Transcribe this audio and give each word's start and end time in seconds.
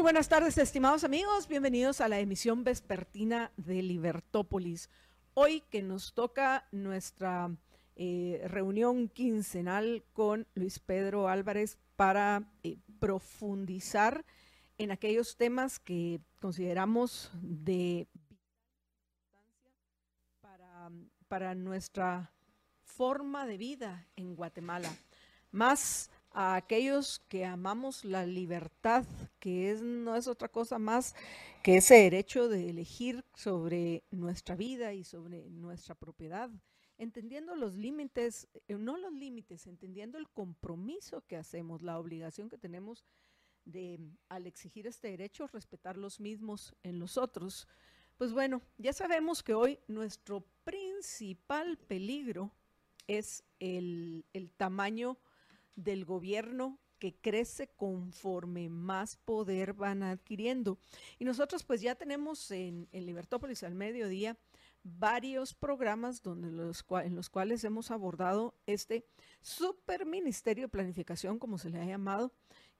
Muy 0.00 0.04
buenas 0.04 0.30
tardes, 0.30 0.56
estimados 0.56 1.04
amigos. 1.04 1.46
Bienvenidos 1.46 2.00
a 2.00 2.08
la 2.08 2.20
emisión 2.20 2.64
vespertina 2.64 3.52
de 3.58 3.82
Libertópolis. 3.82 4.88
Hoy 5.34 5.60
que 5.68 5.82
nos 5.82 6.14
toca 6.14 6.66
nuestra 6.72 7.54
eh, 7.96 8.40
reunión 8.46 9.10
quincenal 9.10 10.02
con 10.14 10.46
Luis 10.54 10.78
Pedro 10.78 11.28
Álvarez 11.28 11.76
para 11.96 12.50
eh, 12.62 12.78
profundizar 12.98 14.24
en 14.78 14.90
aquellos 14.90 15.36
temas 15.36 15.78
que 15.78 16.22
consideramos 16.40 17.30
de 17.34 18.08
importancia 18.14 19.70
para, 20.40 20.90
para 21.28 21.54
nuestra 21.54 22.32
forma 22.84 23.44
de 23.44 23.58
vida 23.58 24.06
en 24.16 24.34
Guatemala. 24.34 24.90
Más 25.50 26.10
a 26.32 26.54
aquellos 26.54 27.20
que 27.28 27.44
amamos 27.44 28.04
la 28.04 28.24
libertad, 28.24 29.04
que 29.38 29.70
es, 29.70 29.82
no 29.82 30.14
es 30.16 30.28
otra 30.28 30.48
cosa 30.48 30.78
más 30.78 31.14
que 31.62 31.78
ese 31.78 31.94
derecho 31.94 32.48
de 32.48 32.70
elegir 32.70 33.24
sobre 33.34 34.04
nuestra 34.10 34.54
vida 34.54 34.92
y 34.92 35.04
sobre 35.04 35.50
nuestra 35.50 35.94
propiedad, 35.94 36.50
entendiendo 36.98 37.56
los 37.56 37.74
límites, 37.74 38.48
eh, 38.68 38.74
no 38.74 38.96
los 38.96 39.12
límites, 39.12 39.66
entendiendo 39.66 40.18
el 40.18 40.28
compromiso 40.28 41.22
que 41.26 41.36
hacemos, 41.36 41.82
la 41.82 41.98
obligación 41.98 42.48
que 42.48 42.58
tenemos 42.58 43.04
de, 43.64 43.98
al 44.28 44.46
exigir 44.46 44.86
este 44.86 45.08
derecho, 45.08 45.46
respetar 45.48 45.96
los 45.96 46.20
mismos 46.20 46.74
en 46.82 46.98
los 46.98 47.16
otros. 47.16 47.66
Pues 48.16 48.32
bueno, 48.32 48.62
ya 48.78 48.92
sabemos 48.92 49.42
que 49.42 49.54
hoy 49.54 49.78
nuestro 49.88 50.44
principal 50.64 51.76
peligro 51.76 52.52
es 53.06 53.42
el, 53.58 54.24
el 54.32 54.50
tamaño 54.50 55.18
del 55.76 56.04
gobierno 56.04 56.78
que 56.98 57.14
crece 57.14 57.68
conforme 57.68 58.68
más 58.68 59.16
poder 59.16 59.72
van 59.72 60.02
adquiriendo. 60.02 60.78
Y 61.18 61.24
nosotros 61.24 61.64
pues 61.64 61.80
ya 61.80 61.94
tenemos 61.94 62.50
en, 62.50 62.88
en 62.92 63.06
Libertópolis 63.06 63.62
al 63.62 63.74
mediodía 63.74 64.36
varios 64.82 65.54
programas 65.54 66.22
donde 66.22 66.50
los 66.50 66.84
en 67.02 67.14
los 67.14 67.28
cuales 67.28 67.64
hemos 67.64 67.90
abordado 67.90 68.54
este 68.66 69.04
super 69.42 70.06
ministerio 70.06 70.64
de 70.64 70.68
planificación, 70.68 71.38
como 71.38 71.58
se 71.58 71.70
le 71.70 71.80
ha 71.80 71.84
llamado, 71.84 72.32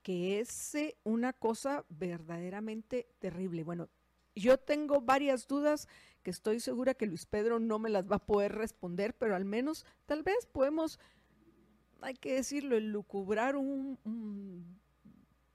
que 0.03 0.41
es 0.41 0.75
eh, 0.75 0.97
una 1.05 1.33
cosa 1.33 1.85
verdaderamente 1.89 3.09
terrible. 3.19 3.65
Bueno, 3.65 3.89
yo 4.35 4.59
tengo 4.59 5.01
varias 5.01 5.47
dudas 5.47 5.89
que 6.23 6.31
estoy 6.31 6.61
segura 6.61 6.95
que 6.95 7.07
Luis 7.07 7.27
Pedro 7.27 7.59
no 7.59 7.79
me 7.79 7.91
las 7.91 8.11
va 8.11 8.17
a 8.17 8.27
poder 8.27 8.53
responder, 8.53 9.15
pero 9.15 9.35
al 9.35 9.45
menos 9.45 9.85
tal 10.07 10.23
vez 10.23 10.47
podemos 10.47 10.99
hay 12.03 12.15
que 12.15 12.35
decirlo, 12.35 12.77
elucubrar 12.77 13.57
un, 13.57 13.99
un 14.05 14.81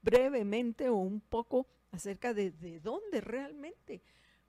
brevemente 0.02 0.88
o 0.88 0.96
un 0.96 1.20
poco 1.20 1.66
acerca 1.90 2.34
de, 2.34 2.50
de 2.50 2.80
dónde 2.80 3.20
realmente 3.20 4.02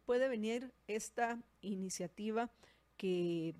puede 0.05 0.27
venir 0.27 0.73
esta 0.87 1.41
iniciativa 1.61 2.49
que 2.95 3.55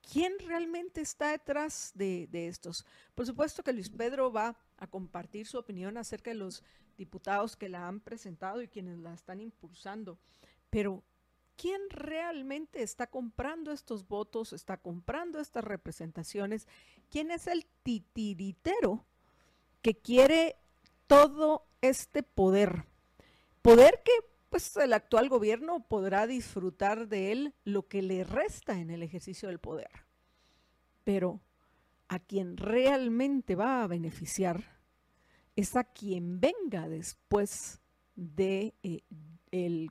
quién 0.00 0.32
realmente 0.38 1.00
está 1.00 1.32
detrás 1.32 1.92
de, 1.94 2.26
de, 2.30 2.48
estos. 2.48 2.86
Por 3.14 3.26
supuesto 3.26 3.62
que 3.62 3.72
Luis 3.72 3.90
Pedro 3.90 4.32
va 4.32 4.56
a 4.76 4.86
compartir 4.86 5.46
su 5.46 5.58
opinión 5.58 5.96
acerca 5.96 6.30
de 6.30 6.36
los 6.36 6.62
diputados 6.96 7.56
que 7.56 7.68
la 7.68 7.86
han 7.86 8.00
presentado 8.00 8.62
y 8.62 8.68
quienes 8.68 8.98
la 8.98 9.14
están 9.14 9.40
impulsando, 9.40 10.18
pero 10.68 11.02
¿quién 11.60 11.82
realmente 11.90 12.82
está 12.82 13.06
comprando 13.06 13.70
estos 13.70 14.08
votos, 14.08 14.54
está 14.54 14.78
comprando 14.78 15.40
estas 15.40 15.62
representaciones? 15.62 16.66
¿Quién 17.10 17.30
es 17.30 17.46
el 17.46 17.66
titiritero 17.82 19.04
que 19.82 19.94
quiere 19.94 20.56
todo 21.06 21.66
este 21.82 22.22
poder? 22.22 22.86
Poder 23.60 24.00
que 24.02 24.12
pues 24.48 24.74
el 24.78 24.94
actual 24.94 25.28
gobierno 25.28 25.86
podrá 25.86 26.26
disfrutar 26.26 27.08
de 27.08 27.30
él 27.30 27.54
lo 27.64 27.86
que 27.88 28.00
le 28.00 28.24
resta 28.24 28.78
en 28.78 28.88
el 28.90 29.02
ejercicio 29.02 29.48
del 29.48 29.58
poder. 29.58 29.90
Pero 31.04 31.40
a 32.08 32.18
quien 32.20 32.56
realmente 32.56 33.54
va 33.54 33.82
a 33.82 33.86
beneficiar 33.86 34.78
es 35.56 35.76
a 35.76 35.84
quien 35.84 36.40
venga 36.40 36.88
después 36.88 37.80
de 38.16 38.74
eh, 38.82 39.02
el 39.50 39.90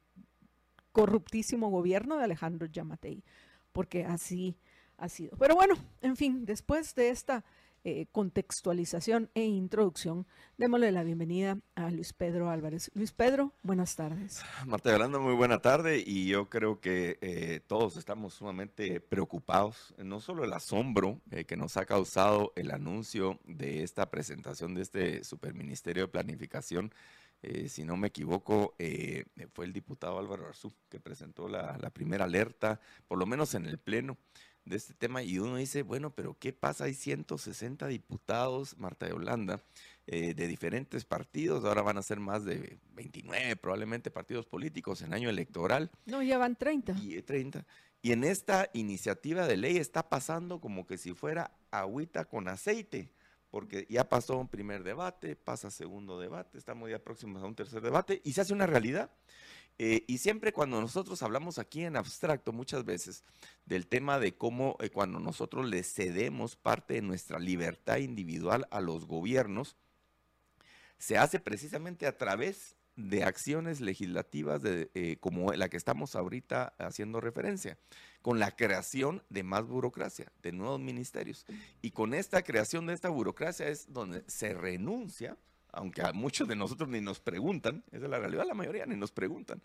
corruptísimo 0.92 1.70
gobierno 1.70 2.18
de 2.18 2.24
Alejandro 2.24 2.68
Yamatei, 2.68 3.24
porque 3.72 4.06
así 4.06 4.58
ha 4.98 5.10
sido. 5.10 5.38
Pero 5.38 5.56
bueno, 5.56 5.76
en 6.02 6.16
fin, 6.16 6.46
después 6.46 6.96
de 6.96 7.10
esta 7.10 7.44
eh, 7.86 8.08
contextualización 8.12 9.30
e 9.36 9.46
introducción, 9.46 10.28
démosle 10.58 10.92
la 10.92 11.04
bienvenida 11.04 11.60
a 11.76 11.90
Luis 11.90 12.12
Pedro 12.12 12.50
Álvarez. 12.50 12.92
Luis 12.94 13.14
Pedro, 13.14 13.54
buenas 13.64 13.96
tardes. 13.96 14.44
Marta 14.68 14.92
Yolanda, 14.92 15.18
muy 15.18 15.34
buena 15.34 15.60
tarde 15.60 16.04
y 16.06 16.28
yo 16.28 16.50
creo 16.50 16.82
que 16.82 17.18
eh, 17.22 17.62
todos 17.68 17.96
estamos 17.96 18.34
sumamente 18.34 19.00
preocupados, 19.00 19.96
no 19.98 20.20
solo 20.20 20.44
el 20.44 20.52
asombro 20.52 21.22
eh, 21.32 21.46
que 21.46 21.56
nos 21.56 21.78
ha 21.78 21.86
causado 21.86 22.52
el 22.58 22.72
anuncio 22.72 23.40
de 23.46 23.84
esta 23.84 24.10
presentación 24.10 24.76
de 24.76 24.82
este 24.82 25.24
superministerio 25.24 26.04
de 26.04 26.10
planificación, 26.10 26.94
eh, 27.42 27.70
si 27.70 27.84
no 27.84 27.96
me 27.98 28.08
equivoco, 28.08 28.76
eh, 28.80 29.26
fue 29.54 29.66
el 29.66 29.74
diputado 29.74 30.20
Álvaro 30.20 30.48
Arzú 30.48 30.74
que 30.90 31.00
presentó 31.00 31.48
la, 31.48 31.78
la, 31.80 31.90
primera 31.90 32.26
alerta, 32.26 32.82
por 33.08 33.18
lo 33.18 33.26
menos 33.26 33.56
en 33.56 33.66
el 33.66 33.78
Pleno 33.78 34.18
de 34.66 34.76
este 34.76 34.94
tema, 34.94 35.24
y 35.24 35.40
uno 35.40 35.56
dice, 35.56 35.84
bueno, 35.84 36.12
pero 36.12 36.38
¿qué 36.38 36.54
pasa? 36.54 36.86
Hay 36.86 36.94
160 36.94 37.88
diputados, 37.88 38.78
Marta 38.78 39.06
de 39.06 39.14
Holanda, 39.14 39.64
eh, 40.06 40.34
de 40.34 40.48
diferentes 40.48 41.06
partidos, 41.06 41.64
ahora 41.66 41.82
van 41.82 41.98
a 41.98 42.02
ser 42.02 42.20
más 42.20 42.44
de 42.44 42.78
29 42.94 43.56
probablemente 43.56 44.12
partidos 44.12 44.46
políticos 44.46 45.02
en 45.02 45.14
año 45.14 45.30
electoral. 45.30 45.92
No, 46.06 46.22
ya 46.22 46.38
van 46.38 46.56
30. 46.56 46.96
Y 47.02 47.22
30. 47.22 47.66
Y 48.02 48.12
en 48.12 48.24
esta 48.24 48.70
iniciativa 48.74 49.46
de 49.46 49.58
ley 49.58 49.78
está 49.78 50.10
pasando 50.10 50.60
como 50.60 50.86
que 50.88 50.98
si 50.98 51.14
fuera 51.14 51.52
agüita 51.72 52.26
con 52.26 52.48
aceite 52.48 53.12
porque 53.50 53.88
ya 53.90 54.08
pasó 54.08 54.38
un 54.38 54.48
primer 54.48 54.84
debate, 54.84 55.36
pasa 55.36 55.72
segundo 55.72 56.20
debate, 56.20 56.58
estamos 56.58 56.90
ya 56.90 57.00
próximos 57.00 57.42
a 57.44 57.46
un 57.46 57.56
tercer 57.56 57.82
debate 57.82 58.22
y 58.24 58.34
se 58.34 58.42
hace 58.42 58.54
una 58.54 58.68
realidad. 58.68 59.12
Eh, 59.82 60.04
y 60.08 60.18
siempre 60.18 60.52
cuando 60.52 60.82
nosotros 60.82 61.24
hablamos 61.24 61.58
aquí 61.58 61.86
en 61.86 61.96
abstracto, 61.96 62.52
muchas 62.52 62.84
veces, 62.84 63.24
del 63.66 63.88
tema 63.88 64.20
de 64.20 64.36
cómo 64.36 64.76
eh, 64.82 64.90
cuando 64.90 65.20
nosotros 65.20 65.66
le 65.68 65.84
cedemos 65.84 66.58
parte 66.58 66.96
de 66.96 67.02
nuestra 67.02 67.40
libertad 67.40 67.98
individual 67.98 68.68
a 68.72 68.82
los 68.82 69.06
gobiernos, 69.06 69.78
se 70.98 71.18
hace 71.18 71.40
precisamente 71.40 72.08
a 72.08 72.18
través 72.18 72.76
de 73.00 73.24
acciones 73.24 73.80
legislativas 73.80 74.62
de, 74.62 74.92
eh, 74.94 75.18
como 75.22 75.54
la 75.54 75.70
que 75.70 75.78
estamos 75.78 76.16
ahorita 76.16 76.74
haciendo 76.78 77.22
referencia, 77.22 77.78
con 78.22 78.40
la 78.40 78.52
creación 78.52 79.24
de 79.30 79.44
más 79.44 79.66
burocracia, 79.66 80.32
de 80.42 80.52
nuevos 80.52 80.82
ministerios. 80.82 81.46
Y 81.82 81.92
con 81.92 82.14
esta 82.14 82.42
creación 82.42 82.88
de 82.88 82.94
esta 82.94 83.10
burocracia 83.10 83.70
es 83.70 83.92
donde 83.92 84.24
se 84.28 84.54
renuncia, 84.54 85.38
aunque 85.72 86.02
a 86.02 86.12
muchos 86.12 86.48
de 86.48 86.58
nosotros 86.58 86.90
ni 86.90 87.00
nos 87.00 87.22
preguntan, 87.22 87.86
esa 87.92 88.06
es 88.06 88.10
la 88.10 88.20
realidad, 88.20 88.46
la 88.46 88.54
mayoría 88.54 88.86
ni 88.86 88.98
nos 88.98 89.12
preguntan, 89.12 89.62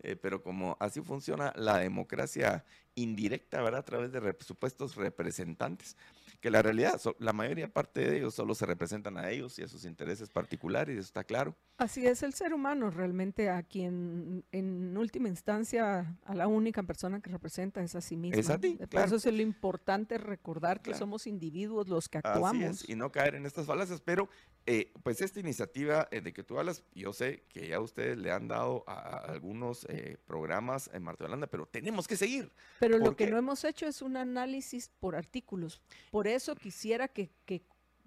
eh, 0.00 0.14
pero 0.14 0.42
como 0.42 0.76
así 0.78 1.00
funciona 1.00 1.52
la 1.56 1.78
democracia 1.78 2.64
indirecta, 2.94 3.62
¿verdad? 3.62 3.80
A 3.80 3.84
través 3.84 4.12
de 4.12 4.36
supuestos 4.40 4.94
representantes 4.94 5.96
que 6.46 6.50
la 6.52 6.62
realidad, 6.62 7.00
la 7.18 7.32
mayoría 7.32 7.66
parte 7.66 8.08
de 8.08 8.18
ellos 8.18 8.32
solo 8.32 8.54
se 8.54 8.66
representan 8.66 9.18
a 9.18 9.30
ellos 9.30 9.58
y 9.58 9.64
a 9.64 9.68
sus 9.68 9.84
intereses 9.84 10.30
particulares, 10.30 10.96
eso 10.96 11.06
está 11.06 11.24
claro. 11.24 11.56
Así 11.76 12.06
es 12.06 12.22
el 12.22 12.34
ser 12.34 12.54
humano 12.54 12.88
realmente 12.88 13.50
a 13.50 13.64
quien 13.64 14.44
en 14.52 14.96
última 14.96 15.28
instancia 15.28 16.16
a 16.24 16.34
la 16.36 16.46
única 16.46 16.84
persona 16.84 17.20
que 17.20 17.30
representa 17.30 17.82
es 17.82 17.96
a 17.96 18.00
sí 18.00 18.16
mismo. 18.16 18.38
Es 18.38 18.48
a 18.48 18.58
ti, 18.58 18.78
claro. 18.88 19.06
Eso 19.06 19.28
es 19.28 19.34
lo 19.34 19.42
importante 19.42 20.18
recordar 20.18 20.78
que 20.78 20.90
claro. 20.90 20.98
somos 21.00 21.26
individuos 21.26 21.88
los 21.88 22.08
que 22.08 22.18
actuamos. 22.18 22.62
Así 22.62 22.84
es, 22.84 22.88
y 22.90 22.94
no 22.94 23.10
caer 23.10 23.34
en 23.34 23.44
estas 23.44 23.66
falacias, 23.66 24.00
pero 24.00 24.28
eh, 24.66 24.92
pues 25.02 25.20
esta 25.20 25.40
iniciativa 25.40 26.06
eh, 26.12 26.20
de 26.20 26.32
que 26.32 26.44
tú 26.44 26.60
hablas, 26.60 26.84
yo 26.94 27.12
sé 27.12 27.42
que 27.48 27.68
ya 27.68 27.80
ustedes 27.80 28.18
le 28.18 28.30
han 28.30 28.46
dado 28.46 28.84
a, 28.86 28.92
a 28.92 29.32
algunos 29.32 29.84
eh, 29.88 30.16
programas 30.26 30.90
en 30.92 31.02
Marta 31.02 31.24
Holanda, 31.24 31.48
pero 31.48 31.66
tenemos 31.66 32.06
que 32.06 32.16
seguir. 32.16 32.52
Pero 32.78 32.98
lo 32.98 33.16
que 33.16 33.26
no 33.26 33.36
hemos 33.36 33.64
hecho 33.64 33.86
es 33.86 34.00
un 34.00 34.16
análisis 34.16 34.92
por 35.00 35.16
artículos. 35.16 35.82
Por 36.10 36.28
eso 36.28 36.35
quisiera 36.56 37.08
que, 37.08 37.30
que, 37.44 37.62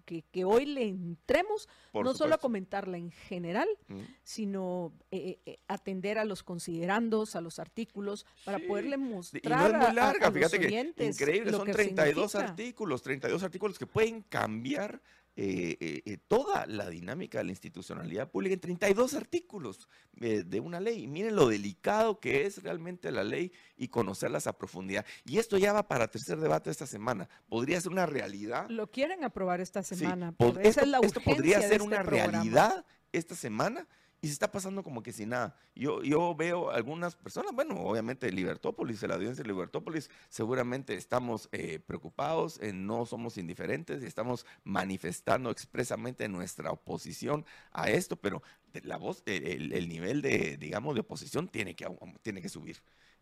que, 0.05 0.23
que 0.31 0.43
hoy 0.45 0.65
le 0.65 0.83
entremos, 0.83 1.69
no 1.93 2.13
solo 2.13 2.35
a 2.35 2.37
comentarla 2.39 2.97
en 2.97 3.11
general, 3.11 3.67
mm. 3.87 3.99
sino 4.23 4.93
eh, 5.11 5.39
eh, 5.45 5.57
atender 5.67 6.17
a 6.17 6.25
los 6.25 6.41
considerandos, 6.43 7.35
a 7.35 7.41
los 7.41 7.59
artículos, 7.59 8.25
para 8.45 8.59
poderle 8.59 8.97
mostrar 8.97 9.69
y 9.69 9.71
no 9.71 9.79
es 9.79 9.87
muy 9.87 9.95
larga, 9.95 10.27
a, 10.27 10.31
fíjate 10.31 10.59
que 10.59 10.93
increíble, 11.05 11.51
son 11.51 11.69
32 11.69 12.35
artículos, 12.35 13.01
32 13.03 13.43
artículos 13.43 13.77
que 13.77 13.85
pueden 13.85 14.21
cambiar 14.23 15.01
eh, 15.41 15.77
eh, 15.79 16.01
eh, 16.05 16.17
toda 16.27 16.65
la 16.65 16.89
dinámica 16.89 17.37
de 17.37 17.45
la 17.45 17.51
institucionalidad 17.51 18.29
pública 18.29 18.55
en 18.55 18.59
32 18.59 19.13
artículos 19.13 19.87
de 20.11 20.59
una 20.59 20.81
ley. 20.81 21.07
miren 21.07 21.33
lo 21.33 21.47
delicado 21.47 22.19
que 22.19 22.45
es 22.45 22.61
realmente 22.61 23.09
la 23.09 23.23
ley 23.23 23.53
y 23.77 23.87
conocerlas 23.87 24.47
a 24.47 24.57
profundidad. 24.57 25.05
Y 25.23 25.37
esto 25.37 25.57
ya 25.57 25.71
va 25.71 25.87
para 25.87 26.09
tercer 26.09 26.41
debate 26.41 26.69
esta 26.69 26.85
semana. 26.85 27.29
Podría 27.47 27.79
ser 27.79 27.93
una 27.93 28.05
realidad. 28.05 28.69
Lo 28.69 28.91
quieren 28.91 29.23
aprobar 29.23 29.61
esta 29.61 29.81
semana. 29.81 30.35
esto, 30.59 31.01
esto 31.03 31.21
podría 31.21 31.61
ser 31.61 31.71
este 31.71 31.83
una 31.83 32.03
realidad 32.03 32.85
esta 33.13 33.33
semana 33.33 33.87
y 34.21 34.27
se 34.27 34.33
está 34.33 34.51
pasando 34.51 34.83
como 34.83 35.01
que 35.01 35.13
sin 35.13 35.29
nada. 35.29 35.55
Yo, 35.75 36.03
yo 36.03 36.35
veo 36.35 36.71
algunas 36.71 37.15
personas, 37.15 37.53
bueno, 37.53 37.75
obviamente 37.79 38.31
Libertópolis, 38.31 39.01
la 39.03 39.15
audiencia 39.15 39.43
de 39.43 39.49
Libertópolis, 39.49 40.09
seguramente 40.29 40.95
estamos 40.95 41.47
eh, 41.51 41.79
preocupados, 41.79 42.59
no 42.73 43.05
somos 43.05 43.37
indiferentes 43.37 44.03
y 44.03 44.05
estamos 44.05 44.45
manifestando 44.63 45.51
expresamente 45.51 46.27
nuestra 46.27 46.71
oposición 46.71 47.45
a 47.71 47.89
esto, 47.89 48.15
pero 48.17 48.41
la 48.83 48.97
voz, 48.97 49.23
el, 49.25 49.87
nivel 49.87 50.21
de, 50.21 50.57
digamos, 50.57 50.95
de 50.95 51.01
oposición 51.01 51.47
tiene 51.47 51.75
que, 51.75 51.87
tiene 52.21 52.41
que 52.41 52.49
subir. 52.49 52.81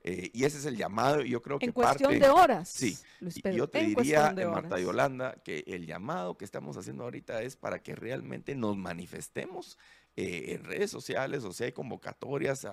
Eh, 0.10 0.32
y 0.34 0.46
ese 0.46 0.58
es 0.58 0.66
el 0.66 0.78
llamado, 0.78 1.22
yo 1.22 1.42
creo 1.42 1.60
que 1.60 1.66
En 1.66 1.74
cuestión 1.74 2.18
de 2.18 2.30
horas. 2.30 2.70
Sí, 2.70 2.98
yo 3.54 3.68
te 3.68 3.84
diría, 3.84 4.34
Marta 4.50 4.80
Yolanda, 4.80 5.34
que 5.44 5.66
el 5.68 5.86
llamado 5.86 6.38
que 6.38 6.46
estamos 6.46 6.78
haciendo 6.78 7.04
ahorita 7.04 7.42
es 7.42 7.58
para 7.58 7.84
que 7.84 7.94
realmente 7.94 8.56
nos 8.56 8.78
manifestemos 8.78 9.78
eh, 10.16 10.54
en 10.54 10.64
redes 10.64 10.92
sociales 10.92 11.44
o 11.44 11.52
si 11.52 11.66
hay 11.66 11.74
convocatorias 11.74 12.66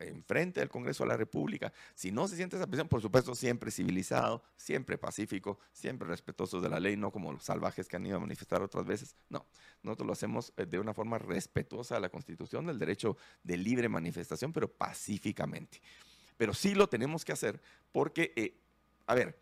en 0.00 0.22
frente 0.22 0.60
del 0.60 0.68
Congreso 0.68 1.04
de 1.04 1.08
la 1.08 1.16
República. 1.16 1.72
Si 1.94 2.12
no 2.12 2.28
se 2.28 2.36
siente 2.36 2.56
esa 2.56 2.66
presión, 2.66 2.88
por 2.88 3.00
supuesto, 3.00 3.34
siempre 3.34 3.70
civilizado, 3.70 4.42
siempre 4.58 4.98
pacífico, 4.98 5.60
siempre 5.72 6.06
respetuoso 6.06 6.60
de 6.60 6.68
la 6.68 6.78
ley, 6.78 6.98
no 6.98 7.10
como 7.10 7.32
los 7.32 7.42
salvajes 7.42 7.88
que 7.88 7.96
han 7.96 8.04
ido 8.04 8.18
a 8.18 8.20
manifestar 8.20 8.60
otras 8.60 8.84
veces. 8.84 9.16
No, 9.30 9.46
nosotros 9.82 10.06
lo 10.06 10.12
hacemos 10.12 10.52
eh, 10.58 10.66
de 10.66 10.78
una 10.78 10.92
forma 10.92 11.16
respetuosa 11.18 11.94
de 11.94 12.02
la 12.02 12.10
Constitución, 12.10 12.66
del 12.66 12.78
derecho 12.78 13.16
de 13.42 13.56
libre 13.56 13.88
manifestación, 13.88 14.52
pero 14.52 14.70
pacíficamente. 14.70 15.80
Pero 16.42 16.54
sí 16.54 16.74
lo 16.74 16.88
tenemos 16.88 17.24
que 17.24 17.30
hacer 17.30 17.60
porque, 17.92 18.32
eh, 18.34 18.52
a 19.06 19.14
ver, 19.14 19.38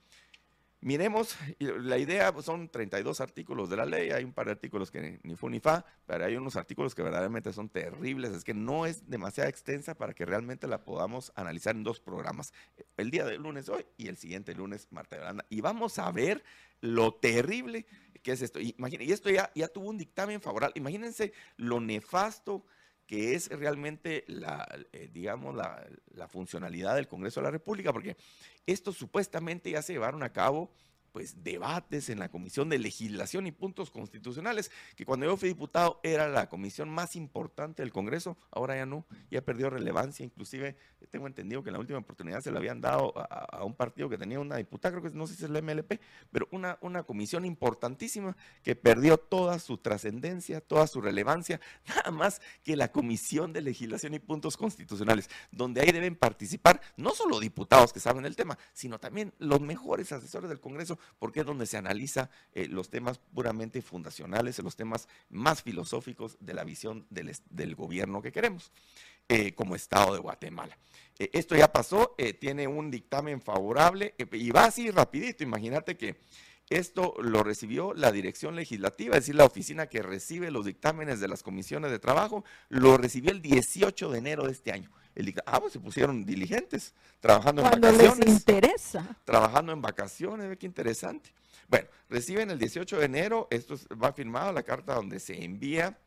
Miremos, 0.82 1.35
la 1.58 1.97
idea 1.97 2.31
pues, 2.31 2.44
son 2.44 2.69
32 2.69 3.23
artículos 3.23 3.70
de 3.70 3.76
la 3.76 3.87
ley, 3.87 4.11
hay 4.11 4.23
un 4.23 4.35
par 4.35 4.47
de 4.47 4.52
artículos 4.52 4.91
que 4.91 5.19
ni 5.23 5.35
fu 5.35 5.49
ni 5.49 5.61
fa, 5.61 5.85
pero 6.06 6.26
hay 6.26 6.37
unos 6.37 6.56
artículos 6.56 6.94
que 6.94 7.02
verdaderamente 7.02 7.55
son 7.55 7.70
terribles, 7.70 8.32
es 8.32 8.44
que 8.44 8.52
no 8.52 8.85
es 8.85 9.08
demasiado 9.08 9.49
extensa 9.49 9.94
para 9.94 10.12
que 10.12 10.26
realmente 10.26 10.67
la 10.67 10.85
podamos 10.85 11.32
analizar 11.37 11.75
en 11.75 11.85
dos 11.85 12.00
programas, 12.00 12.52
el 12.99 13.11
día 13.11 13.25
del 13.25 13.43
lunes 13.43 13.70
hoy 13.70 13.87
y 13.96 14.08
el 14.08 14.19
siguiente 14.19 14.55
lunes 14.55 14.88
Marta 14.91 15.17
Yolanda, 15.17 15.46
y 15.49 15.62
vamos 15.62 15.99
a 15.99 16.11
ver 16.12 16.44
lo 16.82 17.14
terrible 17.14 17.87
que 18.23 18.32
es 18.32 18.43
esto. 18.43 18.61
y 18.61 18.75
esto 19.11 19.31
ya, 19.31 19.50
ya 19.55 19.69
tuvo 19.69 19.88
un 19.88 19.96
dictamen 19.96 20.43
favorable, 20.43 20.75
imagínense 20.76 21.32
lo 21.56 21.81
nefasto 21.81 22.64
que 23.10 23.34
es 23.34 23.48
realmente 23.48 24.22
la, 24.28 24.68
eh, 24.92 25.10
digamos, 25.12 25.56
la, 25.56 25.84
la, 26.14 26.28
funcionalidad 26.28 26.94
del 26.94 27.08
Congreso 27.08 27.40
de 27.40 27.44
la 27.46 27.50
República, 27.50 27.92
porque 27.92 28.16
esto 28.66 28.92
supuestamente 28.92 29.68
ya 29.68 29.82
se 29.82 29.94
llevaron 29.94 30.22
a 30.22 30.32
cabo 30.32 30.70
pues 31.12 31.42
debates 31.42 32.08
en 32.08 32.18
la 32.18 32.28
Comisión 32.28 32.68
de 32.68 32.78
Legislación 32.78 33.46
y 33.46 33.52
Puntos 33.52 33.90
Constitucionales, 33.90 34.70
que 34.96 35.04
cuando 35.04 35.26
yo 35.26 35.36
fui 35.36 35.48
diputado 35.48 36.00
era 36.02 36.28
la 36.28 36.48
comisión 36.48 36.88
más 36.88 37.16
importante 37.16 37.82
del 37.82 37.92
Congreso, 37.92 38.36
ahora 38.50 38.76
ya 38.76 38.86
no, 38.86 39.04
ya 39.30 39.42
perdió 39.42 39.70
relevancia, 39.70 40.24
inclusive 40.24 40.76
tengo 41.10 41.26
entendido 41.26 41.62
que 41.62 41.70
en 41.70 41.74
la 41.74 41.80
última 41.80 41.98
oportunidad 41.98 42.40
se 42.40 42.52
le 42.52 42.58
habían 42.58 42.80
dado 42.80 43.12
a, 43.16 43.64
un 43.64 43.74
partido 43.74 44.08
que 44.08 44.18
tenía 44.18 44.38
una 44.38 44.56
diputada, 44.56 44.92
creo 44.98 45.10
que 45.10 45.16
no 45.16 45.26
sé 45.26 45.34
si 45.34 45.44
es 45.44 45.50
el 45.50 45.62
MLP, 45.62 46.00
pero 46.30 46.48
una, 46.52 46.78
una 46.80 47.02
comisión 47.02 47.44
importantísima 47.44 48.36
que 48.62 48.76
perdió 48.76 49.18
toda 49.18 49.58
su 49.58 49.78
trascendencia, 49.78 50.60
toda 50.60 50.86
su 50.86 51.00
relevancia, 51.00 51.60
nada 51.88 52.10
más 52.10 52.40
que 52.62 52.76
la 52.76 52.92
Comisión 52.92 53.52
de 53.52 53.62
Legislación 53.62 54.14
y 54.14 54.18
Puntos 54.18 54.56
Constitucionales, 54.56 55.28
donde 55.50 55.80
ahí 55.80 55.90
deben 55.90 56.16
participar 56.16 56.80
no 56.96 57.10
solo 57.10 57.40
diputados 57.40 57.92
que 57.92 58.00
saben 58.00 58.24
el 58.24 58.36
tema, 58.36 58.58
sino 58.72 58.98
también 58.98 59.32
los 59.38 59.60
mejores 59.60 60.12
asesores 60.12 60.48
del 60.48 60.60
Congreso 60.60 60.98
porque 61.19 61.41
es 61.41 61.47
donde 61.47 61.67
se 61.67 61.76
analiza 61.76 62.31
eh, 62.52 62.67
los 62.69 62.91
temas 62.91 63.19
puramente 63.19 63.82
fundacionales, 63.82 64.58
los 64.58 64.76
temas 64.76 65.08
más 65.29 65.62
filosóficos 65.62 66.37
de 66.41 66.55
la 66.55 66.64
visión 66.64 67.06
del, 67.11 67.75
gobierno 67.75 68.23
que 68.23 68.32
queremos 68.32 68.73
eh, 69.29 69.55
como 69.55 69.76
Estado 69.76 70.14
de 70.14 70.20
Guatemala. 70.20 70.76
Eh, 71.19 71.31
esto 71.32 71.56
ya 71.56 71.73
pasó, 71.73 72.14
tiene 72.41 72.67
un 72.67 72.91
dictamen 72.91 73.41
favorable 73.41 74.14
y 74.32 74.50
va 74.50 74.64
así 74.64 74.91
rapidito, 74.91 75.44
imagínate 75.44 75.97
que 75.97 76.17
esto 76.70 77.14
lo 77.20 77.43
recibió 77.43 77.94
la 77.94 78.12
dirección 78.12 78.55
legislativa, 78.55 79.17
es 79.17 79.23
decir, 79.23 79.35
la 79.35 79.44
oficina 79.44 79.88
que 79.88 80.03
recibe 80.03 80.53
los 80.53 80.64
dictámenes 80.64 81.19
de 81.19 81.26
las 81.26 81.43
comisiones 81.43 81.91
de 81.91 81.99
trabajo, 81.99 82.44
lo 82.69 82.96
recibió 82.96 83.32
el 83.32 83.43
18 83.43 84.11
de 84.11 84.19
enero 84.19 84.44
de 84.46 84.53
este 84.53 84.70
año. 84.70 84.93
El 85.20 85.34
ah, 85.46 85.61
pues 85.61 85.72
se 85.72 85.81
pusieron 85.81 86.25
diligentes, 86.25 86.94
trabajando 87.20 87.62
en 87.62 87.70
vacaciones. 87.70 88.19
les 88.19 88.28
interesa. 88.28 89.17
Trabajando 89.25 89.72
en 89.72 89.82
vacaciones, 89.82 90.49
ve 90.49 90.56
qué 90.56 90.67
interesante. 90.67 91.32
Bueno, 91.69 91.88
reciben 92.08 92.50
el 92.50 92.58
18 92.58 92.99
de 92.99 93.05
enero, 93.05 93.46
esto 93.50 93.76
va 94.02 94.12
firmado, 94.12 94.52
la 94.52 94.62
carta 94.62 94.94
donde 94.94 95.20
se 95.20 95.44
envía 95.44 95.99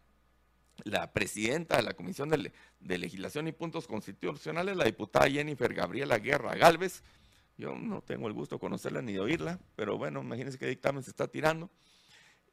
la 0.83 1.13
presidenta 1.13 1.77
de 1.77 1.83
la 1.83 1.93
Comisión 1.93 2.29
de, 2.29 2.51
de 2.79 2.97
Legislación 2.97 3.47
y 3.47 3.51
Puntos 3.51 3.87
Constitucionales, 3.87 4.75
la 4.75 4.85
diputada 4.85 5.29
Jennifer 5.29 5.73
Gabriela 5.73 6.17
Guerra 6.17 6.55
Galvez, 6.55 7.03
yo 7.57 7.75
no 7.75 8.01
tengo 8.01 8.27
el 8.27 8.33
gusto 8.33 8.55
de 8.55 8.59
conocerla 8.59 9.01
ni 9.01 9.13
de 9.13 9.19
oírla, 9.19 9.59
pero 9.75 9.97
bueno, 9.97 10.21
imagínense 10.21 10.57
qué 10.57 10.67
dictamen 10.67 11.03
se 11.03 11.11
está 11.11 11.27
tirando. 11.27 11.69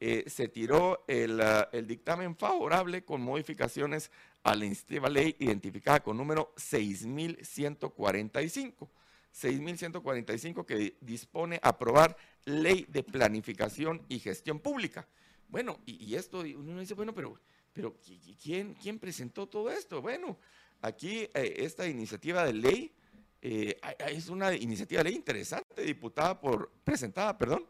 Eh, 0.03 0.27
se 0.27 0.47
tiró 0.47 1.05
ah, 1.07 1.69
el, 1.71 1.85
dictamen 1.85 2.35
favorable 2.35 3.05
con 3.05 3.21
modificaciones 3.21 4.09
a 4.41 4.55
la 4.55 4.65
iniciativa 4.65 5.07
ley 5.07 5.35
identificada 5.37 6.01
con 6.01 6.17
número 6.17 6.55
6145. 6.57 8.89
6145 9.31 10.65
que 10.65 10.97
dispone 11.01 11.59
aprobar 11.61 12.17
ley 12.45 12.87
de 12.89 13.03
planificación 13.03 14.01
y 14.09 14.17
gestión 14.17 14.59
pública. 14.59 15.07
Bueno, 15.47 15.77
y, 15.85 16.15
esto 16.15 16.39
uno 16.39 16.79
dice, 16.79 16.95
bueno, 16.95 17.13
pero, 17.13 17.39
pero 17.71 17.95
¿quién, 18.41 18.73
¿quién 18.73 18.97
presentó 18.97 19.47
todo 19.47 19.69
esto? 19.69 20.01
Bueno, 20.01 20.39
aquí 20.81 21.29
eh, 21.35 21.57
esta 21.57 21.87
iniciativa 21.87 22.43
de 22.43 22.53
ley 22.53 22.91
eh, 23.39 23.79
es 24.07 24.29
una 24.29 24.51
iniciativa 24.55 25.03
de 25.03 25.11
ley 25.11 25.15
interesante, 25.15 25.83
diputada 25.83 26.41
por, 26.41 26.71
presentada, 26.83 27.37
perdón, 27.37 27.67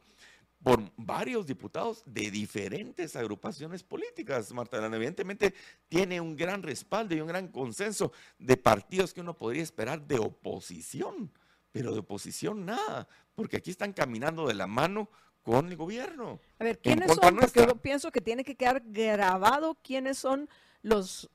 por 0.64 0.92
varios 0.96 1.48
diputados 1.48 2.04
de 2.06 2.30
diferentes 2.30 3.16
agrupaciones 3.16 3.84
políticas. 3.84 4.52
Marta 4.54 4.86
evidentemente 4.86 5.54
tiene 5.88 6.22
un 6.22 6.36
gran 6.36 6.62
respaldo 6.62 7.16
y 7.16 7.22
un 7.22 7.28
gran 7.28 7.48
consenso 7.48 8.12
de 8.38 8.58
partidos 8.58 9.14
que 9.14 9.22
uno 9.22 9.38
podría 9.38 9.64
esperar 9.64 10.06
de 10.06 10.20
oposición, 10.20 11.32
pero 11.72 11.94
de 11.94 12.00
oposición 12.00 12.66
nada, 12.66 13.08
porque 13.34 13.58
aquí 13.58 13.72
están 13.72 13.94
caminando 13.94 14.48
de 14.48 14.54
la 14.54 14.68
mano 14.68 15.10
con 15.42 15.68
el 15.68 15.76
gobierno. 15.76 16.40
A 16.60 16.64
ver, 16.64 16.80
¿quiénes 16.80 17.12
son? 17.14 17.38
Porque 17.38 17.66
yo 17.66 17.76
pienso 17.76 18.12
que 18.12 18.22
tiene 18.22 18.44
que 18.44 18.56
quedar 18.56 18.84
grabado 18.86 19.76
quiénes 19.82 20.20
son 20.20 20.48
los 20.84 21.30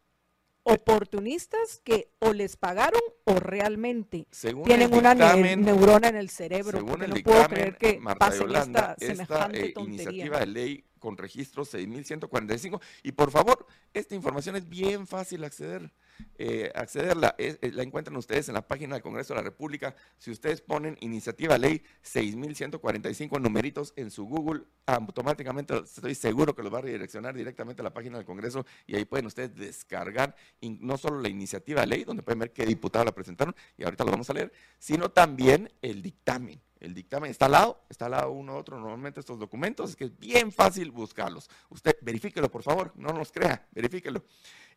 oportunistas 0.63 1.81
que 1.85 2.11
o 2.19 2.33
les 2.33 2.57
pagaron 2.57 3.01
o 3.29 3.41
realmente 3.41 4.27
tienen 4.65 4.95
una 4.95 5.13
neurona 5.15 6.09
en 6.09 6.17
el 6.17 6.31
cerebro. 6.31 6.79
Según 6.79 7.01
no 7.01 7.17
puedo 7.25 7.49
creer 7.49 7.77
que 7.77 8.01
pasen 8.19 8.55
esta, 8.55 8.95
semejante 8.99 9.67
eh, 9.67 9.75
iniciativa 9.79 10.39
de 10.41 10.47
ley 10.47 10.85
con 10.99 11.17
registro 11.17 11.65
6145 11.65 12.81
y 13.03 13.13
por 13.13 13.31
favor, 13.31 13.67
esta 13.93 14.15
información 14.15 14.57
es 14.57 14.69
bien 14.69 15.07
fácil 15.07 15.45
acceder 15.45 15.91
eh, 16.39 16.71
accederla, 16.75 17.35
eh, 17.39 17.59
la 17.73 17.83
encuentran 17.83 18.17
ustedes 18.17 18.49
en 18.49 18.55
la 18.55 18.67
página 18.67 18.95
del 18.95 19.03
Congreso 19.03 19.35
de 19.35 19.41
la 19.41 19.45
República. 19.45 19.95
Si 20.19 20.31
ustedes 20.31 20.61
ponen 20.61 20.97
iniciativa 21.01 21.59
ley 21.59 21.83
6145 22.03 23.39
numeritos 23.39 23.93
en 23.97 24.11
su 24.11 24.27
Google, 24.27 24.65
automáticamente 24.87 25.77
estoy 25.79 26.15
seguro 26.15 26.55
que 26.55 26.63
los 26.63 26.73
va 26.73 26.79
a 26.79 26.83
redireccionar 26.83 27.35
directamente 27.35 27.83
a 27.83 27.85
la 27.85 27.93
página 27.93 28.19
del 28.19 28.27
Congreso 28.27 28.65
y 28.87 28.97
ahí 28.97 29.05
pueden 29.05 29.27
ustedes 29.27 29.55
descargar 29.55 30.37
no 30.61 30.97
solo 30.99 31.21
la 31.21 31.29
iniciativa 31.29 31.85
ley, 31.87 32.05
donde 32.05 32.23
pueden 32.23 32.39
ver 32.39 32.53
qué 32.53 32.67
diputado 32.67 33.05
la 33.05 33.13
presentaron 33.13 33.55
y 33.77 33.85
ahorita 33.85 34.05
lo 34.05 34.11
vamos 34.11 34.31
a 34.31 34.35
leer, 34.35 34.53
sino 34.79 35.11
también 35.11 35.73
el 35.83 36.03
dictamen. 36.03 36.61
El 36.81 36.95
dictamen 36.95 37.31
está 37.31 37.47
al 37.47 37.53
lado, 37.53 37.81
está 37.89 38.07
al 38.07 38.13
lado 38.13 38.31
uno 38.33 38.57
otro 38.57 38.79
normalmente 38.79 39.21
estos 39.21 39.39
documentos, 39.39 39.91
es 39.91 39.97
que 39.97 40.05
es 40.05 40.19
bien 40.19 40.53
fácil 40.53 40.91
buscarlos. 40.91 41.49
Usted 41.71 41.97
verifíquelo, 42.03 42.51
por 42.51 42.63
favor, 42.63 42.93
no 42.97 43.13
nos 43.13 43.33
crea, 43.33 43.67
verifíquelo. 43.73 44.23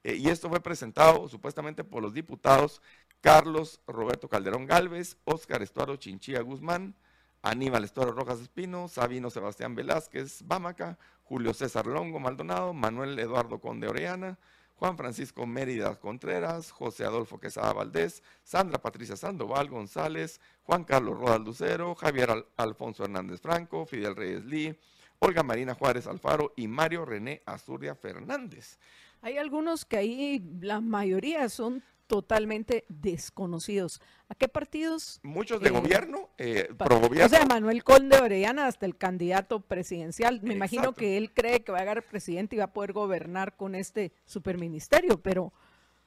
Eh, 0.04 0.16
y 0.16 0.30
esto 0.30 0.50
fue 0.50 0.62
presentado 0.62 1.28
supuestamente 1.28 1.84
por 1.84 2.02
los 2.02 2.14
diputados 2.14 2.82
Carlos 3.20 3.82
Roberto 3.86 4.30
Calderón 4.30 4.66
Galvez, 4.66 5.18
Óscar 5.26 5.62
Estuaro 5.62 5.98
Chinchilla 5.98 6.42
Guzmán, 6.42 6.96
Aníbal 7.42 7.84
Estuaro 7.84 8.14
Rojas 8.14 8.40
Espino, 8.40 8.88
Sabino 8.88 9.30
Sebastián 9.30 9.76
Velázquez 9.76 10.44
Bámaca, 10.46 10.98
Julio 11.24 11.54
César 11.54 11.86
Longo 11.86 12.20
Maldonado, 12.20 12.74
Manuel 12.74 13.20
Eduardo 13.20 13.60
Conde 13.60 13.88
Oreana, 13.88 14.38
Juan 14.80 14.96
Francisco 14.96 15.46
Mérida 15.46 15.94
Contreras, 16.00 16.72
José 16.72 17.04
Adolfo 17.04 17.38
Quesada 17.38 17.74
Valdés, 17.74 18.24
Sandra 18.44 18.82
Patricia 18.82 19.18
Sandoval 19.18 19.68
González, 19.70 20.40
Juan 20.64 20.86
Carlos 20.86 21.20
Rodal 21.20 21.44
Lucero, 21.44 21.96
Javier 21.96 22.46
Alfonso 22.56 23.04
Hernández 23.04 23.42
Franco, 23.42 23.86
Fidel 23.86 24.16
Reyes 24.16 24.46
Lee, 24.46 24.80
Olga 25.20 25.44
Marina 25.44 25.74
Juárez 25.74 26.08
Alfaro 26.08 26.54
y 26.56 26.70
Mario 26.70 27.04
René 27.04 27.42
Azuria 27.46 27.94
Fernández. 27.94 28.80
Hay 29.22 29.38
algunos 29.38 29.84
que 29.84 29.98
ahí 29.98 30.42
la 30.62 30.80
mayoría 30.80 31.50
son 31.50 31.84
totalmente 32.10 32.86
desconocidos. 32.90 34.02
¿A 34.30 34.36
qué 34.36 34.48
partidos? 34.48 35.20
Muchos 35.22 35.62
de 35.62 35.70
eh, 35.70 35.72
gobierno, 35.72 36.32
eh, 36.40 36.68
pro 36.76 37.00
gobierno. 37.00 37.28
O 37.28 37.30
sea, 37.30 37.46
Manuel 37.46 37.84
Conde 37.84 38.18
Orellana 38.18 38.66
hasta 38.66 38.88
el 38.88 38.98
candidato 38.98 39.62
presidencial. 39.62 40.42
Me 40.42 40.56
imagino 40.56 40.94
que 40.94 41.18
él 41.18 41.32
cree 41.32 41.64
que 41.64 41.72
va 41.72 41.78
a 41.78 41.82
llegar 41.82 42.04
presidente 42.04 42.56
y 42.56 42.60
va 42.60 42.66
a 42.66 42.74
poder 42.74 42.94
gobernar 42.94 43.56
con 43.56 43.76
este 43.76 44.12
superministerio, 44.26 45.22
pero... 45.22 45.54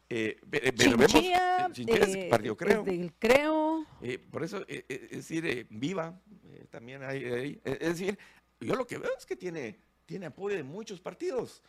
Eh, 0.09 0.39
pero 0.51 0.97
vemos, 0.99 1.15
eh, 1.15 2.27
partido 2.29 2.57
creo. 2.57 2.85
creo. 3.19 3.87
por 4.31 4.43
eso, 4.43 4.67
es 4.69 5.11
decir, 5.11 5.69
viva, 5.71 6.21
también 6.69 7.03
hay, 7.05 7.61
es 7.65 7.79
decir, 7.79 8.19
yo 8.61 8.75
lo 8.75 8.87
que 8.87 8.99
veo 8.99 9.13
es 9.17 9.25
que 9.25 9.37
tiene, 9.37 9.79
tiene 10.05 10.27
apoyo 10.27 10.57
de 10.57 10.65
muchos 10.65 11.01
partidos, 11.01 11.63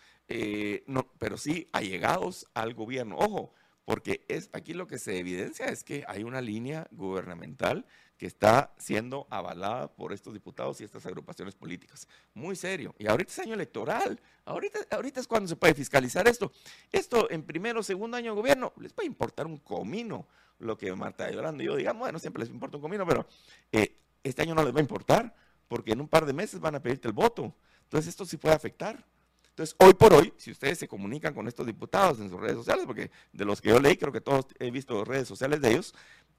no, 0.88 1.08
pero 1.20 1.38
sí 1.38 1.70
allegados 1.72 2.48
al 2.54 2.74
gobierno. 2.74 3.16
Ojo, 3.18 3.54
porque 3.86 4.24
es 4.28 4.50
aquí 4.54 4.74
lo 4.74 4.88
que 4.88 4.98
se 4.98 5.20
evidencia 5.20 5.66
es 5.66 5.84
que 5.84 6.06
hay 6.08 6.24
una 6.24 6.42
línea 6.42 6.88
gubernamental 6.92 7.86
que 8.18 8.26
está 8.26 8.74
siendo 8.78 9.28
avalada 9.30 9.94
por 9.94 10.14
estos 10.14 10.34
diputados 10.34 10.80
y 10.80 10.84
estas 10.84 11.06
agrupaciones 11.06 11.56
políticas. 11.56 12.08
Muy 12.34 12.56
serio. 12.56 12.96
Y 12.98 13.08
ahorita 13.08 13.32
es 13.32 13.40
año 13.40 13.54
electoral. 13.54 14.22
Ahorita, 14.46 14.80
ahorita 14.92 15.20
es 15.20 15.28
cuando 15.28 15.50
se 15.50 15.56
puede 15.56 15.74
fiscalizar 15.74 16.28
esto. 16.28 16.52
Esto 16.92 17.30
en 17.30 17.44
primero 17.44 17.82
o 17.82 17.84
segundo 17.84 18.16
año 18.16 18.32
de 18.32 18.38
gobierno 18.40 18.72
les 18.80 18.94
puede 18.94 19.08
importar 19.08 19.48
un 19.48 19.58
comino 19.58 20.28
lo 20.60 20.78
que 20.78 20.94
Marta 20.96 21.30
Yolanda 21.30 21.64
y 21.64 21.66
yo 21.66 21.76
digamos, 21.76 22.02
bueno, 22.02 22.20
siempre 22.20 22.42
les 22.42 22.50
importa 22.50 22.78
un 22.78 22.82
comino, 22.82 23.06
pero 23.06 23.28
eh, 23.72 23.98
este 24.24 24.44
año 24.44 24.56
no 24.56 24.64
les 24.64 24.74
va 24.74 24.78
a 24.78 24.82
importar 24.82 25.36
porque 25.68 25.92
en 25.92 26.00
un 26.00 26.08
par 26.08 26.26
de 26.26 26.34
meses 26.34 26.60
van 26.60 26.76
a 26.76 26.82
pedirte 26.82 27.08
el 27.08 27.14
voto. 27.14 27.54
Entonces 27.84 28.10
esto 28.10 28.26
sí 28.26 28.38
puede 28.38 28.56
afectar. 28.56 29.06
Entonces, 29.54 29.76
hoy 29.78 29.94
por 29.94 30.16
hoy, 30.16 30.34
si 30.38 30.50
ustedes 30.50 30.80
se 30.80 30.88
comunican 30.88 31.36
con 31.36 31.48
estos 31.48 31.68
diputados 31.68 32.20
en 32.20 32.28
sus 32.28 32.40
redes 32.40 32.56
sociales, 32.56 32.86
porque 32.88 33.12
de 33.34 33.46
los 33.46 33.62
que 33.62 33.70
yo 33.70 33.80
leí, 33.80 33.98
creo 33.98 34.12
que 34.12 34.20
todos 34.20 34.48
he 34.58 34.72
visto 34.72 35.06
redes 35.06 35.28
sociales 35.28 35.62
de 35.62 35.70
ellos, 35.70 35.94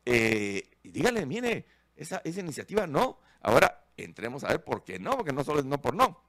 eh, 0.05 0.69
díganle, 0.83 1.25
mire, 1.25 1.65
esa, 1.95 2.21
esa 2.25 2.41
iniciativa 2.41 2.89
no. 2.89 3.21
Ahora 3.41 3.87
entremos 3.97 4.43
a 4.43 4.49
ver 4.49 4.65
por 4.65 4.83
qué 4.83 4.99
no, 4.99 5.13
porque 5.13 5.33
no 5.33 5.45
solo 5.45 5.61
es 5.61 5.65
no 5.65 5.81
por 5.81 5.95
no. 5.95 6.24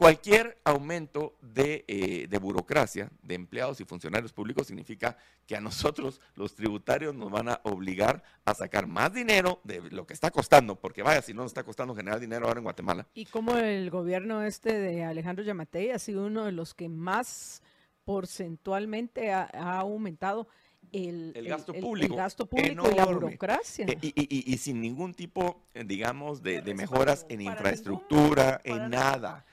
Cualquier 0.00 0.56
aumento 0.64 1.36
eh, 1.56 2.26
de, 2.26 2.38
burocracia 2.38 3.10
de 3.22 3.34
empleados 3.34 3.82
y 3.82 3.84
funcionarios 3.84 4.32
públicos 4.32 4.66
significa 4.66 5.18
que 5.46 5.54
a 5.54 5.60
nosotros 5.60 6.22
los 6.36 6.54
tributarios 6.54 7.14
nos 7.14 7.30
van 7.30 7.50
a 7.50 7.60
obligar 7.64 8.22
a 8.46 8.54
sacar 8.54 8.86
más 8.86 9.12
dinero 9.12 9.60
de 9.62 9.82
lo 9.90 10.06
que 10.06 10.14
está 10.14 10.30
costando, 10.30 10.76
porque 10.76 11.02
vaya, 11.02 11.20
si 11.20 11.34
no 11.34 11.42
nos 11.42 11.50
está 11.50 11.64
costando 11.64 11.94
generar 11.94 12.18
dinero 12.18 12.46
ahora 12.46 12.60
en 12.60 12.64
Guatemala. 12.64 13.06
Y 13.12 13.26
como 13.26 13.58
el 13.58 13.90
gobierno 13.90 14.42
este 14.42 14.72
de 14.78 15.04
Alejandro 15.04 15.44
Yamatei 15.44 15.90
ha 15.90 15.98
sido 15.98 16.24
uno 16.24 16.46
de 16.46 16.52
los 16.52 16.72
que 16.72 16.88
más 16.88 17.62
porcentualmente 18.06 19.32
ha, 19.32 19.50
aumentado 19.80 20.48
el, 20.92 21.34
gasto 21.46 21.74
público, 21.74 22.14
el, 22.14 22.18
gasto 22.18 22.46
público 22.46 22.90
y 22.90 22.94
la 22.94 23.04
burocracia. 23.04 23.84
Eh, 23.86 23.98
y, 24.00 24.56
sin 24.56 24.80
ningún 24.80 25.12
tipo, 25.12 25.66
eh, 25.74 25.84
digamos, 25.84 26.42
de, 26.42 26.62
mejoras 26.74 27.26
en 27.28 27.42
infraestructura, 27.42 28.62
en 28.64 28.88
nada 28.88 29.44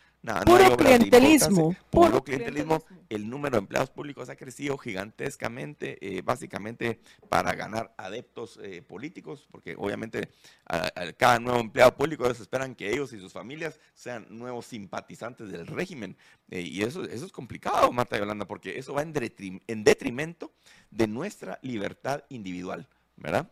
puro 0.46 0.78
clientelismo. 0.78 1.76
Puro, 1.90 2.24
clientelismo. 2.24 2.84
El 3.10 3.30
número 3.30 3.54
de 3.54 3.60
empleados 3.60 3.90
públicos 3.90 4.30
ha 4.30 4.36
crecido 4.36 4.78
gigantescamente, 4.78 5.98
eh, 6.02 6.22
básicamente 6.22 7.00
para 7.30 7.54
ganar 7.54 7.94
adeptos 7.98 8.60
eh, 8.62 8.82
políticos, 8.82 9.48
porque 9.52 9.76
obviamente 9.78 10.30
cada 11.18 11.40
nuevo 11.40 11.60
empleado 11.60 11.96
público 11.96 12.26
ellos 12.26 12.40
esperan 12.42 12.76
que 12.76 12.92
ellos 12.92 13.14
y 13.14 13.20
sus 13.20 13.32
familias 13.32 13.80
sean 13.94 14.26
nuevos 14.30 14.66
simpatizantes 14.66 15.50
del 15.50 15.68
régimen. 15.68 16.18
Eh, 16.50 16.62
y 16.62 16.84
eso, 16.84 17.04
eso 17.04 17.26
es 17.26 17.32
complicado, 17.32 17.92
Marta 17.92 18.18
Yolanda, 18.18 18.46
porque 18.46 18.78
eso 18.78 18.94
va 18.94 19.02
en, 19.02 19.14
en 19.68 19.84
detrimento 19.84 20.52
de 20.92 21.08
nuestra 21.08 21.60
libertad 21.62 22.24
individual, 22.30 22.88
¿verdad? 23.16 23.50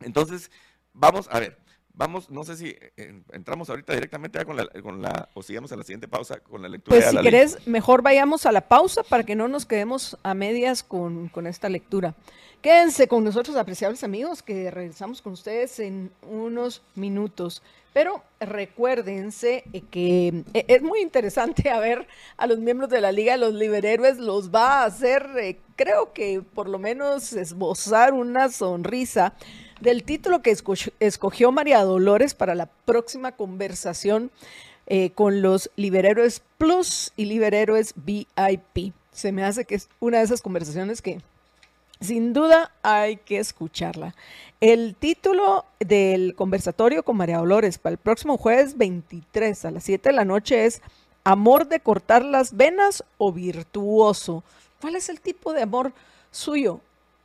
Entonces, 0.00 0.50
vamos 0.92 1.28
a 1.30 1.40
ver. 1.40 1.61
Vamos, 1.94 2.30
no 2.30 2.42
sé 2.42 2.56
si 2.56 2.68
eh, 2.68 3.22
entramos 3.32 3.68
ahorita 3.68 3.92
directamente 3.92 4.42
con 4.46 4.56
la, 4.56 4.66
con 4.82 5.02
la, 5.02 5.28
o 5.34 5.42
sigamos 5.42 5.72
a 5.72 5.76
la 5.76 5.82
siguiente 5.82 6.08
pausa 6.08 6.40
con 6.40 6.62
la 6.62 6.68
lectura. 6.68 6.96
Pues 6.96 7.10
si 7.10 7.18
querés, 7.18 7.66
mejor 7.66 8.00
vayamos 8.00 8.46
a 8.46 8.52
la 8.52 8.62
pausa 8.62 9.02
para 9.02 9.24
que 9.24 9.34
no 9.34 9.46
nos 9.46 9.66
quedemos 9.66 10.16
a 10.22 10.32
medias 10.32 10.82
con, 10.82 11.30
esta 11.46 11.68
lectura. 11.68 12.14
Quédense 12.62 13.08
con 13.08 13.24
nosotros, 13.24 13.56
apreciables 13.56 14.04
amigos, 14.04 14.42
que 14.42 14.70
regresamos 14.70 15.20
con 15.20 15.34
ustedes 15.34 15.80
en 15.80 16.10
unos 16.22 16.82
minutos. 16.94 17.62
Pero 17.92 18.22
recuérdense 18.40 19.64
que 19.90 20.44
eh, 20.54 20.64
es 20.68 20.80
muy 20.80 21.00
interesante 21.00 21.68
a 21.70 21.78
ver 21.78 22.06
a 22.38 22.46
los 22.46 22.58
miembros 22.58 22.88
de 22.88 23.02
la 23.02 23.12
Liga 23.12 23.32
de 23.32 23.38
los 23.38 23.52
Liberhéroes, 23.52 24.16
los 24.16 24.50
va 24.50 24.80
a 24.80 24.84
hacer, 24.86 25.28
eh, 25.38 25.58
creo 25.76 26.14
que 26.14 26.40
por 26.40 26.70
lo 26.70 26.78
menos 26.78 27.34
esbozar 27.34 28.14
una 28.14 28.48
sonrisa 28.48 29.34
del 29.82 30.04
título 30.04 30.42
que 30.42 30.56
escogió 31.00 31.52
María 31.52 31.82
Dolores 31.82 32.34
para 32.34 32.54
la 32.54 32.66
próxima 32.66 33.32
conversación 33.32 34.30
eh, 34.86 35.10
con 35.10 35.42
los 35.42 35.70
Liberhéroes 35.74 36.42
Plus 36.56 37.12
y 37.16 37.24
Liberhéroes 37.24 37.94
VIP. 37.96 38.94
Se 39.10 39.32
me 39.32 39.44
hace 39.44 39.64
que 39.64 39.74
es 39.74 39.88
una 39.98 40.18
de 40.18 40.24
esas 40.24 40.40
conversaciones 40.40 41.02
que 41.02 41.20
sin 42.00 42.32
duda 42.32 42.70
hay 42.82 43.16
que 43.16 43.38
escucharla. 43.38 44.14
El 44.60 44.94
título 44.94 45.64
del 45.80 46.36
conversatorio 46.36 47.02
con 47.02 47.16
María 47.16 47.38
Dolores 47.38 47.78
para 47.78 47.94
el 47.94 47.98
próximo 47.98 48.36
jueves 48.38 48.78
23 48.78 49.64
a 49.64 49.70
las 49.72 49.84
7 49.84 50.10
de 50.10 50.14
la 50.14 50.24
noche 50.24 50.64
es 50.64 50.80
Amor 51.24 51.68
de 51.68 51.80
cortar 51.80 52.24
las 52.24 52.56
venas 52.56 53.04
o 53.18 53.32
virtuoso. 53.32 54.42
¿Cuál 54.80 54.96
es 54.96 55.08
el 55.08 55.20
tipo 55.20 55.52
de 55.52 55.62
amor 55.62 55.92
suyo? 56.32 56.80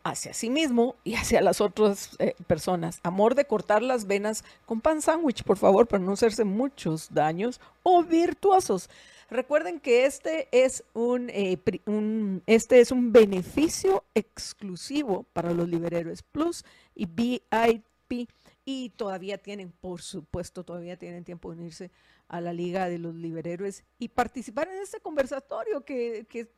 Hacia 0.09 0.33
sí 0.33 0.49
mismo 0.49 0.95
y 1.03 1.15
hacia 1.15 1.41
las 1.41 1.61
otras 1.61 2.15
eh, 2.19 2.35
personas. 2.47 2.99
Amor 3.03 3.35
de 3.35 3.45
cortar 3.45 3.81
las 3.83 4.07
venas 4.07 4.43
con 4.65 4.81
pan 4.81 5.01
sándwich, 5.01 5.43
por 5.43 5.57
favor, 5.57 5.87
para 5.87 6.03
no 6.03 6.13
hacerse 6.13 6.43
muchos 6.43 7.13
daños 7.13 7.59
o 7.83 8.03
virtuosos. 8.03 8.89
Recuerden 9.29 9.79
que 9.79 10.05
este 10.05 10.47
es 10.51 10.83
un, 10.93 11.29
eh, 11.29 11.59
un, 11.85 12.43
este 12.45 12.79
es 12.79 12.91
un 12.91 13.11
beneficio 13.11 14.05
exclusivo 14.15 15.25
para 15.33 15.51
los 15.53 15.67
Liberhéroes 15.67 16.23
Plus 16.23 16.63
y 16.95 17.05
VIP. 17.05 18.29
Y 18.63 18.89
todavía 18.91 19.37
tienen, 19.37 19.71
por 19.71 20.01
supuesto, 20.01 20.63
todavía 20.63 20.97
tienen 20.97 21.23
tiempo 21.23 21.49
de 21.51 21.57
unirse 21.57 21.91
a 22.27 22.41
la 22.41 22.51
Liga 22.53 22.89
de 22.89 22.99
los 22.99 23.15
Liberhéroes 23.15 23.83
y 23.97 24.09
participar 24.09 24.67
en 24.67 24.81
este 24.81 24.99
conversatorio 24.99 25.85
que, 25.85 26.25
que 26.29 26.49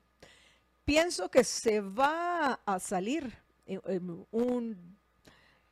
pienso 0.86 1.29
que 1.29 1.43
se 1.43 1.81
va 1.81 2.59
a 2.65 2.79
salir 2.79 3.33
un, 4.31 4.98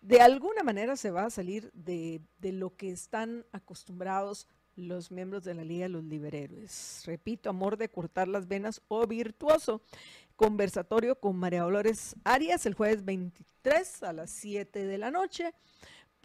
de 0.02 0.22
alguna 0.22 0.64
manera 0.64 0.96
se 0.96 1.12
va 1.12 1.26
a 1.26 1.30
salir 1.30 1.72
de, 1.74 2.22
lo 2.42 2.76
que 2.76 2.92
están 2.92 3.46
acostumbrados 3.52 4.48
los 4.76 5.12
miembros 5.12 5.44
de 5.44 5.56
la 5.56 5.64
Liga 5.64 5.86
de 5.86 5.90
los 5.90 6.04
Liberhéroes. 6.04 7.04
Repito, 7.06 7.50
amor 7.50 7.78
de 7.78 7.90
cortar 7.90 8.28
las 8.28 8.48
venas 8.48 8.82
o 8.88 9.08
virtuoso. 9.08 9.82
Conversatorio 10.36 11.20
con 11.20 11.36
María 11.36 11.64
Dolores 11.64 12.16
Arias 12.24 12.68
el 12.68 12.76
jueves 12.76 13.04
23 13.04 14.04
a 14.04 14.14
las 14.14 14.30
7 14.30 14.86
de 14.86 14.98
la 15.00 15.10
noche 15.10 15.54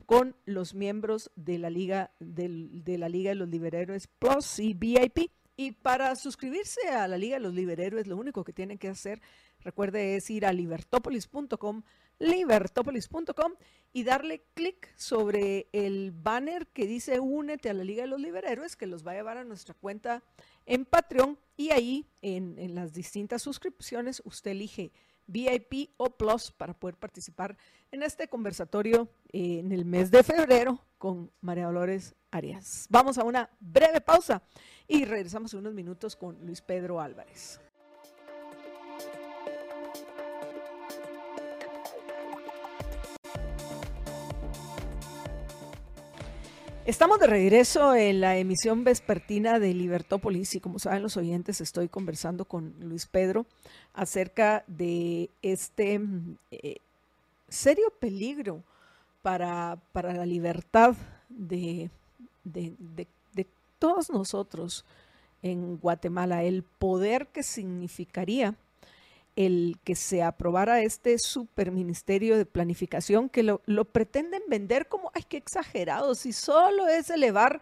con 0.05 0.37
los 0.45 0.75
miembros 0.75 1.31
de 1.35 1.59
la 1.59 1.71
Liga, 1.71 2.11
de 2.21 2.99
la 2.99 3.09
Liga 3.09 3.31
de 3.31 3.37
los 3.37 3.49
Liberhéroes 3.49 4.07
Plus 4.07 4.59
y 4.59 4.75
VIP. 4.75 5.31
Y 5.57 5.73
para 5.73 6.17
suscribirse 6.17 6.89
a 6.89 7.07
la 7.09 7.19
Liga 7.19 7.37
de 7.37 7.43
los 7.43 7.55
Liberhéroes, 7.55 8.07
lo 8.07 8.17
único 8.17 8.45
que 8.45 8.53
tienen 8.53 8.79
que 8.79 8.89
hacer, 8.89 9.21
recuerde, 9.61 10.17
es 10.17 10.31
ir 10.31 10.47
a 10.47 10.53
libertopolis.com, 10.53 11.83
libertopolis.com 12.19 13.53
y 13.93 14.05
darle 14.05 14.43
clic 14.55 14.95
sobre 14.97 15.69
el 15.73 16.13
banner 16.13 16.67
que 16.69 16.87
dice 16.87 17.21
Únete 17.21 17.69
a 17.69 17.75
la 17.75 17.85
Liga 17.85 18.03
de 18.03 18.09
los 18.09 18.21
Liberhéroes, 18.21 18.77
que 18.77 18.87
los 18.87 19.07
va 19.07 19.13
a 19.13 19.15
llevar 19.15 19.37
a 19.37 19.45
nuestra 19.45 19.75
cuenta 19.75 20.23
en 20.65 20.87
Patreon. 20.87 21.39
Y 21.57 21.71
ahí, 21.71 22.07
en, 22.23 22.59
en 22.59 22.75
las 22.75 22.95
distintas 22.95 23.43
suscripciones, 23.43 24.23
usted 24.25 24.53
elige 24.53 24.93
VIP 25.27 25.91
o 25.97 26.11
Plus 26.11 26.51
para 26.51 26.75
poder 26.75 26.97
participar 26.97 27.57
en 27.91 28.03
este 28.03 28.29
conversatorio 28.29 29.09
eh, 29.33 29.59
en 29.59 29.73
el 29.73 29.85
mes 29.85 30.11
de 30.11 30.23
febrero 30.23 30.85
con 30.99 31.31
María 31.41 31.67
Dolores 31.67 32.15
Arias. 32.31 32.87
Vamos 32.91 33.19
a 33.19 33.25
una 33.25 33.51
breve 33.61 34.01
pausa 34.01 34.43
y 34.87 35.05
regresamos 35.05 35.53
en 35.53 35.61
unos 35.61 35.75
minutos 35.75 36.17
con 36.17 36.39
Luis 36.45 36.61
Pedro 36.61 37.01
Álvarez. 37.01 37.61
Estamos 46.85 47.21
de 47.21 47.29
regreso 47.29 47.95
en 47.95 48.21
la 48.21 48.37
emisión 48.37 48.83
vespertina 48.83 49.61
de 49.61 49.73
Libertópolis 49.73 50.57
y 50.57 50.61
como 50.61 50.81
saben 50.81 51.03
los 51.03 51.17
oyentes 51.17 51.61
estoy 51.61 51.89
conversando 51.89 52.45
con 52.45 52.75
Luis 52.81 53.07
Pedro 53.07 53.47
acerca 53.95 54.65
de 54.67 55.31
este 55.43 56.01
eh, 56.51 56.77
serio 57.49 57.85
peligro 58.01 58.65
para, 59.23 59.79
para 59.93 60.13
la 60.13 60.27
libertad 60.27 60.97
de, 61.29 61.89
de 62.43 63.47
todos 63.79 64.11
nosotros 64.11 64.85
en 65.41 65.77
Guatemala, 65.77 66.43
el 66.43 66.65
poder 66.65 67.29
que 67.29 67.45
significaría 67.45 68.57
el 69.37 69.79
que 69.85 69.95
se 69.95 70.23
aprobara 70.23 70.83
este 70.83 71.19
superministerio 71.19 72.37
de 72.37 72.47
planificación 72.47 73.29
que 73.29 73.43
lo, 73.43 73.63
lo 73.67 73.85
pretenden 73.87 74.43
vender 74.49 74.89
como, 74.89 75.11
ay, 75.15 75.25
qué 75.29 75.37
exagerado, 75.37 76.15
si 76.15 76.33
solo 76.33 76.89
es 76.89 77.11
elevar 77.11 77.61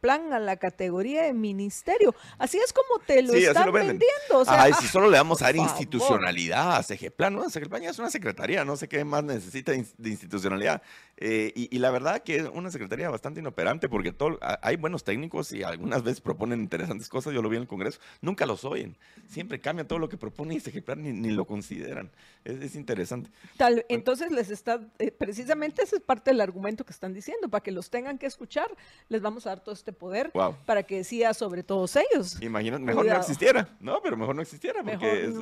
Plan 0.00 0.32
a 0.32 0.38
la 0.38 0.56
categoría 0.56 1.22
de 1.22 1.32
ministerio. 1.32 2.14
Así 2.38 2.58
es 2.58 2.72
como 2.72 3.04
te 3.04 3.22
lo 3.22 3.34
están 3.34 3.72
vendiendo. 3.72 4.44
Ay, 4.46 4.72
si 4.80 4.86
solo 4.86 5.10
le 5.10 5.18
vamos 5.18 5.42
a 5.42 5.46
dar 5.46 5.56
institucionalidad 5.56 6.76
a 6.76 7.10
Plan, 7.16 7.34
¿no? 7.34 7.48
Plan 7.48 7.82
ya 7.82 7.90
es 7.90 7.98
una 7.98 8.10
secretaría, 8.10 8.64
no 8.64 8.76
sé 8.76 8.88
qué 8.88 9.04
más 9.04 9.24
necesita 9.24 9.72
de 9.72 10.08
institucionalidad. 10.08 10.82
Eh, 11.22 11.52
y, 11.54 11.78
la 11.78 11.90
verdad 11.90 12.22
que 12.22 12.36
es 12.36 12.44
una 12.54 12.70
secretaría 12.70 13.10
bastante 13.10 13.40
inoperante 13.40 13.90
porque 13.90 14.10
todo, 14.10 14.38
hay 14.62 14.76
buenos 14.76 15.04
técnicos 15.04 15.52
y 15.52 15.62
algunas 15.62 16.02
veces 16.02 16.22
proponen 16.22 16.60
interesantes 16.60 17.10
cosas, 17.10 17.34
yo 17.34 17.42
lo 17.42 17.50
vi 17.50 17.56
en 17.56 17.62
el 17.62 17.68
Congreso, 17.68 18.00
nunca 18.22 18.46
los 18.46 18.64
oyen, 18.64 18.96
siempre 19.28 19.60
cambian 19.60 19.86
todo 19.86 19.98
lo 19.98 20.08
que 20.08 20.16
propone 20.16 20.54
y 20.54 20.80
Plan 20.80 21.02
ni, 21.02 21.12
ni 21.12 21.30
lo 21.30 21.44
consideran. 21.44 22.10
Es, 22.44 22.74
interesante. 22.74 23.30
Tal, 23.58 23.84
entonces 23.90 24.32
les 24.32 24.50
está, 24.50 24.80
eh, 24.98 25.10
precisamente 25.10 25.82
ese 25.82 25.96
es 25.96 26.02
parte 26.02 26.30
del 26.30 26.40
argumento 26.40 26.86
que 26.86 26.92
están 26.92 27.12
diciendo, 27.12 27.50
para 27.50 27.62
que 27.62 27.70
los 27.70 27.90
tengan 27.90 28.16
que 28.16 28.24
escuchar, 28.24 28.74
les 29.10 29.20
vamos 29.20 29.39
a 29.46 29.50
dar 29.50 29.60
todo 29.60 29.74
este 29.74 29.92
poder 29.92 30.32
para 30.66 30.82
que 30.82 30.96
decida 30.96 31.34
sobre 31.34 31.62
todos 31.62 31.96
ellos. 31.96 32.40
Imagínate, 32.42 32.82
mejor 32.82 33.06
no 33.06 33.16
existiera, 33.16 33.68
¿no? 33.80 34.00
Pero 34.02 34.16
mejor 34.16 34.34
no 34.34 34.42
existiera 34.42 34.82
porque 34.82 35.32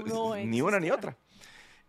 ni 0.44 0.60
una 0.60 0.80
ni 0.80 0.90
otra. 0.90 1.16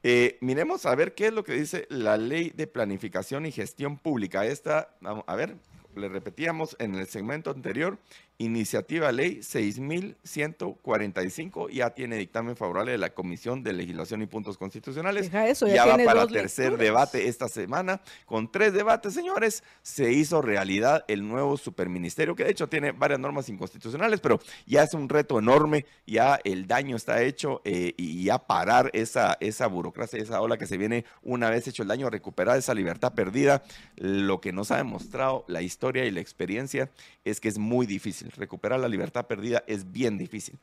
Eh, 0.01 0.37
miremos 0.39 0.85
a 0.85 0.95
ver 0.95 1.13
qué 1.13 1.27
es 1.27 1.33
lo 1.33 1.43
que 1.43 1.53
dice 1.53 1.85
la 1.89 2.15
ley 2.15 2.51
de 2.51 2.67
planificación 2.67 3.45
y 3.45 3.51
gestión 3.51 3.97
pública. 3.97 4.45
Esta, 4.45 4.95
vamos 5.01 5.25
a 5.27 5.35
ver, 5.35 5.57
le 5.95 6.07
repetíamos 6.07 6.75
en 6.79 6.95
el 6.95 7.07
segmento 7.07 7.51
anterior, 7.51 7.97
iniciativa 8.39 9.11
ley 9.11 9.43
6145, 9.43 11.69
ya 11.69 11.89
tiene 11.89 12.15
dictamen 12.15 12.55
favorable 12.55 12.93
de 12.93 12.97
la 12.97 13.13
Comisión 13.13 13.63
de 13.63 13.73
Legislación 13.73 14.21
y 14.21 14.27
Puntos 14.27 14.57
Constitucionales. 14.57 15.29
ya, 15.29 15.85
va 15.85 15.97
para 15.97 16.25
tercer 16.25 16.77
debate 16.77 17.27
esta 17.27 17.49
semana. 17.49 17.99
Con 18.25 18.49
tres 18.49 18.71
debates, 18.71 19.13
señores, 19.13 19.61
se 19.81 20.13
hizo 20.13 20.41
realidad 20.41 21.03
el 21.09 21.27
nuevo 21.27 21.57
superministerio, 21.57 22.33
que 22.33 22.45
de 22.45 22.51
hecho 22.51 22.69
tiene 22.69 22.93
varias 22.93 23.19
normas 23.19 23.49
inconstitucionales, 23.49 24.21
pero 24.21 24.39
ya 24.65 24.83
es 24.83 24.93
un 24.93 25.09
reto 25.09 25.37
enorme, 25.37 25.85
ya 26.07 26.39
el 26.45 26.65
daño 26.65 26.95
está 26.95 27.21
hecho 27.21 27.61
eh, 27.65 27.93
y 27.97 28.23
ya 28.23 28.39
parar 28.39 28.89
esa, 28.93 29.35
esa 29.41 29.67
burocracia, 29.67 30.17
esa 30.17 30.39
ola 30.39 30.57
que 30.57 30.65
se 30.65 30.77
viene 30.77 31.03
una 31.23 31.49
vez 31.49 31.67
hecho 31.67 31.83
el 31.83 31.89
daño, 31.89 32.09
recuperar 32.09 32.57
esa 32.57 32.73
libertad 32.73 33.13
perdida, 33.13 33.63
lo 33.97 34.39
que 34.39 34.53
nos 34.53 34.71
ha 34.71 34.77
demostrado 34.77 35.43
la 35.49 35.61
historia 35.61 36.05
y 36.05 36.11
la 36.11 36.21
experiencia 36.21 36.89
es 37.25 37.41
que 37.41 37.49
es 37.49 37.57
muy 37.57 37.85
difícil 37.85 38.28
recuperar 38.35 38.79
la 38.79 38.87
libertad 38.87 39.25
perdida 39.25 39.63
es 39.67 39.91
bien 39.91 40.17
difícil. 40.17 40.57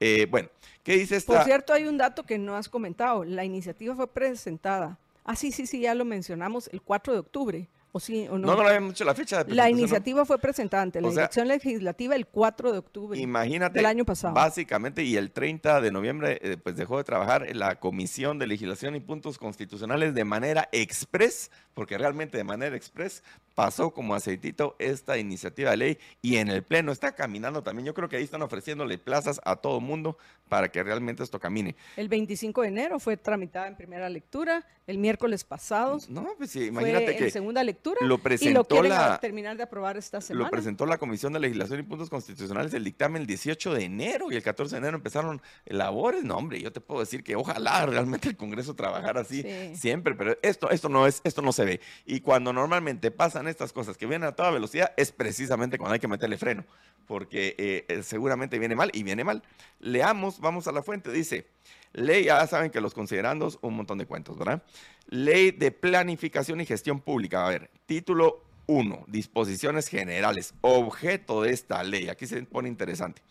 Eh, 0.00 0.26
bueno, 0.30 0.48
¿qué 0.82 0.96
dice 0.96 1.16
esta? 1.16 1.34
Por 1.34 1.44
cierto, 1.44 1.72
hay 1.72 1.86
un 1.86 1.98
dato 1.98 2.24
que 2.24 2.38
no 2.38 2.56
has 2.56 2.68
comentado. 2.68 3.24
La 3.24 3.44
iniciativa 3.44 3.94
fue 3.94 4.06
presentada. 4.06 4.98
Ah, 5.24 5.36
sí, 5.36 5.52
sí, 5.52 5.66
sí, 5.66 5.80
ya 5.80 5.94
lo 5.94 6.04
mencionamos, 6.04 6.68
el 6.72 6.80
4 6.80 7.12
de 7.12 7.18
octubre. 7.18 7.68
¿O 7.90 8.00
sí 8.00 8.26
o 8.28 8.38
no? 8.38 8.48
No, 8.48 8.56
no 8.56 8.68
habíamos 8.68 9.00
la 9.00 9.14
fecha 9.14 9.42
de 9.42 9.54
La 9.54 9.70
iniciativa 9.70 10.24
fue 10.26 10.38
presentada 10.38 10.82
ante 10.82 11.00
la 11.00 11.08
Dirección 11.08 11.48
Legislativa 11.48 12.14
el 12.14 12.26
4 12.26 12.72
de 12.72 12.78
octubre 12.78 13.18
imagínate, 13.18 13.78
del 13.78 13.86
año 13.86 14.04
pasado. 14.04 14.34
Básicamente, 14.34 15.02
y 15.02 15.16
el 15.16 15.30
30 15.30 15.80
de 15.80 15.90
noviembre, 15.90 16.38
eh, 16.42 16.58
pues 16.58 16.76
dejó 16.76 16.98
de 16.98 17.04
trabajar 17.04 17.46
la 17.56 17.80
Comisión 17.80 18.38
de 18.38 18.46
Legislación 18.46 18.94
y 18.94 19.00
Puntos 19.00 19.38
Constitucionales 19.38 20.14
de 20.14 20.24
manera 20.24 20.68
express, 20.72 21.50
porque 21.72 21.96
realmente 21.96 22.36
de 22.36 22.44
manera 22.44 22.76
express 22.76 23.22
pasó 23.58 23.90
como 23.90 24.14
aceitito 24.14 24.76
esta 24.78 25.18
iniciativa 25.18 25.72
de 25.72 25.76
ley 25.76 25.98
y 26.22 26.36
en 26.36 26.46
el 26.46 26.62
Pleno 26.62 26.92
está 26.92 27.16
caminando 27.16 27.60
también. 27.60 27.86
Yo 27.86 27.92
creo 27.92 28.08
que 28.08 28.14
ahí 28.14 28.22
están 28.22 28.40
ofreciéndole 28.42 28.98
plazas 28.98 29.40
a 29.44 29.56
todo 29.56 29.80
mundo 29.80 30.16
para 30.48 30.70
que 30.70 30.80
realmente 30.80 31.24
esto 31.24 31.40
camine. 31.40 31.74
El 31.96 32.08
25 32.08 32.62
de 32.62 32.68
enero 32.68 33.00
fue 33.00 33.16
tramitada 33.16 33.66
en 33.66 33.74
primera 33.74 34.08
lectura, 34.08 34.64
el 34.86 34.98
miércoles 34.98 35.42
pasado. 35.42 35.98
No, 36.08 36.28
pues 36.38 36.52
sí, 36.52 36.66
imagínate 36.66 37.16
que 37.16 37.24
en 37.24 37.30
segunda 37.32 37.64
lectura 37.64 37.98
lo 38.00 38.18
presentó 38.18 38.76
y 38.76 38.82
lo 38.82 38.88
la, 38.88 39.18
terminar 39.18 39.56
de 39.56 39.64
aprobar 39.64 39.96
esta 39.96 40.20
semana. 40.20 40.44
Lo 40.44 40.50
presentó 40.52 40.86
la 40.86 40.96
Comisión 40.96 41.32
de 41.32 41.40
Legislación 41.40 41.80
y 41.80 41.82
Puntos 41.82 42.08
Constitucionales 42.10 42.72
el 42.74 42.84
dictamen 42.84 43.22
el 43.22 43.26
18 43.26 43.74
de 43.74 43.84
enero 43.84 44.30
y 44.30 44.36
el 44.36 44.42
14 44.44 44.76
de 44.76 44.78
enero 44.78 44.96
empezaron 44.96 45.42
labores. 45.66 46.22
No, 46.22 46.36
hombre, 46.36 46.60
yo 46.60 46.70
te 46.70 46.80
puedo 46.80 47.00
decir 47.00 47.24
que 47.24 47.34
ojalá 47.34 47.84
realmente 47.86 48.28
el 48.28 48.36
Congreso 48.36 48.74
trabajara 48.74 49.22
así 49.22 49.44
siempre, 49.74 50.14
pero 50.14 50.38
esto 50.42 50.70
esto 50.70 50.88
no 50.88 51.08
es 51.08 51.20
esto 51.24 51.42
no 51.42 51.52
se 51.52 51.64
ve. 51.64 51.80
Y 52.06 52.20
cuando 52.20 52.52
normalmente 52.52 53.10
pasan 53.10 53.47
estas 53.48 53.72
cosas 53.72 53.96
que 53.96 54.06
vienen 54.06 54.28
a 54.28 54.32
toda 54.32 54.50
velocidad, 54.50 54.92
es 54.96 55.12
precisamente 55.12 55.78
cuando 55.78 55.94
hay 55.94 56.00
que 56.00 56.08
meterle 56.08 56.38
freno, 56.38 56.64
porque 57.06 57.54
eh, 57.58 57.84
eh, 57.88 58.02
seguramente 58.02 58.58
viene 58.58 58.74
mal 58.74 58.90
y 58.92 59.02
viene 59.02 59.24
mal. 59.24 59.42
Leamos, 59.80 60.40
vamos 60.40 60.68
a 60.68 60.72
la 60.72 60.82
fuente, 60.82 61.10
dice, 61.10 61.46
ley, 61.92 62.24
ya 62.24 62.46
saben 62.46 62.70
que 62.70 62.80
los 62.80 62.94
considerandos, 62.94 63.58
un 63.62 63.74
montón 63.74 63.98
de 63.98 64.06
cuentos, 64.06 64.38
¿verdad? 64.38 64.62
Ley 65.08 65.50
de 65.50 65.70
planificación 65.70 66.60
y 66.60 66.66
gestión 66.66 67.00
pública, 67.00 67.46
a 67.46 67.50
ver, 67.50 67.70
título 67.86 68.44
1, 68.66 69.04
disposiciones 69.08 69.88
generales, 69.88 70.54
objeto 70.60 71.42
de 71.42 71.52
esta 71.52 71.82
ley, 71.82 72.08
aquí 72.08 72.26
se 72.26 72.42
pone 72.42 72.68
interesante. 72.68 73.22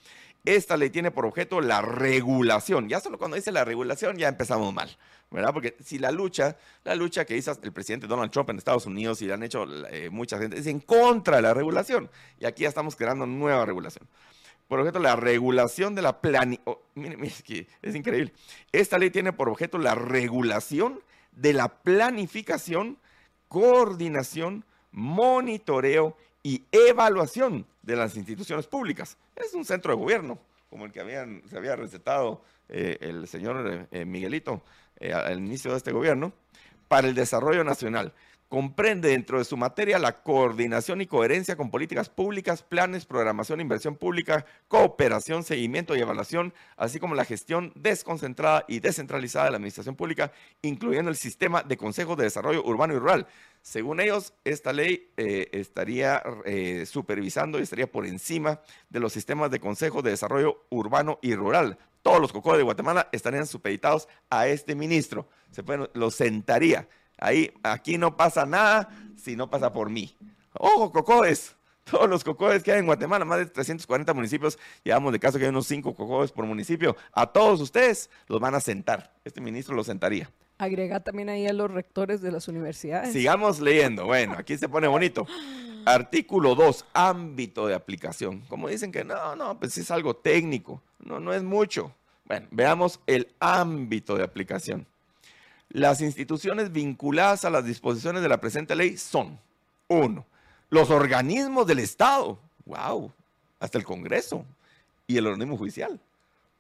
Esta 0.48 0.78
ley 0.78 0.90
tiene 0.90 1.12
por 1.12 1.26
objeto 1.26 1.60
la 1.60 1.82
regulación. 1.82 2.88
Ya 2.88 3.02
solo 3.02 3.18
cuando 3.18 3.36
dice 3.36 3.52
la 3.52 3.66
regulación 3.66 4.18
ya 4.18 4.30
empezamos 4.30 4.74
mal, 4.74 4.90
¿verdad? 5.30 5.52
Porque 5.52 5.76
si 5.84 6.00
la 6.00 6.10
lucha, 6.10 6.56
la 6.86 6.96
lucha 6.96 7.26
que 7.26 7.36
hizo 7.36 7.52
el 7.62 7.74
presidente 7.74 8.08
Donald 8.08 8.32
Trump 8.32 8.50
en 8.52 8.58
Estados 8.58 8.86
Unidos 8.86 9.22
y 9.22 9.26
la 9.26 9.34
han 9.34 9.44
hecho 9.44 9.66
eh, 9.90 10.10
mucha 10.10 10.38
gente, 10.40 10.58
es 10.58 10.66
en 10.68 10.80
contra 10.80 11.36
de 11.36 11.42
la 11.42 11.54
regulación. 11.54 12.10
Y 12.40 12.46
aquí 12.46 12.64
ya 12.64 12.70
estamos 12.70 12.96
creando 12.96 13.26
nueva 13.26 13.66
regulación. 13.66 14.08
Por 14.70 14.80
objeto 14.80 15.00
la 15.00 15.18
regulación 15.18 15.96
de 15.96 16.02
la 16.02 16.22
planificación. 16.22 16.64
Oh, 16.64 16.82
es 17.82 17.96
increíble. 17.96 18.32
Esta 18.72 18.98
ley 18.98 19.10
tiene 19.10 19.34
por 19.34 19.50
objeto 19.50 19.78
la 19.78 19.96
regulación 19.96 21.02
de 21.34 21.52
la 21.52 21.68
planificación, 21.68 23.00
coordinación, 23.50 24.64
monitoreo 24.94 26.16
y 26.42 26.64
evaluación 26.72 27.66
de 27.88 27.96
las 27.96 28.18
instituciones 28.18 28.68
públicas. 28.68 29.18
Es 29.34 29.54
un 29.54 29.64
centro 29.64 29.94
de 29.94 29.98
gobierno, 29.98 30.38
como 30.70 30.86
el 30.86 30.92
que 30.92 31.00
habían, 31.00 31.42
se 31.50 31.58
había 31.58 31.78
recetado 31.78 32.44
eh, 32.68 32.98
el 33.00 33.28
señor 33.30 33.88
eh, 33.90 34.04
Miguelito 34.04 34.62
eh, 35.00 35.14
al 35.14 35.40
inicio 35.40 35.72
de 35.72 35.78
este 35.78 35.94
gobierno, 35.94 36.34
para 36.90 37.08
el 37.08 37.16
desarrollo 37.16 37.64
nacional. 37.64 38.14
Comprende 38.50 39.10
dentro 39.10 39.40
de 39.40 39.44
su 39.44 39.58
materia 39.58 40.00
la 40.00 40.24
coordinación 40.24 41.02
y 41.02 41.06
coherencia 41.06 41.58
con 41.58 41.70
políticas 41.70 42.08
públicas, 42.08 42.64
planes, 42.64 43.06
programación, 43.06 43.60
inversión 43.60 43.96
pública, 43.98 44.46
cooperación, 44.70 45.44
seguimiento 45.44 45.96
y 45.96 46.00
evaluación, 46.00 46.54
así 46.78 46.98
como 47.00 47.14
la 47.14 47.26
gestión 47.26 47.74
desconcentrada 47.76 48.64
y 48.70 48.80
descentralizada 48.80 49.46
de 49.46 49.52
la 49.52 49.58
administración 49.58 49.96
pública, 49.96 50.32
incluyendo 50.62 51.12
el 51.12 51.18
sistema 51.18 51.62
de 51.62 51.76
consejos 51.76 52.16
de 52.16 52.24
desarrollo 52.24 52.64
urbano 52.64 52.94
y 52.94 53.00
rural, 53.00 53.28
según 53.68 54.00
ellos, 54.00 54.34
esta 54.46 54.72
ley 54.72 55.12
eh, 55.18 55.50
estaría 55.52 56.24
eh, 56.46 56.86
supervisando 56.86 57.60
y 57.60 57.64
estaría 57.64 57.92
por 57.92 58.06
encima 58.06 58.62
de 58.90 59.02
los 59.02 59.12
sistemas 59.12 59.52
de 59.52 59.60
consejos 59.60 60.02
de 60.06 60.12
desarrollo 60.12 60.66
urbano 60.70 61.20
y 61.22 61.36
rural. 61.36 61.78
Todos 62.02 62.22
los 62.22 62.32
cocos 62.32 62.56
de 62.56 62.64
Guatemala 62.64 63.10
estarían 63.12 63.46
supeditados 63.46 64.08
a 64.30 64.48
este 64.48 64.74
ministro. 64.74 65.28
Se 65.52 65.64
pueden, 65.64 65.90
lo 65.94 66.12
sentaría. 66.12 66.88
Ahí, 67.18 67.52
aquí 67.64 67.98
no 67.98 68.16
pasa 68.16 68.46
nada 68.46 68.90
si 69.16 69.36
no 69.36 69.50
pasa 69.50 69.74
por 69.74 69.90
mí. 69.90 70.16
Ojo, 70.54 70.92
cocodes. 70.92 71.56
Todos 71.90 72.10
los 72.10 72.24
cocodes 72.24 72.64
que 72.64 72.74
hay 72.74 72.80
en 72.80 72.86
Guatemala, 72.86 73.24
más 73.24 73.40
de 73.40 73.46
340 73.46 74.14
municipios, 74.14 74.60
llevamos 74.84 75.14
de 75.14 75.20
caso 75.20 75.38
que 75.38 75.46
hay 75.46 75.50
unos 75.50 75.68
5 75.68 75.96
cocodes 75.96 76.32
por 76.32 76.46
municipio. 76.46 76.98
A 77.14 77.28
todos 77.28 77.62
ustedes 77.62 78.10
los 78.28 78.42
van 78.42 78.56
a 78.56 78.60
sentar. 78.60 79.14
Este 79.24 79.40
ministro 79.40 79.74
los 79.74 79.86
sentaría. 79.86 80.30
Agrega 80.58 81.00
también 81.00 81.30
ahí 81.30 81.48
a 81.48 81.54
los 81.54 81.72
rectores 81.72 82.22
de 82.22 82.32
las 82.32 82.48
universidades. 82.48 83.14
Sigamos 83.14 83.60
leyendo. 83.60 84.06
Bueno, 84.06 84.36
aquí 84.38 84.58
se 84.58 84.68
pone 84.68 84.88
bonito. 84.88 85.26
Artículo 85.86 86.56
2, 86.56 86.86
ámbito 86.94 87.68
de 87.68 87.76
aplicación. 87.76 88.42
Como 88.50 88.68
dicen 88.68 88.92
que 88.92 89.06
no, 89.06 89.36
no, 89.38 89.58
pues 89.58 89.78
es 89.78 89.90
algo 89.90 90.16
técnico. 90.16 90.82
No, 91.00 91.20
no 91.20 91.34
es 91.34 91.44
mucho. 91.44 91.96
Bueno, 92.26 92.48
veamos 92.52 93.00
el 93.08 93.34
ámbito 93.40 94.18
de 94.18 94.24
aplicación. 94.24 94.86
Las 95.78 96.02
instituciones 96.02 96.72
vinculadas 96.72 97.46
a 97.46 97.52
las 97.52 97.64
disposiciones 97.64 98.24
de 98.24 98.30
la 98.30 98.42
presente 98.42 98.76
ley 98.76 98.98
son, 98.98 99.40
uno, 99.88 100.26
los 100.72 100.90
organismos 100.90 101.68
del 101.68 101.78
Estado, 101.78 102.40
wow, 102.66 103.12
hasta 103.60 103.78
el 103.78 103.84
Congreso 103.84 104.44
y 105.06 105.18
el 105.18 105.28
organismo 105.28 105.56
judicial 105.56 106.00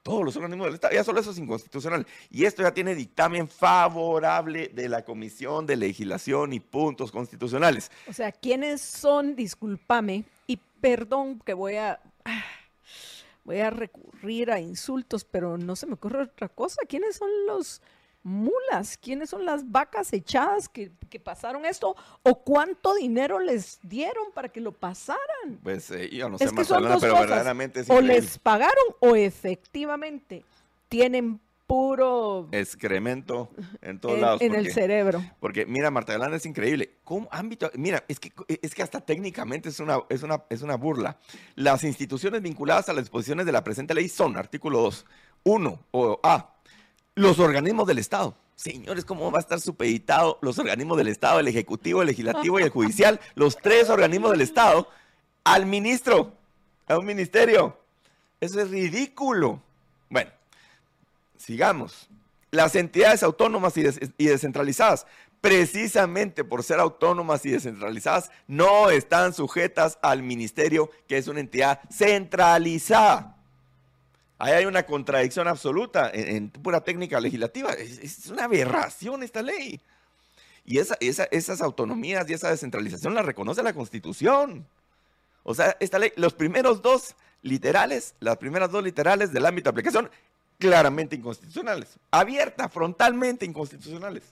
todos 0.03 0.23
los 0.23 0.37
organismos 0.37 0.67
del 0.67 0.75
Estado. 0.75 0.93
Ya 0.93 1.03
solo 1.03 1.19
eso 1.19 1.31
es 1.31 1.37
inconstitucional. 1.39 2.05
Y 2.29 2.45
esto 2.45 2.61
ya 2.61 2.73
tiene 2.73 2.93
dictamen 2.93 3.49
favorable 3.49 4.69
de 4.69 4.87
la 4.87 5.03
Comisión 5.03 5.65
de 5.65 5.75
Legislación 5.75 6.53
y 6.53 6.61
Puntos 6.61 7.11
Constitucionales. 7.11 7.91
O 8.07 8.13
sea, 8.13 8.31
¿quiénes 8.31 8.81
son, 8.81 9.35
discúlpame, 9.35 10.25
y 10.45 10.59
perdón 10.79 11.41
que 11.43 11.53
voy 11.55 11.75
a... 11.75 11.99
Voy 13.43 13.61
a 13.61 13.69
recurrir 13.69 14.51
a 14.51 14.59
insultos, 14.59 15.23
pero 15.23 15.57
no 15.57 15.77
se 15.77 15.87
me 15.87 15.93
ocurre 15.93 16.23
otra 16.23 16.49
cosa. 16.49 16.81
¿Quiénes 16.85 17.15
son 17.15 17.29
los 17.47 17.81
mulas? 18.27 18.97
¿Quiénes 18.97 19.29
son 19.29 19.45
las 19.45 19.71
vacas 19.71 20.13
echadas 20.13 20.69
que, 20.69 20.91
pasaron 21.23 21.65
esto? 21.65 21.95
¿O 22.21 22.43
cuánto 22.43 22.93
dinero 22.93 23.39
les 23.39 23.79
dieron 23.81 24.25
para 24.33 24.49
que 24.49 24.61
lo 24.61 24.71
pasaran? 24.71 25.59
Pues 25.63 25.89
eh, 25.89 26.09
yo 26.09 26.29
no 26.29 26.37
sé 26.37 26.51
más 26.51 26.67
pero 26.99 27.19
verdaderamente 27.19 27.83
O 27.87 28.01
les 28.01 28.37
pagaron 28.37 28.85
o 28.99 29.15
efectivamente 29.15 30.45
tienen 30.89 31.39
puro 31.67 32.47
excremento 32.51 33.49
en 33.81 33.99
todos 33.99 34.19
lados. 34.19 34.41
En 34.41 34.55
el 34.55 34.71
cerebro. 34.71 35.21
Porque 35.39 35.65
mira, 35.65 35.91
Marta 35.91 36.13
Yolanda 36.13 36.37
es 36.37 36.45
increíble. 36.45 36.95
¿Cómo 37.03 37.27
ámbito? 37.31 37.69
Mira, 37.75 38.03
es 38.07 38.19
que, 38.19 38.31
es 38.61 38.73
que 38.73 38.81
hasta 38.81 39.01
técnicamente 39.01 39.69
es 39.69 39.79
una, 39.79 39.99
es, 40.09 40.23
una, 40.23 40.43
es 40.49 40.61
una 40.61 40.75
burla. 40.75 41.17
Las 41.55 41.83
instituciones 41.83 42.41
vinculadas 42.41 42.87
a 42.89 42.93
las 42.93 43.03
disposiciones 43.03 43.45
de 43.45 43.51
la 43.51 43.63
presente 43.63 43.93
ley 43.93 44.07
son, 44.07 44.37
artículo 44.37 44.81
2, 44.81 45.05
1 45.43 45.79
o 45.91 46.19
A, 46.23 46.55
los 47.17 47.39
organismos 47.39 47.87
del 47.87 47.97
Estado. 47.97 48.35
Señores, 48.55 49.03
¿cómo 49.03 49.31
va 49.31 49.39
a 49.39 49.41
estar 49.41 49.59
supeditado 49.59 50.37
los 50.41 50.59
organismos 50.59 50.97
del 50.97 51.07
Estado, 51.07 51.39
el 51.39 51.47
Ejecutivo, 51.47 52.01
el 52.01 52.07
Legislativo 52.07 52.59
y 52.59 52.63
el 52.63 52.69
Judicial, 52.69 53.19
los 53.33 53.57
tres 53.57 53.89
organismos 53.89 54.31
del 54.31 54.41
Estado, 54.41 54.87
al 55.43 55.65
ministro, 55.65 56.33
a 56.87 56.97
un 56.97 57.05
ministerio? 57.05 57.75
Eso 58.39 58.61
es 58.61 58.69
ridículo. 58.69 59.59
Bueno, 60.09 60.29
sigamos. 61.37 62.07
Las 62.51 62.75
entidades 62.75 63.23
autónomas 63.23 63.75
y, 63.77 63.83
descentralizadas, 63.83 65.07
precisamente 65.41 66.43
por 66.43 66.63
ser 66.63 66.79
autónomas 66.79 67.43
y 67.47 67.51
descentralizadas, 67.51 68.29
no 68.47 68.91
están 68.91 69.33
sujetas 69.33 69.97
al 70.03 70.21
ministerio, 70.21 70.91
que 71.07 71.17
es 71.17 71.27
una 71.27 71.39
entidad 71.39 71.81
centralizada. 71.91 73.36
Ahí 74.39 74.53
hay 74.53 74.65
una 74.65 74.83
contradicción 74.83 75.47
absoluta 75.47 76.11
en, 76.13 76.49
pura 76.49 76.81
técnica 76.81 77.19
legislativa. 77.19 77.71
Es, 77.73 78.27
una 78.27 78.43
aberración 78.43 79.23
esta 79.23 79.41
ley. 79.41 79.81
Y 80.65 80.79
esas 80.79 81.61
autonomías 81.61 82.29
y 82.29 82.33
esa 82.33 82.49
descentralización 82.49 83.13
la 83.13 83.21
reconoce 83.21 83.63
la 83.63 83.73
Constitución. 83.73 84.67
O 85.43 85.55
sea, 85.55 85.77
esta 85.79 85.97
ley, 85.97 86.11
los 86.17 86.33
primeros 86.33 86.81
dos 86.81 87.15
literales, 87.41 88.15
las 88.19 88.37
primeras 88.37 88.69
dos 88.69 88.83
literales 88.83 89.31
del 89.31 89.45
ámbito 89.45 89.65
de 89.65 89.71
aplicación 89.71 90.09
claramente 90.59 91.15
inconstitucionales, 91.15 91.97
abierta, 92.11 92.67
frontalmente 92.69 93.45
inconstitucionales. 93.45 94.23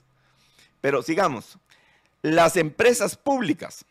Pero 0.80 1.02
sigamos, 1.02 1.58
las 2.22 2.56
empresas 2.56 3.16
públicas, 3.16 3.84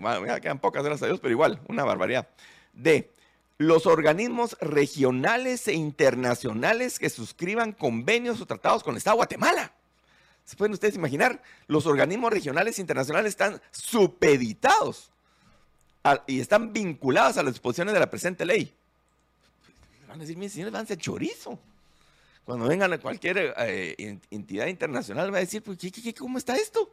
bueno, 0.00 0.26
ya 0.26 0.40
quedan 0.40 0.58
pocas, 0.58 0.84
gracias 0.84 1.04
a 1.04 1.06
Dios, 1.06 1.20
pero 1.20 1.32
igual, 1.32 1.60
una 1.68 1.84
barbaridad. 1.84 2.28
De 2.72 3.10
los 3.58 3.86
organismos 3.86 4.56
regionales 4.60 5.68
e 5.68 5.74
internacionales 5.74 6.98
que 6.98 7.10
suscriban 7.10 7.72
convenios 7.72 8.40
o 8.40 8.46
tratados 8.46 8.82
con 8.82 8.94
el 8.94 8.98
Estado 8.98 9.14
de 9.14 9.18
Guatemala. 9.18 9.72
¿Se 10.44 10.56
pueden 10.56 10.74
ustedes 10.74 10.94
imaginar? 10.94 11.42
Los 11.66 11.86
organismos 11.86 12.32
regionales 12.32 12.78
e 12.78 12.80
internacionales 12.80 13.30
están 13.30 13.60
supeditados 13.70 15.10
y 16.26 16.40
están 16.40 16.72
vinculados 16.72 17.36
a 17.36 17.42
las 17.42 17.54
disposiciones 17.54 17.94
de 17.94 18.00
la 18.00 18.10
presente 18.10 18.44
ley 18.44 18.72
van 20.16 20.22
a 20.22 20.24
decir, 20.24 20.38
mis 20.38 20.52
señores, 20.52 20.72
van 20.72 20.84
a 20.84 20.86
ser 20.86 20.98
chorizo. 20.98 21.58
Cuando 22.44 22.66
vengan 22.66 22.92
a 22.92 22.98
cualquier 22.98 23.54
eh, 23.58 24.18
entidad 24.30 24.66
internacional, 24.66 25.32
va 25.32 25.38
a 25.38 25.40
decir, 25.40 25.62
pues, 25.62 25.78
cómo 26.16 26.38
está 26.38 26.56
esto? 26.56 26.90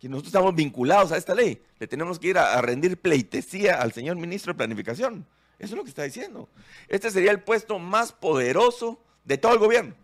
Que 0.00 0.08
nosotros 0.08 0.28
estamos 0.28 0.54
vinculados 0.54 1.12
a 1.12 1.16
esta 1.16 1.34
ley. 1.34 1.62
Le 1.78 1.86
tenemos 1.86 2.18
que 2.18 2.28
ir 2.28 2.38
a, 2.38 2.60
rendir 2.60 2.96
pleitesía 2.96 3.80
al 3.80 3.92
señor 3.92 4.16
ministro 4.16 4.52
de 4.52 4.56
Planificación. 4.56 5.26
Eso 5.60 5.74
es 5.74 5.78
lo 5.78 5.84
que 5.84 5.90
está 5.90 6.02
diciendo. 6.02 6.48
Este 6.88 7.10
sería 7.10 7.30
el 7.30 7.40
puesto 7.40 7.78
más 7.78 8.12
poderoso 8.12 8.98
de 9.24 9.36
todo 9.36 9.52
el 9.52 9.58
gobierno, 9.58 9.94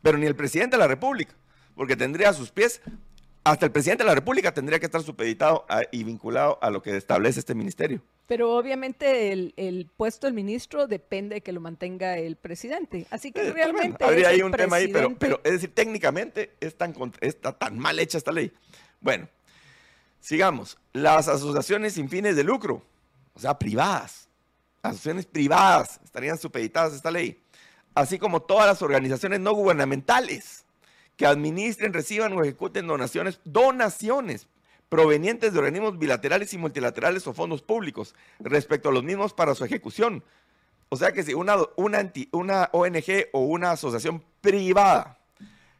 pero 0.00 0.16
ni 0.16 0.26
el 0.26 0.34
presidente 0.34 0.76
de 0.76 0.80
la 0.80 0.88
República, 0.88 1.34
porque 1.76 1.96
tendría 1.96 2.30
a 2.30 2.32
sus 2.32 2.50
pies, 2.50 2.80
hasta 3.44 3.66
el 3.66 3.72
presidente 3.72 4.04
de 4.04 4.08
la 4.08 4.14
República 4.14 4.54
tendría 4.54 4.78
que 4.78 4.86
estar 4.86 5.02
supeditado 5.02 5.66
y 5.90 6.04
vinculado 6.04 6.58
a 6.62 6.70
lo 6.70 6.82
que 6.82 6.96
establece 6.96 7.40
este 7.40 7.54
ministerio. 7.54 8.00
Pero 8.26 8.56
obviamente 8.56 9.32
el, 9.32 9.90
puesto 9.96 10.26
del 10.26 10.32
ministro 10.32 10.86
depende 10.86 11.36
de 11.36 11.40
que 11.42 11.52
lo 11.52 11.60
mantenga 11.60 12.16
el 12.16 12.36
presidente. 12.36 13.06
Así 13.10 13.32
que 13.32 13.48
eh, 13.48 13.52
realmente. 13.52 14.02
Habría 14.02 14.28
ahí 14.28 14.40
un 14.40 14.52
tema 14.52 14.76
ahí, 14.76 14.88
pero, 14.88 15.14
pero 15.18 15.40
es 15.44 15.52
decir, 15.52 15.74
técnicamente 15.74 16.52
es 16.60 16.74
tan, 16.74 16.94
está 17.20 17.52
tan 17.52 17.78
mal 17.78 17.98
hecha 17.98 18.16
esta 18.16 18.32
ley. 18.32 18.50
Bueno, 19.00 19.28
sigamos. 20.20 20.78
Las 20.94 21.28
asociaciones 21.28 21.92
sin 21.94 22.08
fines 22.08 22.34
de 22.36 22.44
lucro, 22.44 22.82
o 23.34 23.40
sea, 23.40 23.58
privadas, 23.58 24.28
asociaciones 24.82 25.26
privadas 25.26 26.00
estarían 26.04 26.38
supeditadas 26.38 26.92
a 26.92 26.96
esta 26.96 27.10
ley, 27.10 27.40
así 27.94 28.18
como 28.18 28.42
todas 28.42 28.66
las 28.66 28.82
organizaciones 28.82 29.40
no 29.40 29.52
gubernamentales 29.52 30.64
que 31.16 31.26
administren, 31.26 31.92
reciban 31.92 32.32
o 32.32 32.42
ejecuten 32.42 32.86
donaciones, 32.86 33.40
donaciones 33.44 34.48
provenientes 34.88 35.52
de 35.52 35.58
organismos 35.58 35.98
bilaterales 35.98 36.52
y 36.52 36.58
multilaterales 36.58 37.26
o 37.26 37.32
fondos 37.32 37.62
públicos 37.62 38.14
respecto 38.40 38.88
a 38.88 38.92
los 38.92 39.04
mismos 39.04 39.32
para 39.32 39.54
su 39.54 39.64
ejecución. 39.64 40.22
O 40.88 40.96
sea 40.96 41.12
que 41.12 41.22
si 41.22 41.32
una, 41.32 41.56
ONG 41.76 43.28
o 43.32 43.40
una 43.40 43.70
asociación 43.70 44.22
privada 44.40 45.16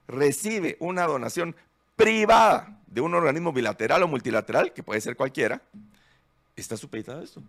recibe 0.08 0.76
una 0.80 1.06
donación 1.06 1.54
privada 1.96 2.80
de 2.86 3.00
un 3.00 3.14
organismo 3.14 3.52
bilateral 3.52 4.02
o 4.02 4.08
multilateral, 4.08 4.72
que 4.72 4.82
puede 4.82 5.00
ser 5.00 5.16
cualquiera, 5.16 5.60
está 6.56 6.76
supeditada 6.76 7.20
a 7.20 7.24
esto. 7.24 7.42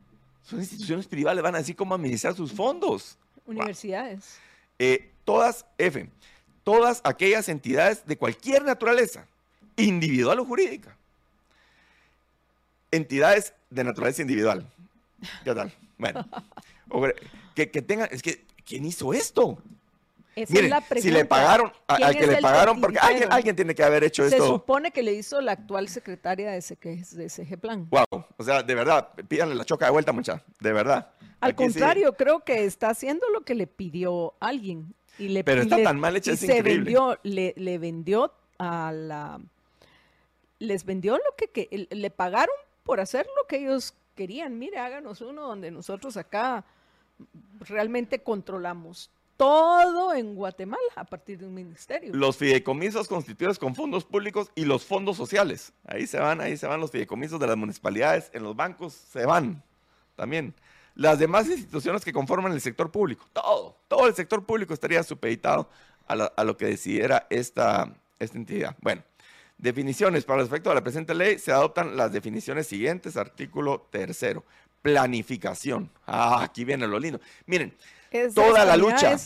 Son 0.43 0.59
instituciones 0.59 1.07
privadas, 1.07 1.41
van 1.41 1.55
a 1.55 1.59
decir 1.59 1.75
cómo 1.75 1.95
administrar 1.95 2.35
sus 2.35 2.51
fondos. 2.51 3.17
Universidades. 3.45 4.37
Eh, 4.77 5.11
todas, 5.23 5.65
F, 5.77 6.09
todas 6.63 7.01
aquellas 7.03 7.47
entidades 7.49 8.05
de 8.05 8.17
cualquier 8.17 8.63
naturaleza, 8.63 9.27
individual 9.77 10.39
o 10.39 10.45
jurídica, 10.45 10.95
entidades 12.91 13.53
de 13.69 13.83
naturaleza 13.83 14.21
individual. 14.21 14.69
¿Qué 15.43 15.53
tal? 15.53 15.73
Bueno, 15.97 16.27
que, 17.55 17.71
que 17.71 17.81
tengan, 17.81 18.09
es 18.11 18.21
que, 18.21 18.43
¿quién 18.65 18.85
hizo 18.85 19.13
esto? 19.13 19.57
Esa 20.35 20.59
es 20.59 20.69
la 20.69 20.81
si 20.81 21.11
le 21.11 21.25
pagaron, 21.25 21.71
al 21.87 22.15
que 22.17 22.25
le 22.25 22.37
pagaron, 22.37 22.81
porque 22.81 22.97
alguien, 22.97 23.31
alguien, 23.31 23.55
tiene 23.55 23.75
que 23.75 23.83
haber 23.83 24.03
hecho 24.03 24.25
esto. 24.25 24.43
Se 24.43 24.47
supone 24.47 24.91
que 24.91 25.03
le 25.03 25.13
hizo 25.13 25.39
la 25.41 25.51
actual 25.51 25.87
secretaria 25.89 26.51
de, 26.51 26.57
ese, 26.57 26.75
de 26.75 27.29
CG 27.29 27.59
Plan. 27.59 27.87
Wow, 27.89 28.25
o 28.37 28.43
sea, 28.43 28.63
de 28.63 28.73
verdad, 28.73 29.09
pídanle 29.27 29.53
la 29.53 29.63
choca 29.63 29.85
de 29.85 29.91
vuelta, 29.91 30.11
mucha, 30.11 30.43
de 30.59 30.73
verdad. 30.73 31.11
Al 31.39 31.55
contrario, 31.55 32.13
creo 32.13 32.39
que 32.39 32.65
está 32.65 32.89
haciendo 32.89 33.29
lo 33.29 33.41
que 33.41 33.53
le 33.53 33.67
pidió 33.67 34.33
alguien. 34.39 34.93
Y 35.19 35.27
le, 35.27 35.43
Pero 35.43 35.61
está 35.61 35.81
tan 35.83 35.99
mal 35.99 36.15
hecha, 36.15 36.31
es 36.31 36.39
se 36.39 36.61
vendió, 36.61 37.19
le, 37.23 37.53
le 37.57 37.77
vendió 37.77 38.33
a 38.57 38.91
la... 38.91 39.39
Les 40.59 40.85
vendió 40.85 41.17
lo 41.17 41.35
que, 41.37 41.47
que 41.49 41.87
le 41.91 42.09
pagaron 42.09 42.55
por 42.83 42.99
hacer 42.99 43.27
lo 43.35 43.45
que 43.47 43.57
ellos 43.57 43.93
querían. 44.15 44.57
Mire, 44.57 44.79
háganos 44.79 45.21
uno 45.21 45.47
donde 45.47 45.69
nosotros 45.69 46.17
acá 46.17 46.63
realmente 47.59 48.19
controlamos 48.19 49.09
todo 49.37 50.13
en 50.13 50.35
Guatemala 50.35 50.81
a 50.95 51.03
partir 51.03 51.37
de 51.37 51.47
un 51.47 51.53
ministerio. 51.53 52.13
Los 52.13 52.37
fideicomisos 52.37 53.07
constituidos 53.07 53.59
con 53.59 53.75
fondos 53.75 54.05
públicos 54.05 54.51
y 54.55 54.65
los 54.65 54.85
fondos 54.85 55.17
sociales. 55.17 55.73
Ahí 55.85 56.07
se 56.07 56.19
van, 56.19 56.41
ahí 56.41 56.57
se 56.57 56.67
van 56.67 56.79
los 56.79 56.91
fideicomisos 56.91 57.39
de 57.39 57.47
las 57.47 57.57
municipalidades, 57.57 58.29
en 58.33 58.43
los 58.43 58.55
bancos 58.55 58.93
se 58.93 59.25
van 59.25 59.63
también. 60.15 60.53
Las 60.95 61.17
demás 61.17 61.47
instituciones 61.47 62.05
que 62.05 62.13
conforman 62.13 62.51
el 62.51 62.61
sector 62.61 62.91
público, 62.91 63.27
todo, 63.33 63.77
todo 63.87 64.07
el 64.07 64.13
sector 64.13 64.45
público 64.45 64.73
estaría 64.73 65.01
supeditado 65.03 65.69
a, 66.07 66.43
lo 66.43 66.57
que 66.57 66.65
decidiera 66.65 67.25
esta, 67.29 67.91
esta 68.19 68.37
entidad. 68.37 68.75
Bueno, 68.81 69.01
Definiciones. 69.63 70.25
Para 70.25 70.43
efecto 70.43 70.69
de 70.69 70.75
la 70.75 70.83
presente 70.83 71.13
ley 71.13 71.39
se 71.39 71.53
adoptan 71.53 71.95
las 71.95 72.11
definiciones 72.11 72.67
siguientes. 72.67 73.15
Artículo 73.15 73.87
tercero. 73.91 74.43
Planificación. 74.81 75.89
Ah, 76.05 76.43
aquí 76.43 76.65
viene 76.65 76.85
lo 76.85 76.99
lindo. 76.99 77.21
Miren, 77.45 77.73
toda 78.33 78.65
la 78.65 78.77
lucha. 78.77 79.17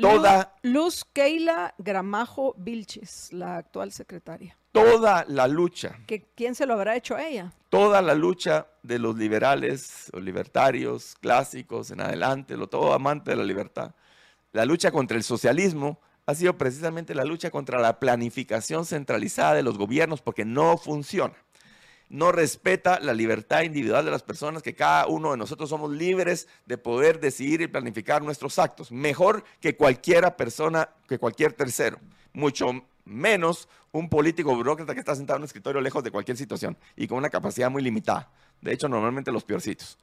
toda. 0.00 0.54
Luz 0.62 1.04
Keila 1.12 1.74
Gramajo 1.78 2.54
Vilches, 2.56 3.32
la 3.32 3.56
actual 3.56 3.92
secretaria. 3.92 4.56
Toda 4.72 5.24
la 5.28 5.48
lucha. 5.48 5.98
¿Que, 6.06 6.30
¿Quién 6.34 6.54
se 6.54 6.64
lo 6.64 6.74
habrá 6.74 6.96
hecho 6.96 7.16
a 7.16 7.26
ella? 7.26 7.52
Toda 7.68 8.00
la 8.00 8.14
lucha 8.14 8.68
de 8.82 8.98
los 8.98 9.16
liberales 9.16 10.10
libertarios 10.14 11.16
clásicos 11.20 11.90
en 11.90 12.00
adelante, 12.00 12.56
lo 12.56 12.68
todo 12.68 12.92
amante 12.94 13.30
de 13.30 13.36
la 13.36 13.44
libertad. 13.44 13.94
La 14.52 14.64
lucha 14.64 14.90
contra 14.90 15.16
el 15.16 15.22
socialismo 15.22 16.00
ha 16.26 16.34
sido 16.34 16.56
precisamente 16.56 17.14
la 17.14 17.24
lucha 17.24 17.50
contra 17.50 17.80
la 17.80 17.98
planificación 17.98 18.86
centralizada 18.86 19.54
de 19.54 19.62
los 19.62 19.76
gobiernos 19.76 20.22
porque 20.22 20.44
no 20.44 20.76
funciona. 20.78 21.34
No 22.10 22.32
respeta 22.32 22.98
la 23.00 23.14
libertad 23.14 23.62
individual 23.62 24.04
de 24.04 24.10
las 24.10 24.22
personas, 24.22 24.62
que 24.62 24.74
cada 24.74 25.06
uno 25.06 25.30
de 25.30 25.36
nosotros 25.36 25.70
somos 25.70 25.92
libres 25.92 26.48
de 26.66 26.76
poder 26.76 27.20
decidir 27.20 27.62
y 27.62 27.68
planificar 27.68 28.20
nuestros 28.22 28.58
actos, 28.58 28.90
mejor 28.90 29.44
que 29.60 29.76
cualquiera 29.76 30.36
persona, 30.36 30.90
que 31.08 31.18
cualquier 31.18 31.52
tercero, 31.52 31.98
mucho 32.32 32.84
menos 33.04 33.68
un 33.92 34.08
político 34.08 34.54
burócrata 34.54 34.92
que 34.92 35.00
está 35.00 35.14
sentado 35.14 35.36
en 35.36 35.42
un 35.42 35.46
escritorio 35.46 35.80
lejos 35.80 36.02
de 36.02 36.10
cualquier 36.10 36.36
situación 36.36 36.76
y 36.96 37.06
con 37.06 37.16
una 37.16 37.30
capacidad 37.30 37.70
muy 37.70 37.82
limitada. 37.82 38.28
De 38.60 38.72
hecho, 38.72 38.88
normalmente 38.88 39.32
los 39.32 39.44
peorcitos. 39.44 39.96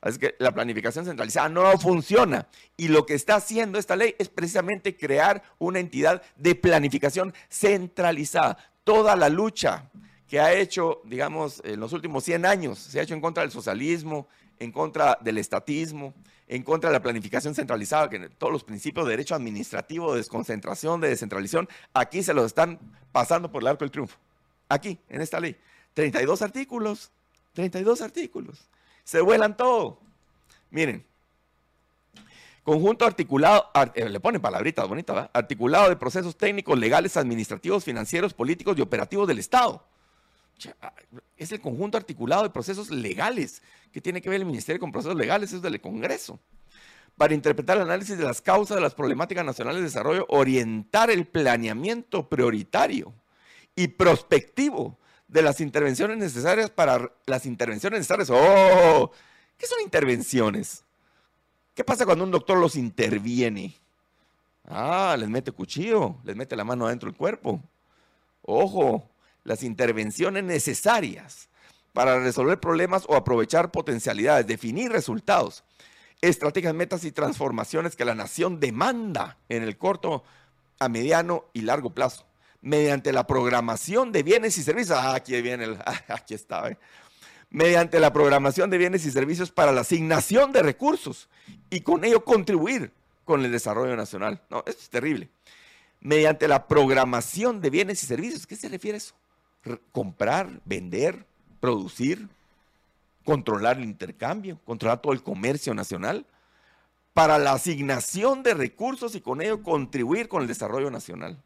Así 0.00 0.18
que 0.18 0.36
la 0.38 0.52
planificación 0.52 1.04
centralizada 1.04 1.48
no 1.48 1.76
funciona. 1.76 2.46
Y 2.76 2.86
lo 2.86 3.04
que 3.04 3.14
está 3.14 3.34
haciendo 3.34 3.78
esta 3.80 3.96
ley 3.96 4.14
es 4.18 4.28
precisamente 4.28 4.96
crear 4.96 5.42
una 5.58 5.80
entidad 5.80 6.22
de 6.36 6.54
planificación 6.54 7.34
centralizada. 7.48 8.58
Toda 8.84 9.16
la 9.16 9.28
lucha 9.28 9.90
que 10.28 10.38
ha 10.38 10.52
hecho, 10.52 11.00
digamos, 11.04 11.62
en 11.64 11.80
los 11.80 11.92
últimos 11.94 12.22
100 12.22 12.44
años, 12.44 12.78
se 12.78 13.00
ha 13.00 13.02
hecho 13.02 13.14
en 13.14 13.20
contra 13.20 13.42
del 13.42 13.50
socialismo, 13.50 14.28
en 14.58 14.70
contra 14.70 15.16
del 15.22 15.38
estatismo, 15.38 16.14
en 16.46 16.62
contra 16.62 16.90
de 16.90 16.94
la 16.94 17.02
planificación 17.02 17.54
centralizada, 17.54 18.10
que 18.10 18.28
todos 18.28 18.52
los 18.52 18.62
principios 18.62 19.06
de 19.06 19.12
derecho 19.12 19.34
administrativo, 19.34 20.12
de 20.12 20.18
desconcentración, 20.18 21.00
de 21.00 21.08
descentralización, 21.08 21.66
aquí 21.94 22.22
se 22.22 22.34
los 22.34 22.44
están 22.44 22.78
pasando 23.10 23.50
por 23.50 23.62
el 23.62 23.68
arco 23.68 23.84
del 23.84 23.90
triunfo. 23.90 24.18
Aquí, 24.68 24.98
en 25.08 25.22
esta 25.22 25.40
ley. 25.40 25.56
32 25.94 26.42
artículos, 26.42 27.10
32 27.54 28.02
artículos. 28.02 28.68
Se 29.04 29.22
vuelan 29.22 29.56
todo. 29.56 29.98
Miren, 30.70 31.04
conjunto 32.62 33.06
articulado, 33.06 33.70
eh, 33.94 34.08
le 34.10 34.20
ponen 34.20 34.42
palabritas 34.42 34.86
bonitas, 34.86 35.16
¿verdad? 35.16 35.30
Articulado 35.32 35.88
de 35.88 35.96
procesos 35.96 36.36
técnicos, 36.36 36.78
legales, 36.78 37.16
administrativos, 37.16 37.82
financieros, 37.82 38.34
políticos 38.34 38.76
y 38.76 38.82
operativos 38.82 39.26
del 39.26 39.38
Estado 39.38 39.82
es 41.36 41.52
el 41.52 41.60
conjunto 41.60 41.96
articulado 41.96 42.42
de 42.42 42.50
procesos 42.50 42.90
legales 42.90 43.62
que 43.92 44.00
tiene 44.00 44.20
que 44.20 44.28
ver 44.28 44.40
el 44.40 44.46
Ministerio 44.46 44.80
con 44.80 44.92
procesos 44.92 45.16
legales, 45.16 45.52
es 45.52 45.62
del 45.62 45.80
Congreso. 45.80 46.38
Para 47.16 47.34
interpretar 47.34 47.76
el 47.76 47.82
análisis 47.84 48.16
de 48.16 48.24
las 48.24 48.40
causas 48.40 48.76
de 48.76 48.80
las 48.80 48.94
problemáticas 48.94 49.44
nacionales 49.44 49.80
de 49.80 49.86
desarrollo, 49.86 50.26
orientar 50.28 51.10
el 51.10 51.26
planeamiento 51.26 52.28
prioritario 52.28 53.12
y 53.74 53.88
prospectivo 53.88 54.96
de 55.26 55.42
las 55.42 55.60
intervenciones 55.60 56.16
necesarias 56.16 56.70
para 56.70 57.12
las 57.26 57.46
intervenciones 57.46 58.00
necesarias. 58.00 58.30
¡Oh! 58.30 59.10
¿Qué 59.56 59.66
son 59.66 59.80
intervenciones? 59.80 60.84
¿Qué 61.74 61.84
pasa 61.84 62.06
cuando 62.06 62.24
un 62.24 62.30
doctor 62.30 62.58
los 62.58 62.76
interviene? 62.76 63.74
Ah, 64.64 65.16
les 65.18 65.28
mete 65.28 65.52
cuchillo, 65.52 66.16
les 66.24 66.36
mete 66.36 66.56
la 66.56 66.64
mano 66.64 66.86
adentro 66.86 67.08
del 67.08 67.16
cuerpo. 67.16 67.60
Ojo, 68.42 69.08
las 69.48 69.62
intervenciones 69.62 70.44
necesarias 70.44 71.48
para 71.94 72.20
resolver 72.20 72.60
problemas 72.60 73.04
o 73.08 73.16
aprovechar 73.16 73.70
potencialidades, 73.70 74.46
definir 74.46 74.92
resultados, 74.92 75.64
estrategias, 76.20 76.74
metas 76.74 77.02
y 77.04 77.12
transformaciones 77.12 77.96
que 77.96 78.04
la 78.04 78.14
nación 78.14 78.60
demanda 78.60 79.38
en 79.48 79.62
el 79.62 79.78
corto, 79.78 80.22
a 80.78 80.88
mediano 80.88 81.46
y 81.54 81.62
largo 81.62 81.90
plazo, 81.90 82.26
mediante 82.60 83.10
la 83.10 83.26
programación 83.26 84.12
de 84.12 84.22
bienes 84.22 84.58
y 84.58 84.62
servicios. 84.62 84.98
Ah, 84.98 85.14
aquí 85.14 85.40
viene 85.40 85.64
el, 85.64 85.78
aquí 86.08 86.34
está, 86.34 86.68
¿eh? 86.68 86.78
mediante 87.50 87.98
la 88.00 88.12
programación 88.12 88.68
de 88.68 88.76
bienes 88.76 89.06
y 89.06 89.10
servicios 89.10 89.50
para 89.50 89.72
la 89.72 89.80
asignación 89.80 90.52
de 90.52 90.62
recursos 90.62 91.30
y 91.70 91.80
con 91.80 92.04
ello 92.04 92.22
contribuir 92.22 92.92
con 93.24 93.44
el 93.46 93.50
desarrollo 93.50 93.96
nacional. 93.96 94.42
No, 94.50 94.58
esto 94.66 94.82
es 94.82 94.90
terrible. 94.90 95.30
Mediante 96.00 96.46
la 96.48 96.68
programación 96.68 97.62
de 97.62 97.70
bienes 97.70 98.02
y 98.02 98.06
servicios, 98.06 98.46
¿qué 98.46 98.56
se 98.56 98.68
refiere 98.68 98.96
a 98.96 98.98
eso? 98.98 99.14
Comprar, 99.92 100.60
vender, 100.64 101.26
producir, 101.60 102.28
controlar 103.24 103.78
el 103.78 103.84
intercambio, 103.84 104.58
controlar 104.64 105.02
todo 105.02 105.12
el 105.12 105.22
comercio 105.22 105.74
nacional, 105.74 106.24
para 107.12 107.38
la 107.38 107.52
asignación 107.52 108.44
de 108.44 108.54
recursos 108.54 109.14
y 109.16 109.20
con 109.20 109.42
ello 109.42 109.62
contribuir 109.62 110.28
con 110.28 110.42
el 110.42 110.48
desarrollo 110.48 110.88
nacional. 110.88 111.36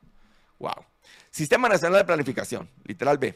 Wow. 0.59 0.85
Sistema 1.31 1.67
Nacional 1.69 2.01
de 2.01 2.05
Planificación, 2.05 2.69
literal 2.85 3.17
B. 3.17 3.35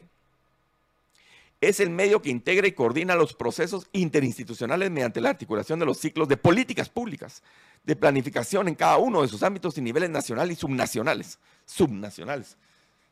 Es 1.60 1.80
el 1.80 1.88
medio 1.88 2.20
que 2.20 2.28
integra 2.28 2.66
y 2.66 2.72
coordina 2.72 3.14
los 3.14 3.32
procesos 3.32 3.88
interinstitucionales 3.92 4.90
mediante 4.90 5.22
la 5.22 5.30
articulación 5.30 5.78
de 5.78 5.86
los 5.86 5.96
ciclos 5.96 6.28
de 6.28 6.36
políticas 6.36 6.90
públicas, 6.90 7.42
de 7.84 7.96
planificación 7.96 8.68
en 8.68 8.74
cada 8.74 8.98
uno 8.98 9.22
de 9.22 9.28
sus 9.28 9.42
ámbitos 9.42 9.78
y 9.78 9.80
niveles 9.80 10.10
nacionales 10.10 10.58
y 10.58 10.60
subnacionales. 10.60 11.38
Subnacionales. 11.64 12.58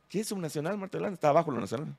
¿Qué 0.09 0.21
es 0.21 0.27
subnacional, 0.27 0.77
Marta 0.77 0.97
Está 1.07 1.29
abajo 1.29 1.51
lo 1.51 1.59
nacional. 1.59 1.95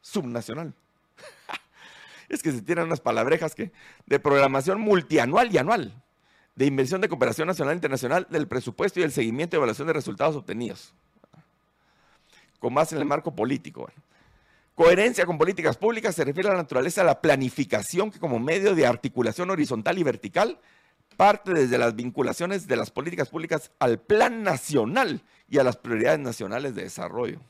Subnacional. 0.00 0.72
es 2.28 2.42
que 2.42 2.52
se 2.52 2.62
tienen 2.62 2.86
unas 2.86 3.00
palabrejas 3.00 3.54
que 3.54 3.72
de 4.06 4.18
programación 4.18 4.80
multianual 4.80 5.52
y 5.52 5.58
anual, 5.58 6.02
de 6.54 6.66
inversión 6.66 7.00
de 7.00 7.08
cooperación 7.08 7.48
nacional 7.48 7.72
e 7.72 7.76
internacional, 7.76 8.26
del 8.30 8.46
presupuesto 8.48 9.00
y 9.00 9.02
el 9.02 9.12
seguimiento 9.12 9.56
y 9.56 9.58
evaluación 9.58 9.86
de 9.86 9.94
resultados 9.94 10.36
obtenidos. 10.36 10.92
Con 12.58 12.74
más 12.74 12.92
en 12.92 12.98
el 12.98 13.04
marco 13.04 13.34
político. 13.34 13.90
Coherencia 14.74 15.24
con 15.24 15.38
políticas 15.38 15.76
públicas 15.76 16.14
se 16.14 16.24
refiere 16.24 16.50
a 16.50 16.52
la 16.52 16.58
naturaleza 16.58 17.00
de 17.00 17.06
la 17.06 17.20
planificación 17.20 18.10
que 18.10 18.18
como 18.18 18.38
medio 18.38 18.74
de 18.74 18.86
articulación 18.86 19.50
horizontal 19.50 19.98
y 19.98 20.02
vertical 20.02 20.58
parte 21.16 21.54
desde 21.54 21.78
las 21.78 21.96
vinculaciones 21.96 22.66
de 22.66 22.76
las 22.76 22.90
políticas 22.90 23.30
públicas 23.30 23.70
al 23.78 23.98
plan 23.98 24.42
nacional 24.42 25.22
y 25.48 25.58
a 25.58 25.64
las 25.64 25.76
prioridades 25.76 26.20
nacionales 26.20 26.74
de 26.74 26.82
desarrollo. 26.82 27.40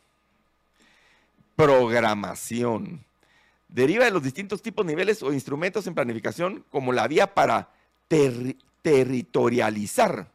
Programación. 1.57 3.05
Deriva 3.69 4.05
de 4.05 4.11
los 4.11 4.23
distintos 4.23 4.63
tipos, 4.63 4.87
niveles 4.87 5.23
o 5.23 5.33
instrumentos 5.33 5.87
en 5.87 5.95
planificación 5.95 6.65
como 6.71 6.93
la 6.93 7.09
vía 7.09 7.35
para 7.35 7.71
territorializar, 8.83 10.31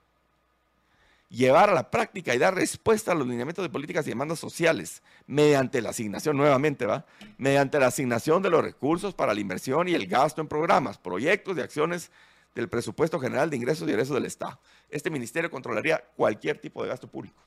llevar 1.29 1.69
a 1.69 1.73
la 1.73 1.89
práctica 1.89 2.35
y 2.35 2.37
dar 2.37 2.53
respuesta 2.55 3.13
a 3.13 3.15
los 3.15 3.25
lineamientos 3.25 3.63
de 3.63 3.69
políticas 3.69 4.05
y 4.05 4.09
demandas 4.09 4.39
sociales 4.39 5.01
mediante 5.27 5.81
la 5.81 5.91
asignación, 5.91 6.35
nuevamente, 6.35 6.85
¿va? 6.85 7.05
Mediante 7.37 7.79
la 7.79 7.87
asignación 7.87 8.43
de 8.43 8.49
los 8.49 8.61
recursos 8.61 9.13
para 9.13 9.33
la 9.33 9.39
inversión 9.39 9.87
y 9.87 9.93
el 9.93 10.07
gasto 10.07 10.41
en 10.41 10.49
programas, 10.49 10.97
proyectos 10.97 11.57
y 11.57 11.61
acciones 11.61 12.11
del 12.53 12.67
presupuesto 12.67 13.17
general 13.19 13.49
de 13.49 13.55
ingresos 13.55 13.87
y 13.87 13.91
egresos 13.91 14.15
del 14.15 14.25
Estado. 14.25 14.59
Este 14.89 15.09
ministerio 15.09 15.49
controlaría 15.49 16.03
cualquier 16.17 16.59
tipo 16.59 16.83
de 16.83 16.89
gasto 16.89 17.07
público. 17.07 17.41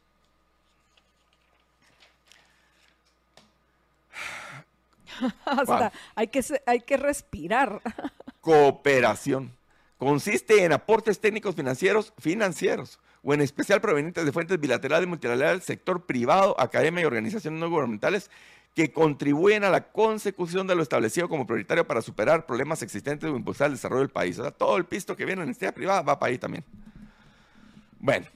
hay, 6.14 6.29
que, 6.29 6.42
hay 6.66 6.81
que 6.81 6.96
respirar. 6.96 7.81
Cooperación. 8.40 9.53
Consiste 9.98 10.64
en 10.64 10.72
aportes 10.72 11.20
técnicos 11.20 11.55
financieros, 11.55 12.12
financieros, 12.18 12.98
o 13.22 13.33
en 13.33 13.40
especial 13.40 13.81
provenientes 13.81 14.24
de 14.24 14.33
fuentes 14.33 14.61
bilaterales 14.61 15.07
y 15.07 15.09
multilaterales, 15.09 15.64
sector 15.64 16.05
privado, 16.05 16.59
academia 16.61 17.03
y 17.03 17.05
organizaciones 17.05 17.59
no 17.59 17.70
gubernamentales 17.70 18.31
que 18.74 18.92
contribuyen 18.92 19.62
a 19.64 19.70
la 19.70 19.85
consecución 19.92 20.66
de 20.66 20.74
lo 20.74 20.83
establecido 20.83 21.29
como 21.29 21.46
prioritario 21.46 21.87
para 21.87 22.03
superar 22.03 22.44
problemas 22.44 22.83
existentes 22.83 23.31
o 23.31 23.37
impulsar 23.37 23.68
el 23.68 23.74
desarrollo 23.74 24.00
del 24.00 24.11
país. 24.11 24.38
O 24.38 24.42
sea, 24.42 24.50
todo 24.50 24.77
el 24.77 24.85
pisto 24.85 25.16
que 25.16 25.24
viene 25.24 25.42
en 25.42 25.57
la 25.59 25.72
privada 25.72 26.03
va 26.03 26.18
para 26.18 26.31
ahí 26.31 26.38
también. 26.38 26.64
Bueno, 28.00 28.27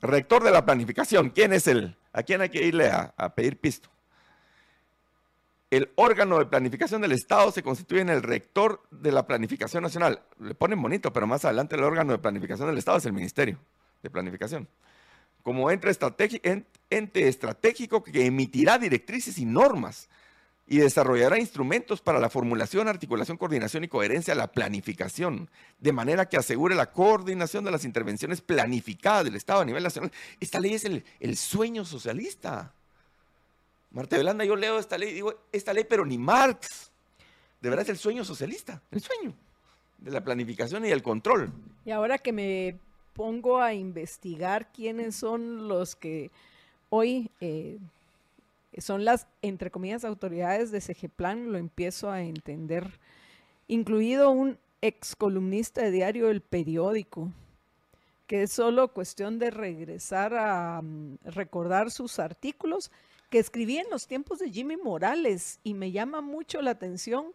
rector 0.00 0.44
de 0.44 0.52
la 0.52 0.64
planificación, 0.64 1.30
¿quién 1.30 1.52
es 1.52 1.66
él? 1.66 1.96
¿A 2.12 2.22
quién 2.22 2.40
hay 2.40 2.48
que 2.48 2.64
irle 2.64 2.88
a, 2.88 3.12
a 3.16 3.34
pedir 3.34 3.58
pisto? 3.58 3.90
El 5.72 5.90
órgano 5.94 6.38
de 6.38 6.44
planificación 6.44 7.00
del 7.00 7.12
Estado 7.12 7.50
se 7.50 7.62
constituye 7.62 8.02
en 8.02 8.10
el 8.10 8.22
rector 8.22 8.82
de 8.90 9.10
la 9.10 9.26
planificación 9.26 9.82
nacional. 9.82 10.22
Le 10.38 10.54
ponen 10.54 10.80
bonito, 10.82 11.12
pero 11.12 11.26
más 11.26 11.46
adelante 11.46 11.76
el 11.76 11.82
órgano 11.82 12.12
de 12.12 12.18
planificación 12.18 12.68
del 12.68 12.76
Estado 12.76 12.98
es 12.98 13.06
el 13.06 13.14
Ministerio 13.14 13.58
de 14.02 14.10
Planificación 14.10 14.68
como 15.42 15.70
ente, 15.70 17.28
estratégico 17.28 18.02
que 18.02 18.26
emitirá 18.26 18.78
directrices 18.78 19.38
y 19.38 19.44
normas 19.44 20.08
y 20.66 20.78
desarrollará 20.78 21.38
instrumentos 21.38 22.00
para 22.00 22.20
la 22.20 22.30
formulación, 22.30 22.88
articulación, 22.88 23.36
coordinación 23.36 23.84
y 23.84 23.88
coherencia 23.88 24.34
de 24.34 24.38
la 24.38 24.52
planificación, 24.52 25.50
de 25.80 25.92
manera 25.92 26.28
que 26.28 26.36
asegure 26.36 26.74
la 26.74 26.92
coordinación 26.92 27.64
de 27.64 27.72
las 27.72 27.84
intervenciones 27.84 28.40
planificadas 28.40 29.24
del 29.24 29.34
Estado 29.34 29.62
a 29.62 29.64
nivel 29.64 29.82
nacional. 29.82 30.12
Esta 30.40 30.60
ley 30.60 30.74
es 30.74 30.84
el, 30.84 31.36
sueño 31.36 31.84
socialista. 31.84 32.72
Marta 33.92 34.16
Belanda, 34.16 34.44
yo 34.44 34.56
leo 34.56 34.78
esta 34.78 34.96
ley, 34.96 35.12
digo, 35.12 35.34
esta 35.52 35.72
ley, 35.74 35.84
pero 35.88 36.04
ni 36.04 36.16
Marx. 36.16 36.90
De 37.60 37.68
verdad 37.68 37.84
es 37.84 37.90
el 37.90 37.98
sueño 37.98 38.24
socialista, 38.24 38.82
el 38.90 39.00
sueño 39.00 39.34
de 39.98 40.10
la 40.10 40.24
planificación 40.24 40.84
y 40.84 40.90
el 40.90 41.02
control. 41.02 41.52
Y 41.84 41.90
ahora 41.90 42.18
que 42.18 42.32
me 42.32 42.76
pongo 43.12 43.60
a 43.60 43.74
investigar 43.74 44.72
quiénes 44.72 45.16
son 45.16 45.68
los 45.68 45.94
que 45.94 46.30
hoy 46.88 47.30
eh, 47.40 47.78
son 48.78 49.04
las, 49.04 49.26
entre 49.42 49.70
comillas, 49.70 50.04
autoridades 50.04 50.70
de 50.70 50.80
Segeplan, 50.80 51.52
lo 51.52 51.58
empiezo 51.58 52.10
a 52.10 52.22
entender, 52.22 52.98
incluido 53.68 54.30
un 54.30 54.58
ex 54.80 55.14
columnista 55.14 55.82
de 55.82 55.90
diario 55.90 56.30
El 56.30 56.40
Periódico, 56.40 57.30
que 58.26 58.44
es 58.44 58.52
solo 58.52 58.88
cuestión 58.88 59.38
de 59.38 59.50
regresar 59.50 60.34
a 60.34 60.80
mm, 60.82 61.18
recordar 61.24 61.90
sus 61.90 62.18
artículos 62.18 62.90
que 63.32 63.38
escribí 63.38 63.78
en 63.78 63.88
los 63.90 64.06
tiempos 64.06 64.40
de 64.40 64.50
Jimmy 64.50 64.76
Morales 64.76 65.58
y 65.64 65.72
me 65.72 65.90
llama 65.90 66.20
mucho 66.20 66.60
la 66.60 66.72
atención 66.72 67.32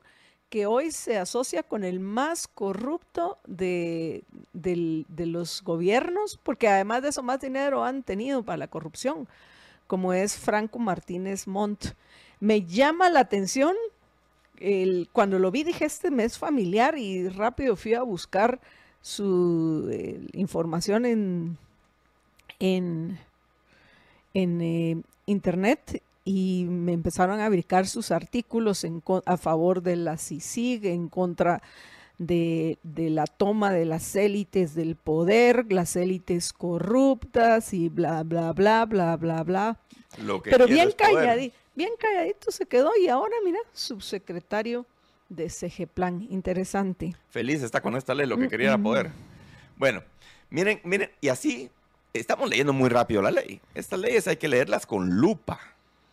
que 0.48 0.68
hoy 0.68 0.92
se 0.92 1.18
asocia 1.18 1.64
con 1.64 1.84
el 1.84 2.00
más 2.00 2.48
corrupto 2.48 3.40
de, 3.48 4.24
los 4.54 5.64
gobiernos, 5.64 6.40
porque 6.44 6.68
además 6.68 7.02
de 7.02 7.10
eso 7.10 7.24
más 7.24 7.42
dinero 7.42 7.84
han 7.84 8.04
tenido 8.04 8.44
para 8.44 8.58
la 8.58 8.68
corrupción, 8.68 9.28
como 9.88 10.14
es 10.14 10.38
Franco 10.38 10.78
Martínez 10.78 11.48
Montt. 11.48 11.96
Me 12.40 12.62
llama 12.62 13.10
la 13.10 13.22
atención, 13.22 13.76
cuando 15.14 15.40
lo 15.40 15.50
vi 15.50 15.64
dije, 15.64 15.86
este 15.86 16.12
mes 16.12 16.38
familiar 16.38 16.96
y 16.96 17.28
rápido 17.28 17.76
fui 17.76 17.96
a 17.96 18.04
buscar 18.04 18.62
su 19.02 19.90
eh, 19.92 20.28
información 20.34 21.08
en, 21.08 21.58
en, 22.60 23.18
en 24.38 24.62
eh, 24.62 25.02
internet 25.26 26.04
y 26.24 26.66
me 26.70 26.94
empezaron 26.94 27.40
a 27.40 27.48
publicar 27.48 27.88
sus 27.88 28.12
artículos 28.12 28.86
a 29.26 29.38
favor 29.38 29.82
de 29.82 29.96
la 29.96 30.18
CICIG, 30.18 30.86
en 30.86 31.10
contra 31.10 31.64
de, 32.20 32.78
la 32.84 33.26
toma 33.26 33.72
de 33.72 33.86
las 33.86 34.16
élites 34.16 34.76
del 34.76 34.96
poder, 34.96 35.66
las 35.72 35.96
élites 35.96 36.54
corruptas 36.54 37.74
y 37.74 37.90
bla, 37.90 38.22
bla, 38.24 38.54
bla, 38.54 38.86
bla, 38.86 39.18
bla, 39.18 39.44
bla. 39.44 39.80
Pero 40.44 40.68
bien 40.68 40.92
calladito, 40.92 41.56
bien 41.76 41.94
calladito 42.00 42.52
se 42.52 42.68
quedó 42.68 42.92
y 43.02 43.08
ahora, 43.08 43.36
mira, 43.44 43.60
subsecretario 43.74 44.86
de 45.30 45.50
CG 45.50 45.88
Plan. 45.88 46.28
Interesante. 46.30 47.16
Feliz 47.30 47.64
está 47.64 47.82
con 47.82 47.96
esta 47.96 48.14
ley, 48.14 48.28
lo 48.28 48.38
que 48.38 48.48
quería 48.48 48.68
era 48.68 48.78
poder. 48.78 49.10
Bueno, 49.78 50.04
miren, 50.52 50.80
miren, 50.84 51.10
y 51.22 51.30
así 51.30 51.72
estamos 52.20 52.50
leyendo 52.50 52.74
muy 52.74 52.90
rápido 52.90 53.22
la 53.22 53.32
ley. 53.32 53.62
Estas 53.74 54.00
leyes 54.00 54.28
hay 54.28 54.38
que 54.38 54.48
leerlas 54.48 54.86
con 54.86 55.10
lupa. 55.10 55.60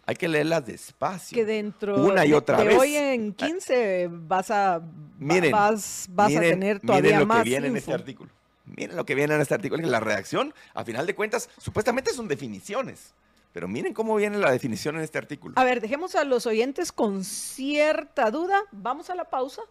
Hay 0.06 0.16
que 0.16 0.28
leerlas 0.28 0.66
despacio. 0.66 1.34
Que 1.34 1.44
dentro 1.44 1.96
una 1.96 2.26
y 2.26 2.34
otra 2.34 2.58
de, 2.58 2.64
vez. 2.64 2.78
hoy 2.78 2.94
en 2.94 3.32
15 3.32 4.08
vas 4.10 4.50
a, 4.50 4.82
miren, 5.18 5.50
vas, 5.50 6.08
a 6.16 6.26
tener 6.28 6.80
todavía 6.80 7.20
miren 7.20 7.28
lo 7.28 7.34
que 7.34 7.42
viene 7.42 7.66
en 7.68 7.76
este 7.76 7.92
artículo. 7.92 8.30
Miren 8.66 8.96
lo 8.96 9.06
que 9.06 9.14
viene 9.14 9.34
en 9.34 9.40
este 9.40 9.54
artículo. 9.54 9.82
Que 9.82 9.88
la 9.88 10.00
redacción, 10.00 10.52
a 10.74 10.84
final 10.84 11.06
de 11.06 11.14
cuentas, 11.14 11.48
supuestamente 11.58 12.12
son 12.12 12.28
definiciones. 12.28 13.14
Pero 13.54 13.68
miren 13.68 13.94
cómo 13.94 14.16
viene 14.16 14.36
la 14.38 14.50
definición 14.50 14.96
en 14.96 15.02
este 15.02 15.16
artículo. 15.16 15.54
A 15.56 15.64
ver, 15.64 15.80
dejemos 15.80 16.16
a 16.16 16.24
los 16.24 16.44
oyentes 16.46 16.92
con 16.92 17.24
cierta 17.24 18.30
duda. 18.30 18.60
Vamos 18.72 19.10
a 19.10 19.14
la 19.14 19.30
pausa 19.30 19.62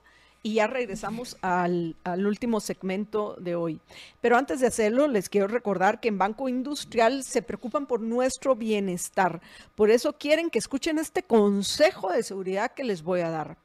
y 0.46 0.56
ya 0.56 0.68
regresamos 0.68 1.38
al, 1.42 1.96
último 2.06 2.60
segmento 2.60 3.36
de 3.40 3.56
hoy. 3.56 3.80
Pero 4.20 4.38
antes 4.38 4.60
de 4.60 4.68
hacerlo, 4.68 5.08
les 5.08 5.30
quiero 5.30 5.48
recordar 5.48 6.02
que 6.02 6.10
en 6.10 6.18
Banco 6.18 6.50
Industrial 6.50 7.24
se 7.24 7.42
preocupan 7.42 7.86
por 7.86 8.02
nuestro 8.02 8.54
bienestar. 8.54 9.42
Por 9.74 9.90
eso 9.90 10.14
quieren 10.14 10.50
que 10.50 10.60
escuchen 10.60 11.00
este 11.00 11.24
consejo 11.24 12.12
de 12.12 12.24
seguridad 12.24 12.74
que 12.74 12.84
les 12.84 13.04
voy 13.04 13.22
a 13.22 13.30
dar. 13.30 13.58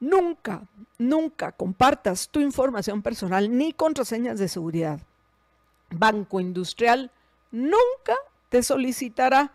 Nunca, 0.00 0.62
nunca 0.98 1.52
compartas 1.52 2.28
tu 2.28 2.40
información 2.40 3.02
personal 3.02 3.56
ni 3.56 3.72
contraseñas 3.72 4.40
de 4.40 4.48
seguridad. 4.48 5.00
Banco 5.90 6.40
Industrial 6.40 7.12
nunca 7.52 8.16
te 8.48 8.64
solicitará 8.64 9.52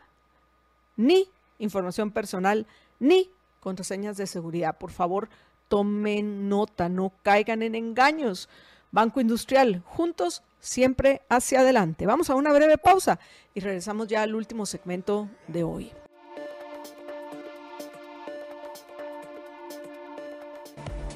ni 0.95 1.27
información 1.59 2.11
personal 2.11 2.65
ni 2.97 3.29
contraseñas 3.59 4.15
de 4.15 4.25
seguridad. 4.25 4.77
Por 4.77 4.91
favor, 4.91 5.29
tomen 5.71 6.49
nota, 6.49 6.89
no 6.89 7.13
caigan 7.23 7.61
en 7.61 7.75
engaños. 7.75 8.49
Banco 8.91 9.21
Industrial, 9.21 9.81
juntos 9.85 10.43
siempre 10.59 11.21
hacia 11.29 11.61
adelante. 11.61 12.05
Vamos 12.05 12.29
a 12.29 12.35
una 12.35 12.51
breve 12.51 12.77
pausa 12.77 13.19
y 13.53 13.61
regresamos 13.61 14.09
ya 14.09 14.21
al 14.21 14.35
último 14.35 14.65
segmento 14.65 15.29
de 15.47 15.63
hoy. 15.63 15.93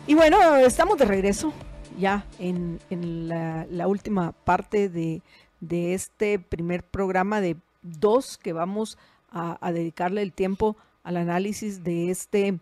Y 0.07 0.13
bueno, 0.13 0.55
estamos 0.55 0.97
de 0.99 1.03
regreso 1.03 1.51
ya 1.99 2.25
en, 2.39 2.79
la, 3.27 3.87
última 3.89 4.31
parte 4.31 4.87
de, 4.87 5.21
este 5.93 6.39
primer 6.39 6.81
programa 6.81 7.41
de 7.41 7.57
dos 7.81 8.37
que 8.37 8.53
vamos 8.53 8.97
a 9.29 9.69
dedicarle 9.73 10.21
el 10.21 10.31
tiempo 10.31 10.77
al 11.03 11.17
análisis 11.17 11.83
de 11.83 12.09
este 12.09 12.57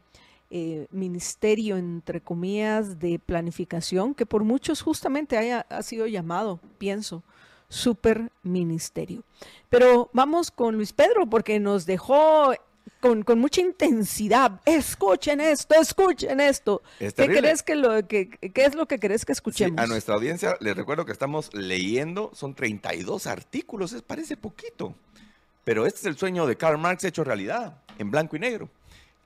eh, 0.55 0.85
ministerio, 0.91 1.77
entre 1.77 2.21
comillas, 2.21 2.99
de 2.99 3.17
planificación, 3.17 4.13
que 4.13 4.27
por 4.27 4.43
muchos 4.43 4.83
justamente 4.83 5.35
haya, 5.35 5.65
ha 5.67 5.81
sido 5.81 6.05
llamado, 6.05 6.59
pienso, 6.77 7.23
super 7.69 8.29
ministerio. 8.43 9.23
Pero 9.71 10.11
vamos 10.13 10.51
con 10.51 10.75
Luis 10.75 10.93
Pedro, 10.93 11.25
porque 11.27 11.59
nos 11.59 11.87
dejó 11.87 12.53
con, 12.99 13.25
mucha 13.39 13.61
intensidad. 13.61 14.61
Escuchen 14.63 15.41
esto, 15.41 15.73
escuchen 15.73 16.39
esto. 16.39 16.83
¿Qué, 16.99 17.11
crees 17.11 17.63
que 17.63 17.73
lo, 17.73 18.07
que, 18.07 18.29
¿Qué 18.29 18.65
es 18.65 18.75
lo 18.75 18.85
que 18.85 18.99
crees 18.99 19.25
que 19.25 19.31
escuchemos? 19.31 19.83
a 19.83 19.87
nuestra 19.87 20.13
audiencia 20.13 20.55
les 20.59 20.77
recuerdo 20.77 21.03
que 21.03 21.13
estamos 21.13 21.51
leyendo, 21.55 22.29
son 22.35 22.53
32 22.53 23.25
artículos, 23.25 23.91
es, 23.93 24.03
parece 24.03 24.37
poquito. 24.37 24.93
Pero 25.63 25.87
este 25.87 26.01
es 26.01 26.05
el 26.05 26.15
sueño 26.15 26.45
de 26.45 26.57
Karl 26.57 26.77
Marx 26.77 27.03
hecho 27.05 27.23
realidad, 27.23 27.81
en 27.97 28.11
blanco 28.11 28.35
y 28.35 28.39
negro 28.39 28.69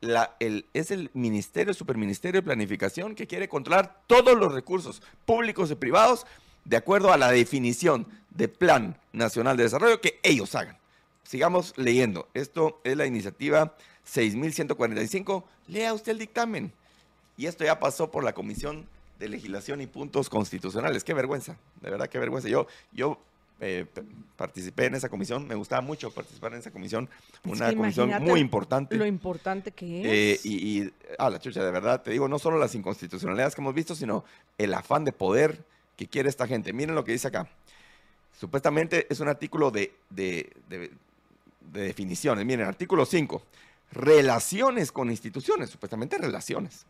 es 0.02 0.92
el 0.92 1.10
ministerio, 1.14 1.72
el 1.72 1.78
superministerio 1.78 2.42
de 2.42 2.46
planificación 2.46 3.16
que 3.16 3.28
quiere 3.28 3.50
controlar 3.50 4.02
todos 4.08 4.38
los 4.38 4.54
recursos 4.54 5.02
públicos 5.26 5.72
y 5.72 5.76
privados 5.76 6.26
de 6.66 6.78
acuerdo 6.78 7.12
a 7.12 7.18
la 7.18 7.32
definición 7.32 8.06
de 8.30 8.48
Plan 8.48 8.98
Nacional 9.14 9.58
de 9.58 9.64
Desarrollo 9.64 10.02
que 10.02 10.20
ellos 10.24 10.54
hagan. 10.56 10.78
Sigamos 11.24 11.74
leyendo. 11.78 12.28
Esto 12.34 12.80
es 12.84 12.96
la 12.96 13.06
iniciativa 13.06 13.76
6145. 14.04 15.44
Lea 15.68 15.94
usted 15.94 16.14
el 16.14 16.20
dictamen. 16.20 16.72
Y 17.36 17.46
esto 17.46 17.64
ya 17.64 17.80
pasó 17.80 18.12
por 18.12 18.24
la 18.24 18.34
Comisión 18.34 18.88
de 19.20 19.30
Legislación 19.30 19.82
y 19.82 19.88
Puntos 19.88 20.30
Constitucionales. 20.30 21.04
Qué 21.04 21.14
vergüenza, 21.14 21.58
de 21.82 21.90
verdad, 21.90 22.10
qué 22.10 22.20
vergüenza. 22.20 22.50
Yo, 22.50 22.68
yo 22.92 23.20
eh, 23.60 23.86
participé 24.36 24.86
en 24.86 24.96
esa 24.96 25.10
comisión, 25.10 25.48
me 25.48 25.56
gustaba 25.56 25.82
mucho 25.82 26.12
participar 26.12 26.54
en 26.54 26.60
esa 26.60 26.72
comisión, 26.72 27.10
una 27.44 27.74
comisión 27.74 28.12
muy 28.22 28.40
importante. 28.40 28.96
Lo 28.96 29.06
importante 29.06 29.72
que 29.72 30.02
eh, 30.02 30.32
es. 30.34 30.46
y, 30.46 30.82
y, 30.82 30.94
ah, 31.18 31.30
la 31.30 31.40
chucha, 31.40 31.64
de 31.64 31.72
verdad, 31.72 32.04
te 32.04 32.12
digo, 32.12 32.28
no 32.28 32.38
solo 32.38 32.60
las 32.60 32.76
inconstitucionalidades 32.76 33.56
que 33.56 33.62
hemos 33.62 33.74
visto, 33.74 33.96
sino 33.96 34.24
el 34.58 34.74
afán 34.74 35.06
de 35.06 35.12
poder 35.12 35.64
que 35.96 36.08
quiere 36.08 36.30
esta 36.30 36.46
gente. 36.48 36.72
Miren 36.72 36.94
lo 36.94 37.04
que 37.04 37.14
dice 37.14 37.30
acá. 37.30 37.50
Supuestamente 38.40 39.08
es 39.10 39.20
un 39.20 39.28
artículo 39.28 39.72
de, 39.72 39.96
de, 40.12 40.52
de, 40.70 40.92
de 41.74 41.82
definiciones. 41.82 42.46
Miren, 42.46 42.68
artículo 42.68 43.06
5. 43.06 43.42
Relaciones 43.92 44.92
con 44.92 45.10
instituciones, 45.10 45.72
supuestamente 45.72 46.20
relaciones. 46.20 46.86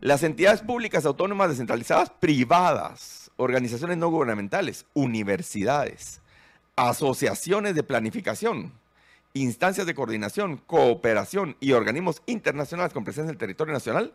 Las 0.00 0.22
entidades 0.22 0.60
públicas 0.60 1.06
autónomas 1.06 1.48
descentralizadas 1.48 2.10
privadas 2.10 3.25
organizaciones 3.36 3.98
no 3.98 4.08
gubernamentales, 4.08 4.86
universidades, 4.94 6.20
asociaciones 6.76 7.74
de 7.74 7.82
planificación, 7.82 8.72
instancias 9.34 9.86
de 9.86 9.94
coordinación, 9.94 10.58
cooperación 10.66 11.56
y 11.60 11.72
organismos 11.72 12.22
internacionales 12.26 12.92
con 12.92 13.04
presencia 13.04 13.28
en 13.28 13.34
el 13.34 13.38
territorio 13.38 13.74
nacional 13.74 14.12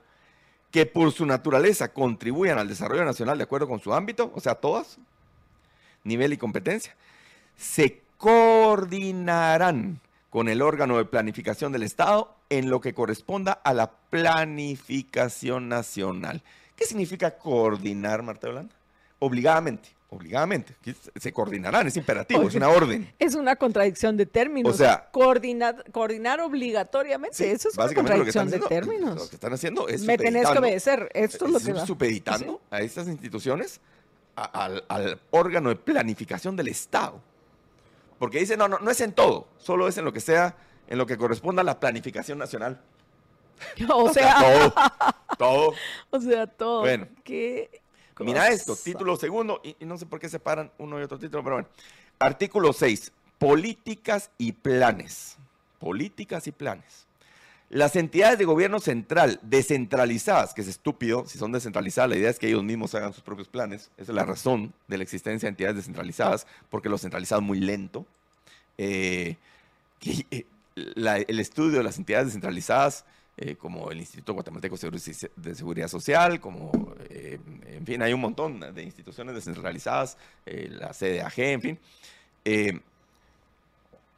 que 0.72 0.86
por 0.86 1.12
su 1.12 1.26
naturaleza 1.26 1.94
contribuyan 1.94 2.58
al 2.58 2.68
desarrollo 2.68 3.04
nacional 3.04 3.38
de 3.38 3.44
acuerdo 3.44 3.68
con 3.68 3.80
su 3.80 3.94
ámbito, 3.94 4.32
o 4.34 4.40
sea, 4.40 4.56
todas, 4.56 4.98
nivel 6.04 6.34
y 6.34 6.38
competencia, 6.38 6.96
se 7.58 8.02
coordinarán 8.18 10.00
con 10.30 10.48
el 10.48 10.62
órgano 10.62 10.98
de 10.98 11.06
planificación 11.06 11.74
del 11.74 11.84
Estado 11.84 12.34
en 12.50 12.70
lo 12.70 12.80
que 12.80 12.94
corresponda 12.94 13.52
a 13.52 13.74
la 13.74 13.92
planificación 13.92 15.68
nacional. 15.68 16.42
¿Qué 16.78 16.86
significa 16.86 17.38
coordinar, 17.38 18.24
Marta 18.24 18.48
Yolanda? 18.48 18.74
Obligadamente, 19.22 19.90
obligadamente. 20.10 20.76
Se 21.16 21.32
coordinarán, 21.32 21.88
es 21.88 21.96
imperativo, 21.96 22.48
es 22.48 22.56
una 22.56 22.70
orden. 22.70 23.14
Es 23.20 23.36
una 23.36 23.56
contradicción 23.56 24.18
de 24.18 24.26
términos. 24.26 24.74
O 24.74 24.78
sea, 24.78 25.10
coordinar, 25.12 25.86
coordinar 25.92 26.42
obligatoriamente, 26.42 27.52
eso 27.52 27.70
es 27.70 27.78
una 27.78 27.94
contradicción 27.94 28.50
de 28.50 28.60
términos. 28.60 29.16
Lo 29.16 29.30
que 29.30 29.36
están 29.36 29.54
haciendo 29.54 29.88
es 29.88 30.02
Me 30.02 30.18
tenés 30.18 30.50
que 30.50 30.58
obedecer, 30.58 31.10
esto 31.14 31.46
es 31.46 31.52
lo 31.52 31.60
que 31.60 31.74
va. 31.74 31.86
supeditando 31.86 32.62
a 32.70 32.82
estas 32.82 33.08
instituciones 33.08 33.80
al, 34.36 35.20
órgano 35.30 35.70
de 35.70 35.76
planificación 35.76 36.56
del 36.56 36.68
Estado. 36.68 37.22
Porque 38.18 38.40
dice, 38.40 38.58
no, 38.58 38.68
no, 38.68 38.80
no 38.80 38.92
es 38.92 39.02
en 39.02 39.14
todo, 39.14 39.48
solo 39.58 39.88
es 39.88 39.98
en 39.98 40.06
lo 40.06 40.14
que 40.14 40.20
sea, 40.20 40.56
en 40.88 40.98
lo 40.98 41.06
que 41.06 41.18
corresponda 41.18 41.62
a 41.62 41.66
la 41.66 41.80
planificación 41.80 42.38
nacional. 42.38 42.82
O 43.94 44.12
sea, 44.12 44.36
todo, 44.40 44.74
todo. 45.38 45.74
O 46.10 46.20
sea, 46.20 46.48
todo. 46.48 46.80
Bueno, 46.82 47.08
¿Qué? 47.24 47.81
Mira 48.20 48.50
esto, 48.50 48.76
título 48.76 49.16
segundo, 49.16 49.62
y, 49.64 49.76
no 49.86 49.98
sé 49.98 50.06
por 50.06 50.20
qué 50.20 50.30
separan 50.30 50.72
uno 50.78 51.00
y 51.00 51.04
otro 51.04 51.18
título, 51.18 51.44
pero 51.44 51.56
bueno. 51.58 51.68
Artículo 52.20 52.74
6, 52.74 53.12
políticas 53.38 54.30
y 54.38 54.52
planes. 54.52 55.38
Políticas 55.80 56.46
y 56.48 56.52
planes. 56.52 57.08
Las 57.70 57.96
entidades 57.96 58.38
de 58.38 58.46
gobierno 58.46 58.80
central 58.80 59.40
descentralizadas, 59.42 60.54
que 60.54 60.62
es 60.62 60.68
estúpido, 60.68 61.26
si 61.26 61.40
son 61.40 61.54
descentralizadas, 61.54 62.10
la 62.10 62.18
idea 62.18 62.30
es 62.30 62.38
que 62.38 62.50
ellos 62.50 62.64
mismos 62.64 62.94
hagan 62.96 63.14
sus 63.14 63.24
propios 63.24 63.48
planes. 63.48 63.92
Esa 63.98 64.12
es 64.12 64.16
la 64.16 64.26
razón 64.26 64.74
de 64.88 64.98
la 64.98 65.04
existencia 65.04 65.48
de 65.48 65.52
entidades 65.52 65.78
descentralizadas, 65.78 66.48
porque 66.70 66.90
lo 66.90 66.98
centralizado 66.98 67.42
es 67.42 67.48
muy 67.48 67.62
lento. 67.62 68.06
Eh, 68.78 69.38
eh, 70.32 70.46
el 70.76 71.40
estudio 71.40 71.78
de 71.78 71.84
las 71.84 71.98
entidades 71.98 72.28
descentralizadas, 72.28 73.06
eh, 73.44 73.56
como 73.56 73.90
el 73.90 73.98
Instituto 73.98 74.34
Guatemalteco 74.34 74.76
de 74.78 75.56
Seguridad 75.56 75.88
Social, 75.88 76.40
como, 76.40 76.72
eh, 77.10 77.40
en 77.66 77.84
fin, 77.88 78.00
hay 78.04 78.14
un 78.14 78.22
montón 78.22 78.60
de 78.60 78.84
instituciones 78.84 79.34
descentralizadas, 79.34 80.16
eh, 80.46 80.70
la 80.70 80.94
CDAG, 80.94 81.40
en 81.40 81.62
fin. 81.62 81.80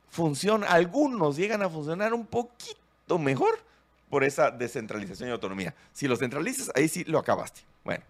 funciona, 0.09 0.67
algunos 0.67 1.37
llegan 1.37 1.61
a 1.61 1.69
funcionar 1.69 2.13
un 2.13 2.25
poquito 2.25 3.17
mejor 3.17 3.57
por 4.09 4.25
esa 4.25 4.51
descentralización 4.51 5.29
y 5.29 5.31
autonomía. 5.31 5.73
Si 5.93 6.05
lo 6.09 6.17
centralizas, 6.17 6.69
ahí 6.75 6.89
sí 6.89 7.05
lo 7.05 7.17
acabaste. 7.17 7.61
Bueno, 7.85 8.03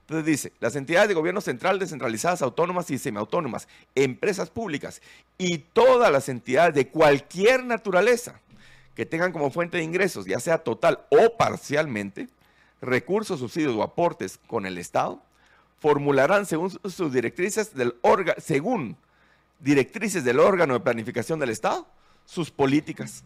entonces 0.00 0.26
dice, 0.26 0.52
las 0.60 0.76
entidades 0.76 1.08
de 1.08 1.14
gobierno 1.14 1.40
central 1.40 1.78
descentralizadas, 1.78 2.42
autónomas 2.42 2.90
y 2.90 2.98
semiautónomas, 2.98 3.68
empresas 3.94 4.50
públicas 4.50 5.00
y 5.38 5.58
todas 5.58 6.12
las 6.12 6.28
entidades 6.28 6.74
de 6.74 6.88
cualquier 6.88 7.64
naturaleza 7.64 8.38
que 8.98 9.06
tengan 9.06 9.32
como 9.32 9.50
fuente 9.50 9.78
de 9.78 9.84
ingresos, 9.84 10.26
ya 10.26 10.40
sea 10.40 10.58
total 10.58 11.06
o 11.08 11.38
parcialmente, 11.38 12.28
recursos, 12.82 13.40
subsidios 13.40 13.74
o 13.74 13.82
aportes 13.82 14.38
con 14.46 14.66
el 14.66 14.76
Estado, 14.76 15.22
formularán 15.78 16.44
según 16.44 16.70
sus 16.70 17.12
directrices 17.12 17.74
del 17.74 17.94
órgano, 18.02 18.38
según 18.44 18.96
directrices 19.60 20.22
del 20.22 20.38
órgano 20.38 20.74
de 20.74 20.80
planificación 20.80 21.38
del 21.38 21.48
Estado, 21.48 21.86
sus 22.26 22.50
políticas. 22.50 23.24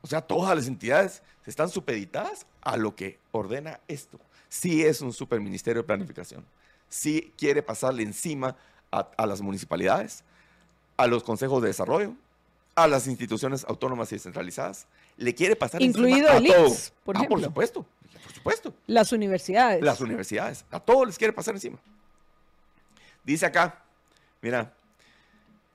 O 0.00 0.06
sea, 0.06 0.22
todas 0.22 0.56
las 0.56 0.66
entidades 0.66 1.22
están 1.44 1.68
supeditadas 1.68 2.46
a 2.62 2.78
lo 2.78 2.94
que 2.94 3.18
ordena 3.32 3.80
esto 3.86 4.18
sí 4.50 4.84
es 4.84 5.00
un 5.00 5.14
superministerio 5.14 5.82
de 5.82 5.86
planificación. 5.86 6.44
Sí 6.90 7.32
quiere 7.38 7.62
pasarle 7.62 8.02
encima 8.02 8.56
a, 8.90 9.24
las 9.24 9.40
municipalidades, 9.40 10.24
a 10.96 11.06
los 11.06 11.22
consejos 11.22 11.62
de 11.62 11.68
desarrollo, 11.68 12.12
a 12.74 12.88
las 12.88 13.06
instituciones 13.06 13.64
autónomas 13.64 14.10
y 14.12 14.16
descentralizadas. 14.16 14.86
Le 15.20 15.34
quiere 15.34 15.54
pasar 15.54 15.82
Incluido 15.82 16.28
encima 16.30 16.38
el 16.38 16.50
a 16.50 16.56
todo. 16.56 16.76
por 17.04 17.16
ah, 17.18 17.24
por 17.28 17.42
supuesto, 17.42 17.86
por 18.24 18.32
supuesto. 18.32 18.74
Las 18.86 19.12
universidades. 19.12 19.82
Las 19.82 20.00
universidades. 20.00 20.64
A 20.70 20.80
todos 20.80 21.06
les 21.06 21.18
quiere 21.18 21.34
pasar 21.34 21.54
encima. 21.54 21.78
Dice 23.22 23.44
acá, 23.44 23.84
mira, 24.40 24.72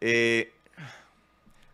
eh, 0.01 0.51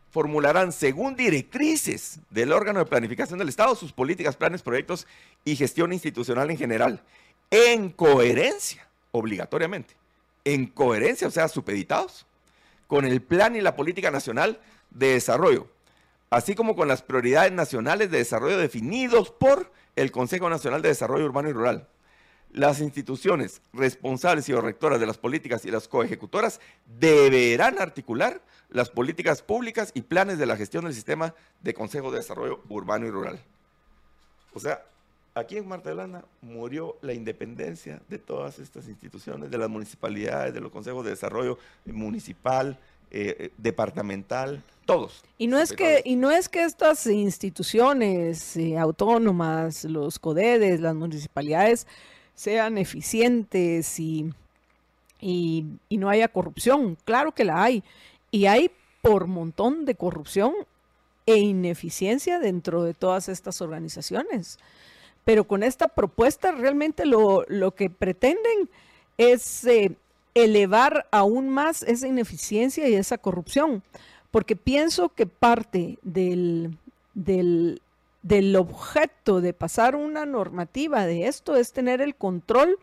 formularán 0.10 0.74
según 0.74 1.16
directrices 1.16 2.20
del 2.30 2.52
órgano 2.52 2.80
de 2.80 2.86
planificación 2.86 3.40
del 3.40 3.48
Estado 3.48 3.74
sus 3.76 3.94
políticas, 3.94 4.36
planes, 4.36 4.62
proyectos 4.62 5.08
y 5.46 5.56
gestión 5.56 5.94
institucional 5.94 6.52
en 6.52 6.58
general, 6.58 7.02
en 7.50 7.90
coherencia, 7.90 8.86
obligatoriamente, 9.12 9.96
en 10.44 10.68
coherencia, 10.68 11.30
o 11.30 11.32
sea, 11.32 11.48
supeditados, 11.48 12.26
con 12.88 13.06
el 13.06 13.22
plan 13.22 13.56
y 13.56 13.62
la 13.62 13.78
política 13.78 14.12
nacional 14.12 14.60
de 14.90 15.14
desarrollo, 15.14 15.70
así 16.32 16.56
como 16.56 16.76
con 16.76 16.88
las 16.88 17.04
prioridades 17.04 17.52
nacionales 17.52 18.10
de 18.10 18.18
desarrollo 18.18 18.58
definidos 18.58 19.30
por 19.30 19.72
el 19.96 20.12
Consejo 20.12 20.50
Nacional 20.50 20.82
de 20.82 20.90
Desarrollo 20.90 21.26
Urbano 21.26 21.50
y 21.50 21.54
Rural 21.54 21.88
las 22.54 22.82
instituciones 22.82 23.62
responsables 23.74 24.48
y 24.50 24.54
o 24.54 24.62
rectoras 24.62 25.00
de 25.00 25.06
las 25.06 25.18
políticas 25.18 25.66
y 25.66 25.72
las 25.72 25.88
coejecutoras 25.88 26.60
deberán 27.00 27.80
articular 27.80 28.42
las 28.70 28.90
políticas 28.90 29.42
públicas 29.42 29.92
y 29.94 30.02
planes 30.02 30.38
de 30.38 30.46
la 30.46 30.58
gestión 30.58 30.86
del 30.86 30.94
sistema 30.94 31.34
de 31.62 31.74
Consejo 31.74 32.12
de 32.12 32.18
Desarrollo 32.18 32.62
Urbano 32.70 33.08
y 33.08 33.12
Rural. 33.12 33.40
O 34.54 34.60
sea, 34.60 34.84
aquí 35.34 35.58
en 35.58 35.68
Martelana 35.68 36.26
murió 36.42 36.98
la 37.02 37.14
independencia 37.14 38.02
de 38.10 38.18
todas 38.18 38.60
estas 38.60 38.88
instituciones, 38.88 39.50
de 39.50 39.58
las 39.58 39.70
municipalidades, 39.70 40.54
de 40.54 40.60
los 40.60 40.72
consejos 40.72 41.06
de 41.06 41.12
desarrollo 41.12 41.58
municipal, 41.86 42.78
eh, 43.14 43.36
eh, 43.38 43.50
departamental, 43.58 44.64
todos. 44.86 45.24
Y 45.38 45.48
no 45.48 45.60
es 45.60 45.74
que 45.74 46.02
y 46.06 46.16
no 46.16 46.32
es 46.32 46.48
que 46.48 46.64
estas 46.64 47.06
instituciones 47.08 48.56
eh, 48.56 48.78
autónomas, 48.78 49.84
los 49.84 50.18
CODEDES, 50.18 50.80
las 50.80 50.96
municipalidades 50.96 51.88
sean 52.36 52.78
eficientes 52.78 54.00
y, 54.00 54.32
y, 55.20 55.66
no 55.90 56.10
haya 56.10 56.30
corrupción. 56.30 56.98
Claro 57.04 57.34
que 57.34 57.44
la 57.44 57.62
hay. 57.62 57.84
Y 58.32 58.46
hay 58.46 58.72
por 59.02 59.28
montón 59.28 59.84
de 59.84 59.96
corrupción 59.96 60.54
e 61.26 61.36
ineficiencia 61.36 62.40
dentro 62.40 62.84
de 62.84 62.94
todas 62.94 63.30
estas 63.30 63.62
organizaciones. 63.62 64.58
Pero 65.26 65.44
con 65.44 65.64
esta 65.64 65.88
propuesta 65.90 66.52
realmente 66.52 67.06
lo, 67.06 67.46
que 67.76 67.90
pretenden 67.90 68.70
es 69.18 69.66
eh, 69.66 69.96
elevar 70.34 71.08
aún 71.12 71.50
más 71.50 71.84
esa 71.84 72.08
ineficiencia 72.08 72.88
y 72.88 72.96
esa 72.96 73.18
corrupción. 73.18 73.84
Porque 74.32 74.56
pienso 74.56 75.10
que 75.10 75.26
parte 75.26 76.00
del, 76.04 76.78
del 77.14 77.82
del 78.24 78.56
objeto 78.56 79.42
de 79.42 79.54
pasar 79.54 79.96
una 79.96 80.26
normativa 80.26 81.06
de 81.06 81.28
esto 81.28 81.56
es 81.56 81.74
tener 81.74 82.02
el 82.02 82.16
control 82.16 82.78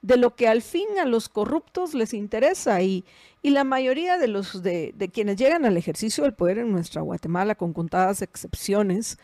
de 0.00 0.16
lo 0.16 0.34
que 0.34 0.48
al 0.48 0.62
fin 0.62 0.86
a 1.00 1.04
los 1.04 1.28
corruptos 1.28 1.94
les 1.94 2.12
interesa 2.12 2.82
y, 2.82 3.04
y 3.42 3.50
la 3.50 3.62
mayoría 3.62 4.18
de 4.18 4.26
los 4.26 4.62
de, 4.62 5.10
quienes 5.12 5.36
llegan 5.36 5.64
al 5.64 5.76
ejercicio 5.76 6.24
del 6.24 6.34
poder 6.34 6.58
en 6.58 6.72
nuestra 6.72 7.02
Guatemala 7.02 7.54
con 7.54 7.72
contadas 7.72 8.22
excepciones, 8.22 9.18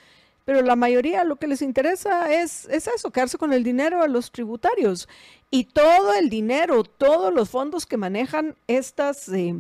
pero 0.49 0.62
la 0.62 0.76
mayoría 0.76 1.24
lo 1.24 1.36
que 1.36 1.46
les 1.46 1.61
interesa 1.61 2.32
es, 2.32 2.64
es 2.70 2.86
eso, 2.86 3.11
quedarse 3.11 3.36
con 3.36 3.53
el 3.53 3.62
dinero 3.62 4.01
a 4.03 4.09
los 4.09 4.32
tributarios 4.32 5.07
y 5.51 5.64
todo 5.64 6.14
el 6.14 6.30
dinero, 6.30 6.84
todos 6.84 7.34
los 7.34 7.51
fondos 7.51 7.84
que 7.84 7.99
manejan 7.99 8.57
estas, 8.66 9.28
eh, 9.28 9.55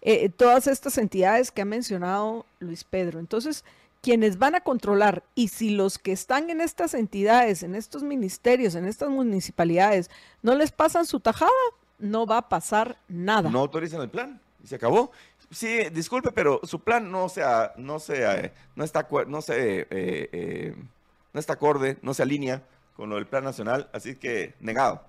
eh, 0.00 0.30
todas 0.30 0.68
estas 0.68 0.96
entidades 0.96 1.50
que 1.50 1.60
ha 1.60 1.66
mencionado 1.66 2.46
Luis 2.60 2.82
Pedro. 2.82 3.18
Entonces, 3.18 3.62
quienes 4.00 4.38
van 4.38 4.54
a 4.54 4.62
controlar 4.62 5.22
y 5.34 5.48
si 5.48 5.68
los 5.68 5.98
que 5.98 6.12
están 6.12 6.48
en 6.48 6.62
estas 6.62 6.94
entidades, 6.94 7.62
en 7.62 7.74
estos 7.74 8.02
ministerios, 8.02 8.74
en 8.74 8.86
estas 8.86 9.10
municipalidades, 9.10 10.08
no 10.40 10.54
les 10.54 10.72
pasan 10.72 11.04
su 11.04 11.20
tajada, 11.20 11.50
no 11.98 12.24
va 12.24 12.38
a 12.38 12.48
pasar 12.48 12.96
nada. 13.06 13.50
No 13.50 13.58
autorizan 13.58 14.00
el 14.00 14.08
plan 14.08 14.40
y 14.64 14.66
se 14.66 14.76
acabó. 14.76 15.12
Sí, 15.52 15.90
disculpe, 15.90 16.32
pero 16.32 16.60
su 16.64 16.80
plan 16.80 17.10
no 17.10 17.28
se, 17.28 17.42
no 17.76 17.98
se, 17.98 18.52
no 18.74 18.84
está, 18.84 19.06
no 19.26 19.42
se, 19.42 19.80
eh, 19.80 19.86
eh, 19.90 20.74
no 21.32 21.38
está 21.38 21.52
acorde, 21.54 21.98
no 22.00 22.14
se 22.14 22.22
alinea 22.22 22.62
con 22.96 23.10
lo 23.10 23.16
del 23.16 23.26
plan 23.26 23.44
nacional, 23.44 23.90
así 23.92 24.16
que 24.16 24.54
negado. 24.60 25.04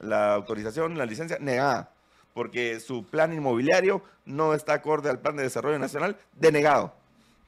La 0.00 0.34
autorización, 0.34 0.98
la 0.98 1.06
licencia, 1.06 1.38
negada, 1.40 1.92
porque 2.34 2.80
su 2.80 3.04
plan 3.04 3.32
inmobiliario 3.32 4.02
no 4.24 4.52
está 4.52 4.74
acorde 4.74 5.10
al 5.10 5.20
plan 5.20 5.36
de 5.36 5.44
desarrollo 5.44 5.78
nacional, 5.78 6.16
denegado. 6.32 6.92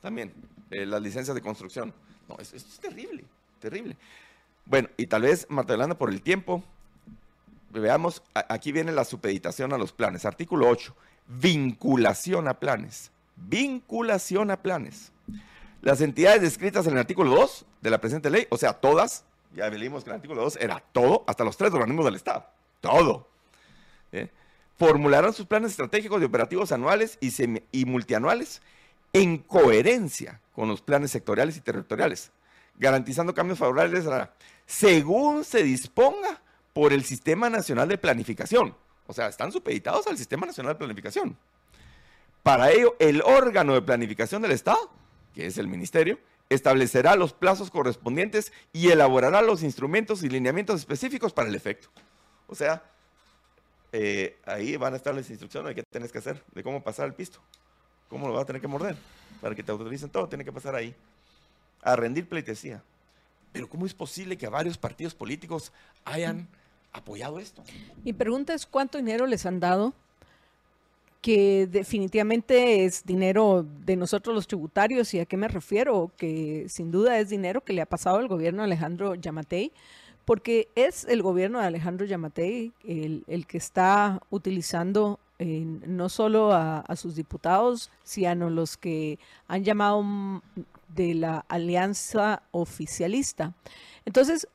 También. 0.01 0.33
Eh, 0.71 0.87
las 0.87 1.03
licencias 1.03 1.35
de 1.35 1.43
construcción. 1.43 1.93
No, 2.29 2.37
esto 2.39 2.57
es 2.57 2.79
terrible, 2.79 3.25
terrible. 3.59 3.97
Bueno, 4.67 4.89
y 4.97 5.07
tal 5.07 5.23
vez, 5.23 5.47
Marta 5.51 5.77
por 5.97 6.11
el 6.11 6.23
tiempo, 6.23 6.63
veamos, 7.71 8.23
aquí 8.35 8.71
viene 8.71 8.93
la 8.93 9.05
supeditación 9.05 9.73
a 9.73 9.79
los 9.79 9.93
planes. 9.93 10.25
Artículo 10.25 10.69
8, 10.69 10.95
vinculación 11.31 12.49
a 12.49 12.55
planes. 12.55 13.11
Vinculación 13.37 14.51
a 14.51 14.63
planes. 14.63 15.13
Las 15.83 16.01
entidades 16.01 16.43
descritas 16.43 16.87
en 16.87 16.95
el 16.95 16.99
artículo 16.99 17.31
2 17.31 17.65
de 17.81 17.91
la 17.91 18.01
presente 18.01 18.29
ley, 18.29 18.47
o 18.51 18.59
sea, 18.59 18.75
todas, 18.75 19.25
ya 19.55 19.69
vimos 19.71 20.05
que 20.05 20.11
el 20.11 20.17
artículo 20.17 20.43
2 20.43 20.59
era 20.61 20.83
todo, 20.93 21.25
hasta 21.27 21.45
los 21.45 21.57
tres 21.57 21.73
organismos 21.73 22.05
del 22.05 22.17
Estado, 22.17 22.47
todo. 22.81 23.29
¿eh? 24.13 24.29
Formularán 24.77 25.33
sus 25.33 25.47
planes 25.47 25.71
estratégicos 25.71 26.21
y 26.21 26.25
operativos 26.25 26.73
anuales 26.73 27.17
y, 27.21 27.33
y 27.73 27.85
multianuales 27.87 28.61
en 29.13 29.39
coherencia 29.39 30.41
con 30.55 30.69
los 30.69 30.83
planes 30.83 31.11
sectoriales 31.11 31.57
y 31.57 31.61
territoriales, 31.61 32.31
garantizando 32.79 33.35
cambios 33.35 33.59
favorables 33.59 34.05
según 34.67 35.45
se 35.45 35.63
disponga 35.63 36.43
por 36.73 36.93
el 36.93 37.05
Sistema 37.05 37.49
Nacional 37.49 37.89
de 37.89 37.99
Planificación. 37.99 38.75
O 39.11 39.13
sea, 39.13 39.27
están 39.27 39.51
supeditados 39.51 40.07
al 40.07 40.17
Sistema 40.17 40.47
Nacional 40.47 40.75
de 40.75 40.79
Planificación. 40.79 41.37
Para 42.45 42.71
ello, 42.71 42.95
el 43.01 43.23
órgano 43.23 43.75
de 43.75 43.83
planificación 43.83 44.41
del 44.41 44.53
Estado, 44.53 44.89
que 45.35 45.47
es 45.47 45.59
el 45.59 45.67
Ministerio, 45.67 46.21
establecerá 46.49 47.17
los 47.17 47.33
plazos 47.33 47.73
correspondientes 47.73 48.53
y 48.73 48.91
elaborará 48.91 49.43
los 49.43 49.65
instrumentos 49.65 50.23
y 50.23 50.29
lineamientos 50.29 50.79
específicos 50.79 51.33
para 51.33 51.49
el 51.49 51.57
efecto. 51.57 51.89
O 52.47 52.55
sea, 52.55 52.85
eh, 53.91 54.39
ahí 54.47 54.77
van 54.77 54.93
a 54.93 54.99
estar 54.99 55.13
las 55.13 55.29
instrucciones 55.29 55.71
de 55.71 55.75
qué 55.75 55.83
tienes 55.91 56.13
que 56.13 56.19
hacer, 56.19 56.45
de 56.55 56.63
cómo 56.63 56.81
pasar 56.81 57.09
el 57.09 57.15
pisto. 57.15 57.41
¿Cómo 58.09 58.29
lo 58.29 58.35
vas 58.35 58.45
a 58.45 58.47
tener 58.47 58.63
que 58.63 58.69
morder? 58.69 58.95
Para 59.41 59.57
que 59.57 59.65
te 59.65 59.73
autoricen 59.73 60.09
todo, 60.11 60.29
tiene 60.29 60.45
que 60.45 60.53
pasar 60.53 60.77
ahí. 60.77 60.95
A 61.83 61.97
rendir 61.97 62.29
pleitesía. 62.29 62.81
Pero 63.51 63.69
¿cómo 63.69 63.87
es 63.87 63.93
posible 63.93 64.39
que 64.39 64.47
varios 64.47 64.79
partidos 64.79 65.17
políticos 65.17 65.73
hayan 66.05 66.47
apoyado 66.93 67.39
esto? 67.39 67.63
Mi 68.05 68.13
pregunta 68.13 68.55
es 68.55 68.67
cuánto 68.67 68.99
dinero 68.99 69.27
les 69.27 69.47
han 69.47 69.61
dado, 69.61 69.93
que 71.21 71.67
definitivamente 71.67 72.85
es 72.85 73.05
dinero 73.05 73.67
de 73.85 73.97
nosotros 73.97 74.35
los 74.35 74.47
tributarios, 74.47 75.13
y 75.15 75.21
a 75.21 75.27
qué 75.27 75.37
me 75.37 75.49
refiero, 75.49 76.11
que 76.17 76.67
sin 76.69 76.91
duda 76.91 77.19
es 77.19 77.29
dinero 77.29 77.63
que 77.63 77.73
le 77.73 77.83
ha 77.83 77.87
pasado 77.87 78.19
al 78.19 78.29
gobierno 78.29 78.63
Alejandro 78.63 79.15
Yamatei, 79.15 79.73
porque 80.25 80.69
es 80.75 81.05
el 81.05 81.23
gobierno 81.23 81.59
de 81.61 81.67
Alejandro 81.67 82.07
Yamatei 82.07 82.73
el, 82.85 83.25
el 83.27 83.47
que 83.47 83.59
está 83.59 84.21
utilizando 84.31 85.19
eh, 85.43 85.65
no 85.87 86.11
solo 86.11 86.53
a, 86.53 86.85
sus 86.97 87.15
diputados, 87.15 87.91
sino 88.05 88.51
los 88.51 88.77
que 88.77 89.19
han 89.49 89.65
llamado 89.65 90.05
de 90.89 91.15
la 91.15 91.47
alianza 91.49 92.43
oficialista. 92.51 93.55
Entonces, 94.05 94.47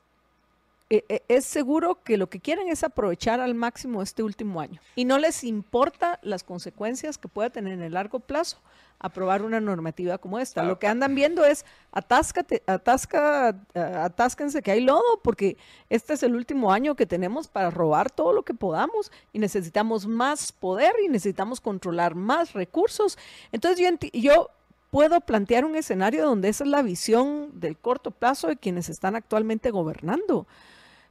e, 0.89 1.03
e, 1.09 1.23
es 1.27 1.45
seguro 1.45 2.03
que 2.03 2.17
lo 2.17 2.29
que 2.29 2.39
quieren 2.39 2.67
es 2.67 2.83
aprovechar 2.83 3.39
al 3.39 3.55
máximo 3.55 4.01
este 4.01 4.21
último 4.21 4.61
año 4.61 4.79
y 4.95 5.05
no 5.05 5.17
les 5.17 5.43
importa 5.43 6.19
las 6.21 6.43
consecuencias 6.43 7.17
que 7.17 7.27
pueda 7.27 7.49
tener 7.49 7.73
en 7.73 7.81
el 7.81 7.93
largo 7.93 8.19
plazo 8.19 8.59
aprobar 8.99 9.41
una 9.41 9.59
normativa 9.59 10.17
como 10.17 10.39
esta. 10.39 10.63
Lo 10.63 10.79
que 10.79 10.87
andan 10.87 11.15
viendo 11.15 11.45
es 11.45 11.65
atáscate, 11.91 12.63
atasca, 12.65 13.55
atásquense 13.73 14.61
que 14.61 14.71
hay 14.71 14.81
lodo, 14.81 15.19
porque 15.21 15.57
este 15.89 16.13
es 16.13 16.23
el 16.23 16.35
último 16.35 16.71
año 16.71 16.95
que 16.95 17.05
tenemos 17.05 17.47
para 17.47 17.69
robar 17.69 18.09
todo 18.09 18.33
lo 18.33 18.43
que 18.43 18.53
podamos 18.53 19.11
y 19.33 19.39
necesitamos 19.39 20.07
más 20.07 20.51
poder 20.51 20.93
y 21.03 21.09
necesitamos 21.09 21.61
controlar 21.61 22.15
más 22.15 22.53
recursos. 22.53 23.17
Entonces 23.51 23.79
yo, 23.79 24.19
yo 24.19 24.49
puedo 24.91 25.19
plantear 25.21 25.65
un 25.65 25.75
escenario 25.75 26.25
donde 26.25 26.49
esa 26.49 26.63
es 26.63 26.69
la 26.69 26.81
visión 26.81 27.59
del 27.59 27.77
corto 27.77 28.11
plazo 28.11 28.47
de 28.47 28.57
quienes 28.57 28.89
están 28.89 29.15
actualmente 29.15 29.71
gobernando. 29.71 30.47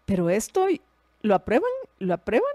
Pero 0.05 0.31
esto 0.31 0.67
lo 1.23 1.35
aprueban, 1.35 1.71
lo 1.99 2.15
aprueban 2.15 2.53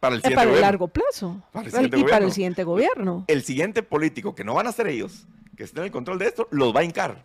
para 0.00 0.16
el, 0.16 0.22
para 0.22 0.52
el 0.52 0.60
largo 0.60 0.88
plazo. 0.88 1.40
y 1.54 2.04
para 2.04 2.24
el 2.24 2.32
siguiente 2.32 2.64
gobierno. 2.64 3.24
El 3.28 3.44
siguiente 3.44 3.82
político, 3.84 4.34
que 4.34 4.42
no 4.42 4.54
van 4.54 4.66
a 4.66 4.72
ser 4.72 4.88
ellos, 4.88 5.26
que 5.56 5.62
estén 5.62 5.82
en 5.82 5.86
el 5.86 5.92
control 5.92 6.18
de 6.18 6.26
esto, 6.26 6.48
los 6.50 6.74
va 6.74 6.80
a 6.80 6.84
hincar. 6.84 7.24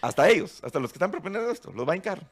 Hasta 0.00 0.28
ellos, 0.30 0.60
hasta 0.64 0.80
los 0.80 0.90
que 0.90 0.96
están 0.96 1.10
proponiendo 1.10 1.50
esto, 1.50 1.72
los 1.72 1.86
va 1.86 1.92
a 1.92 1.96
hincar. 1.96 2.26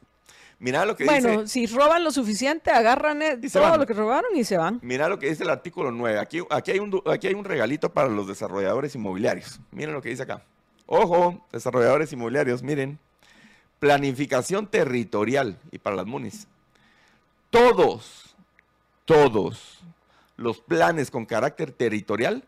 Mira 0.57 0.85
lo 0.85 0.95
que 0.95 1.05
bueno, 1.05 1.17
dice. 1.17 1.27
Bueno, 1.29 1.47
si 1.47 1.67
roban 1.67 2.03
lo 2.03 2.11
suficiente, 2.11 2.71
agarran 2.71 3.21
eh, 3.21 3.37
todo 3.53 3.77
lo 3.77 3.85
que 3.85 3.93
robaron 3.93 4.35
y 4.35 4.43
se 4.43 4.57
van. 4.57 4.79
Mira 4.81 5.07
lo 5.07 5.19
que 5.19 5.29
dice 5.29 5.43
el 5.43 5.49
artículo 5.51 5.91
9. 5.91 6.19
Aquí, 6.19 6.41
aquí, 6.49 6.71
hay 6.71 6.79
un, 6.79 7.01
aquí 7.05 7.27
hay 7.27 7.33
un 7.33 7.45
regalito 7.45 7.93
para 7.93 8.09
los 8.09 8.27
desarrolladores 8.27 8.93
inmobiliarios. 8.95 9.59
Miren 9.71 9.93
lo 9.93 10.01
que 10.01 10.09
dice 10.09 10.23
acá. 10.23 10.43
Ojo, 10.85 11.45
desarrolladores 11.51 12.11
inmobiliarios, 12.11 12.61
miren. 12.61 12.99
Planificación 13.79 14.67
territorial 14.67 15.57
y 15.71 15.79
para 15.79 15.95
las 15.95 16.05
MUNIS. 16.05 16.47
Todos 17.49 18.29
todos 19.09 19.79
los 20.37 20.61
planes 20.61 21.09
con 21.09 21.25
carácter 21.25 21.71
territorial 21.71 22.43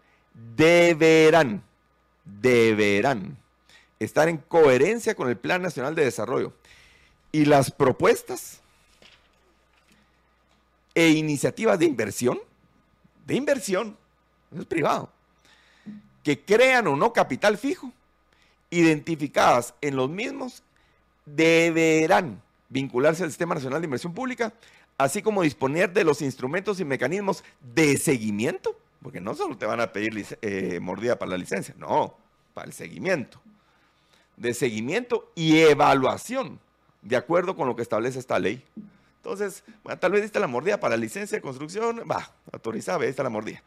deberán, 0.56 1.64
deberán 2.24 3.36
estar 3.98 4.30
en 4.30 4.38
coherencia 4.38 5.16
con 5.16 5.28
el 5.28 5.38
Plan 5.38 5.64
Nacional 5.64 5.96
de 5.96 6.04
Desarrollo. 6.04 6.54
Y 7.32 7.46
las 7.46 7.72
propuestas 7.72 8.62
e 10.94 11.10
iniciativas 11.10 11.80
de 11.80 11.86
inversión, 11.86 12.40
de 13.26 13.34
inversión, 13.34 13.98
es 14.56 14.66
privado, 14.66 15.10
que 16.24 16.42
crean 16.42 16.86
o 16.86 16.96
no 16.96 17.12
capital 17.12 17.58
fijo, 17.58 17.92
identificadas 18.70 19.74
en 19.82 19.96
los 19.96 20.12
mismos, 20.12 20.62
deberán 21.36 22.42
vincularse 22.70 23.24
al 23.24 23.30
Sistema 23.30 23.56
Nacional 23.56 23.82
de 23.82 23.86
Inversión 23.86 24.14
Pública 24.14 24.54
así 25.02 25.22
como 25.22 25.42
disponer 25.42 25.92
de 25.94 26.04
los 26.04 26.22
instrumentos 26.22 26.80
y 26.80 26.86
mecanismos 26.86 27.44
de 27.74 27.98
seguimiento, 27.98 28.78
porque 29.02 29.20
no 29.20 29.34
solo 29.34 29.58
te 29.58 29.66
van 29.66 29.82
a 29.82 29.92
pedir 29.92 30.38
eh, 30.42 30.80
mordida 30.80 31.18
para 31.18 31.32
la 31.32 31.38
licencia, 31.38 31.74
no, 31.78 32.16
para 32.54 32.68
el 32.68 32.74
seguimiento, 32.74 33.42
de 34.38 34.54
seguimiento 34.54 35.32
y 35.36 35.60
evaluación, 35.60 36.60
de 37.02 37.16
acuerdo 37.16 37.56
con 37.56 37.68
lo 37.68 37.76
que 37.76 37.82
establece 37.82 38.20
esta 38.20 38.38
ley. 38.38 38.64
Entonces, 39.18 39.64
tal 40.00 40.12
vez 40.12 40.24
está 40.24 40.40
la 40.40 40.48
mordida 40.48 40.80
para 40.80 40.96
la 40.96 41.02
licencia 41.02 41.38
de 41.38 41.42
construcción, 41.42 42.04
va, 42.10 42.32
autorizada, 42.52 43.06
está 43.06 43.24
la 43.24 43.30
mordida. 43.30 43.62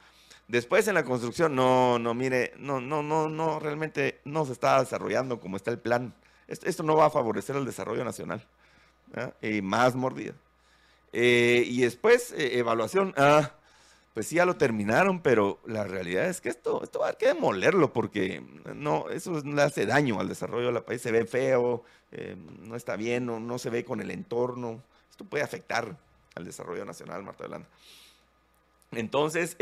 Después 0.46 0.86
en 0.88 0.94
la 0.94 1.04
construcción, 1.04 1.54
no, 1.54 1.98
no, 1.98 2.12
mire, 2.12 2.52
no, 2.58 2.80
no, 2.80 3.02
no, 3.02 3.28
no, 3.28 3.58
realmente 3.58 4.20
no 4.24 4.44
se 4.44 4.52
está 4.52 4.80
desarrollando 4.80 5.40
como 5.40 5.56
está 5.56 5.70
el 5.70 5.78
plan. 5.78 6.12
Esto, 6.48 6.82
no 6.82 6.96
va 6.96 7.06
a 7.06 7.10
favorecer 7.10 7.56
el 7.56 7.64
desarrollo 7.64 8.04
nacional. 8.04 8.46
Y 9.40 9.62
más 9.62 9.94
mordida. 9.94 10.34
Eh, 11.16 11.64
y 11.68 11.82
después, 11.82 12.32
eh, 12.32 12.58
evaluación, 12.58 13.14
ah, 13.16 13.52
pues 14.14 14.26
sí, 14.26 14.34
ya 14.34 14.44
lo 14.44 14.56
terminaron, 14.56 15.20
pero 15.20 15.60
la 15.64 15.84
realidad 15.84 16.28
es 16.28 16.40
que 16.40 16.48
esto, 16.48 16.82
esto 16.82 16.98
va 16.98 17.06
a 17.06 17.08
haber 17.10 17.18
que 17.18 17.26
demolerlo 17.28 17.92
porque 17.92 18.42
no, 18.74 19.08
eso 19.10 19.40
le 19.44 19.62
hace 19.62 19.86
daño 19.86 20.18
al 20.18 20.28
desarrollo 20.28 20.72
del 20.72 20.82
país, 20.82 21.00
se 21.00 21.12
ve 21.12 21.24
feo, 21.24 21.84
eh, 22.10 22.36
no 22.62 22.74
está 22.74 22.96
bien, 22.96 23.26
no, 23.26 23.38
no, 23.38 23.58
se 23.60 23.70
ve 23.70 23.84
con 23.84 24.00
el 24.00 24.10
entorno, 24.10 24.82
esto 25.08 25.24
puede 25.24 25.44
afectar 25.44 25.96
al 26.34 26.44
desarrollo 26.44 26.84
nacional, 26.84 27.22
Marta 27.22 27.44
Delanda. 27.44 27.68
Entonces, 28.90 29.56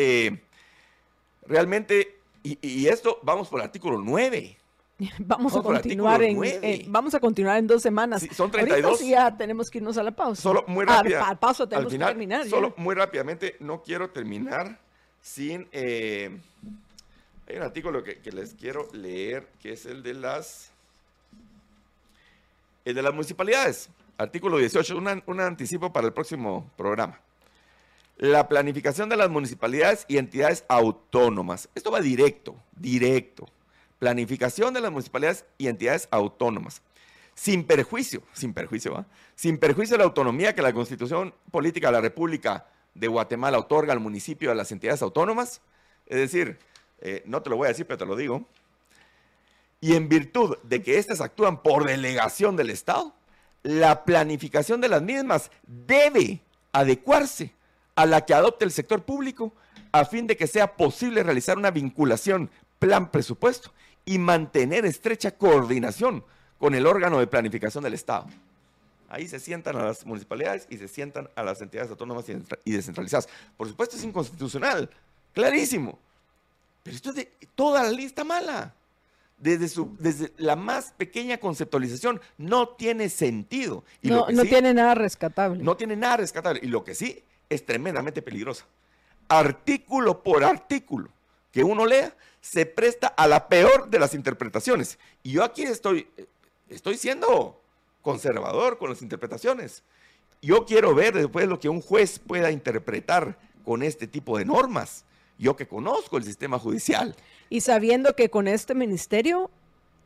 realmente, 1.46 2.18
y, 2.42 2.58
y, 2.66 2.88
esto, 2.88 3.18
vamos 3.22 3.48
por 3.48 3.60
el 3.60 3.66
artículo 3.66 3.98
9, 3.98 4.56
Vamos, 5.18 5.56
a 5.56 5.62
continuar 5.62 6.22
en, 6.22 6.38
vamos 6.86 7.14
a 7.14 7.20
continuar 7.20 7.58
en 7.58 7.66
dos 7.66 7.82
semanas. 7.82 8.26
son 8.34 8.50
32. 8.50 8.84
Ahorita 8.84 9.04
ya 9.04 9.36
tenemos 9.36 9.70
que 9.70 9.78
irnos 9.78 9.96
a 9.98 10.02
la 10.02 10.12
pausa. 10.12 10.40
Solo 10.40 10.64
muy 10.66 10.84
rápido. 10.84 11.24
Al, 11.24 11.38
paso 11.38 11.68
tenemos 11.68 11.92
que 11.92 11.98
terminar. 11.98 12.46
Solo 12.48 12.74
muy 12.76 12.94
rápidamente, 12.94 13.56
no 13.60 13.82
quiero 13.82 14.10
terminar 14.10 14.78
sin. 15.20 15.68
Eh, 15.72 16.38
hay 17.48 17.56
un 17.56 17.62
artículo 17.62 18.02
que, 18.04 18.20
les 18.32 18.54
quiero 18.54 18.88
leer, 18.92 19.48
que 19.60 19.72
es 19.72 19.86
el 19.86 20.02
de 20.02 20.14
las. 20.14 20.70
El 22.84 22.94
de 22.94 23.02
las 23.02 23.12
municipalidades. 23.12 23.88
Artículo 24.18 24.58
18, 24.58 24.96
un 25.26 25.40
anticipo 25.40 25.92
para 25.92 26.06
el 26.06 26.12
próximo 26.12 26.70
programa. 26.76 27.20
La 28.18 28.46
planificación 28.48 29.08
de 29.08 29.16
las 29.16 29.30
municipalidades 29.30 30.04
y 30.06 30.18
entidades 30.18 30.64
autónomas. 30.68 31.68
Esto 31.74 31.90
va 31.90 32.00
directo, 32.00 32.54
directo 32.76 33.48
planificación 34.02 34.74
de 34.74 34.80
las 34.80 34.90
municipalidades 34.90 35.44
y 35.58 35.68
entidades 35.68 36.08
autónomas, 36.10 36.82
sin 37.36 37.62
perjuicio, 37.62 38.24
sin 38.32 38.52
perjuicio, 38.52 39.06
sin 39.36 39.58
perjuicio 39.58 39.94
de 39.94 39.98
la 39.98 40.06
autonomía 40.06 40.56
que 40.56 40.60
la 40.60 40.72
Constitución 40.72 41.32
Política 41.52 41.86
de 41.86 41.92
la 41.92 42.00
República 42.00 42.66
de 42.94 43.06
Guatemala 43.06 43.60
otorga 43.60 43.92
al 43.92 44.00
municipio 44.00 44.48
y 44.48 44.50
a 44.50 44.56
las 44.56 44.72
entidades 44.72 45.02
autónomas, 45.02 45.60
es 46.06 46.16
decir, 46.16 46.58
eh, 47.00 47.22
no 47.26 47.42
te 47.42 47.50
lo 47.50 47.56
voy 47.56 47.66
a 47.66 47.68
decir, 47.68 47.86
pero 47.86 47.98
te 47.98 48.06
lo 48.06 48.16
digo, 48.16 48.44
y 49.80 49.94
en 49.94 50.08
virtud 50.08 50.58
de 50.64 50.82
que 50.82 50.98
éstas 50.98 51.20
actúan 51.20 51.62
por 51.62 51.84
delegación 51.84 52.56
del 52.56 52.70
Estado, 52.70 53.14
la 53.62 54.04
planificación 54.04 54.80
de 54.80 54.88
las 54.88 55.02
mismas 55.02 55.52
debe 55.64 56.40
adecuarse 56.72 57.54
a 57.94 58.04
la 58.06 58.26
que 58.26 58.34
adopte 58.34 58.64
el 58.64 58.72
sector 58.72 59.04
público 59.04 59.52
a 59.92 60.04
fin 60.04 60.26
de 60.26 60.36
que 60.36 60.48
sea 60.48 60.76
posible 60.76 61.22
realizar 61.22 61.56
una 61.56 61.70
vinculación 61.70 62.50
plan 62.80 63.12
presupuesto 63.12 63.72
y 64.04 64.18
mantener 64.18 64.84
estrecha 64.84 65.32
coordinación 65.32 66.24
con 66.58 66.74
el 66.74 66.86
órgano 66.86 67.18
de 67.18 67.26
planificación 67.26 67.84
del 67.84 67.94
Estado. 67.94 68.26
Ahí 69.08 69.28
se 69.28 69.38
sientan 69.38 69.76
a 69.76 69.84
las 69.84 70.06
municipalidades 70.06 70.66
y 70.70 70.78
se 70.78 70.88
sientan 70.88 71.28
a 71.34 71.42
las 71.42 71.60
entidades 71.60 71.90
autónomas 71.90 72.24
y 72.64 72.72
descentralizadas. 72.72 73.28
Por 73.56 73.68
supuesto 73.68 73.96
es 73.96 74.04
inconstitucional, 74.04 74.88
clarísimo. 75.34 75.98
Pero 76.82 76.96
esto 76.96 77.10
es 77.10 77.16
de 77.16 77.32
toda 77.54 77.82
la 77.82 77.90
lista 77.90 78.24
mala. 78.24 78.74
Desde, 79.36 79.68
su, 79.68 79.96
desde 79.98 80.32
la 80.36 80.54
más 80.54 80.92
pequeña 80.96 81.38
conceptualización 81.38 82.20
no 82.38 82.68
tiene 82.68 83.08
sentido. 83.08 83.84
Y 84.00 84.08
no, 84.08 84.28
no 84.30 84.44
tiene 84.44 84.72
nada 84.72 84.94
rescatable. 84.94 85.62
No 85.62 85.76
tiene 85.76 85.96
nada 85.96 86.18
rescatable. 86.18 86.60
Y 86.62 86.68
lo 86.68 86.84
que 86.84 86.94
sí 86.94 87.22
es 87.50 87.66
tremendamente 87.66 88.22
peligrosa. 88.22 88.66
Artículo 89.28 90.22
por 90.22 90.44
artículo 90.44 91.10
que 91.50 91.62
uno 91.64 91.86
lea 91.86 92.14
se 92.42 92.66
presta 92.66 93.06
a 93.06 93.26
la 93.26 93.48
peor 93.48 93.88
de 93.88 93.98
las 93.98 94.12
interpretaciones. 94.12 94.98
Y 95.22 95.32
yo 95.32 95.44
aquí 95.44 95.62
estoy, 95.62 96.06
estoy 96.68 96.98
siendo 96.98 97.58
conservador 98.02 98.76
con 98.76 98.90
las 98.90 99.00
interpretaciones. 99.00 99.82
Yo 100.42 100.66
quiero 100.66 100.94
ver 100.94 101.14
después 101.14 101.48
lo 101.48 101.60
que 101.60 101.68
un 101.68 101.80
juez 101.80 102.18
pueda 102.18 102.50
interpretar 102.50 103.38
con 103.64 103.82
este 103.82 104.08
tipo 104.08 104.36
de 104.36 104.44
normas. 104.44 105.04
Yo 105.38 105.56
que 105.56 105.66
conozco 105.66 106.18
el 106.18 106.24
sistema 106.24 106.58
judicial. 106.58 107.16
Y 107.48 107.60
sabiendo 107.60 108.14
que 108.14 108.28
con 108.28 108.48
este 108.48 108.74
ministerio 108.74 109.50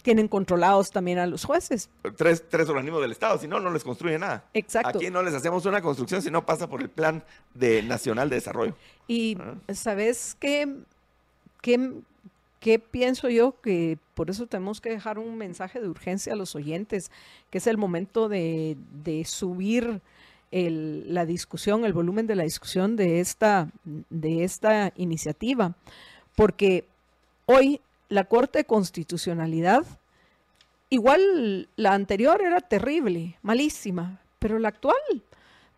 tienen 0.02 0.28
controlados 0.28 0.90
también 0.90 1.18
a 1.18 1.26
los 1.26 1.44
jueces. 1.44 1.88
Tres, 2.16 2.44
tres 2.48 2.68
organismos 2.68 3.00
del 3.00 3.10
Estado, 3.10 3.38
si 3.38 3.48
no, 3.48 3.58
no 3.58 3.70
les 3.70 3.82
construye 3.82 4.18
nada. 4.18 4.44
Exacto. 4.54 4.98
Aquí 4.98 5.10
no 5.10 5.20
les 5.22 5.34
hacemos 5.34 5.66
una 5.66 5.82
construcción 5.82 6.22
si 6.22 6.30
no 6.30 6.46
pasa 6.46 6.68
por 6.68 6.80
el 6.80 6.90
Plan 6.90 7.24
de 7.54 7.82
Nacional 7.82 8.28
de 8.28 8.36
Desarrollo. 8.36 8.76
Y 9.08 9.36
ah. 9.40 9.74
sabes 9.74 10.36
que, 10.38 10.76
¿Qué 12.60 12.78
pienso 12.78 13.28
yo? 13.28 13.60
Que 13.60 13.98
por 14.14 14.30
eso 14.30 14.46
tenemos 14.46 14.80
que 14.80 14.90
dejar 14.90 15.18
un 15.18 15.36
mensaje 15.36 15.80
de 15.80 15.88
urgencia 15.88 16.32
a 16.32 16.36
los 16.36 16.54
oyentes, 16.54 17.10
que 17.50 17.58
es 17.58 17.66
el 17.66 17.76
momento 17.76 18.28
de, 18.28 18.76
subir 19.26 20.00
la 20.52 21.26
discusión, 21.26 21.84
el 21.84 21.92
volumen 21.92 22.28
de 22.28 22.36
la 22.36 22.44
discusión 22.44 22.94
de 22.94 23.18
esta, 23.18 23.68
de 23.84 24.44
esta 24.44 24.92
iniciativa, 24.96 25.74
porque 26.36 26.84
hoy 27.46 27.80
la 28.08 28.24
Corte 28.24 28.60
de 28.60 28.64
Constitucionalidad, 28.64 29.84
igual 30.88 31.68
la 31.74 31.94
anterior 31.94 32.42
era 32.42 32.60
terrible, 32.60 33.38
malísima, 33.42 34.20
pero 34.38 34.60
la 34.60 34.68
actual, 34.68 34.94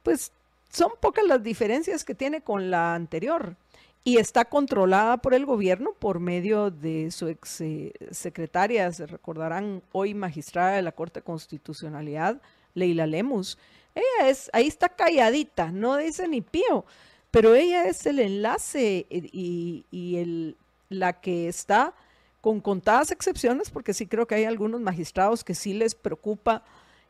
pues 0.02 0.32
son 0.70 0.92
pocas 1.00 1.24
las 1.26 1.42
diferencias 1.42 2.04
que 2.04 2.14
tiene 2.14 2.42
con 2.42 2.70
la 2.70 2.94
anterior. 2.94 3.56
Y 4.04 4.16
está 4.16 4.44
controlada 4.46 5.18
por 5.18 5.34
el 5.34 5.44
gobierno 5.44 5.92
por 5.98 6.20
medio 6.20 6.70
de 6.70 7.10
su 7.10 7.28
ex 7.28 7.60
eh, 7.60 7.92
secretaria, 8.10 8.90
se 8.92 9.06
recordarán 9.06 9.82
hoy 9.92 10.14
magistrada 10.14 10.76
de 10.76 10.82
la 10.82 10.92
Corte 10.92 11.20
de 11.20 11.24
Constitucionalidad, 11.24 12.40
Leila 12.74 13.06
Lemus. 13.06 13.58
Ella 13.94 14.28
es, 14.28 14.50
ahí 14.52 14.66
está 14.66 14.88
calladita, 14.88 15.70
no 15.72 15.96
dice 15.96 16.28
ni 16.28 16.40
pío, 16.40 16.84
pero 17.30 17.54
ella 17.54 17.88
es 17.88 18.06
el 18.06 18.20
enlace 18.20 19.06
y, 19.10 19.84
y 19.90 20.16
el, 20.16 20.56
la 20.88 21.20
que 21.20 21.48
está 21.48 21.94
con 22.40 22.60
contadas 22.60 23.10
excepciones, 23.10 23.70
porque 23.70 23.92
sí 23.92 24.06
creo 24.06 24.26
que 24.26 24.36
hay 24.36 24.44
algunos 24.44 24.80
magistrados 24.80 25.44
que 25.44 25.54
sí 25.54 25.74
les 25.74 25.94
preocupa 25.94 26.62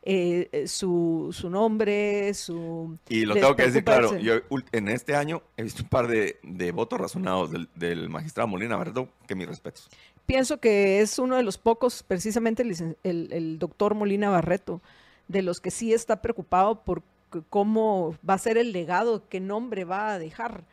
eh, 0.02 0.48
eh, 0.52 0.68
su, 0.68 1.28
su, 1.32 1.50
nombre, 1.50 2.32
su... 2.34 2.98
Y 3.08 3.26
lo 3.26 3.34
tengo 3.34 3.56
que 3.56 3.64
decir 3.64 3.84
claro, 3.84 4.16
yo 4.16 4.34
en 4.72 4.88
este 4.88 5.14
año 5.14 5.42
he 5.56 5.62
visto 5.62 5.82
un 5.82 5.88
par 5.88 6.06
de, 6.06 6.38
de 6.42 6.72
votos 6.72 7.00
razonados 7.00 7.50
del, 7.50 7.68
del, 7.74 8.08
magistrado 8.08 8.48
Molina 8.48 8.76
Barreto, 8.76 9.08
que 9.26 9.34
mis 9.34 9.46
respetos. 9.46 9.88
Pienso 10.26 10.60
que 10.60 11.00
es 11.00 11.18
uno 11.18 11.36
de 11.36 11.42
los 11.42 11.58
pocos, 11.58 12.02
precisamente 12.02 12.62
el, 12.62 12.96
el, 13.02 13.32
el 13.32 13.58
doctor 13.58 13.94
Molina 13.94 14.30
Barreto, 14.30 14.80
de 15.26 15.42
los 15.42 15.60
que 15.60 15.70
sí 15.70 15.92
está 15.92 16.22
preocupado 16.22 16.84
por 16.84 17.02
cómo 17.50 18.16
va 18.28 18.34
a 18.34 18.38
ser 18.38 18.58
el 18.58 18.72
legado, 18.72 19.28
qué 19.28 19.40
nombre 19.40 19.84
va 19.84 20.12
a 20.12 20.18
dejar. 20.18 20.64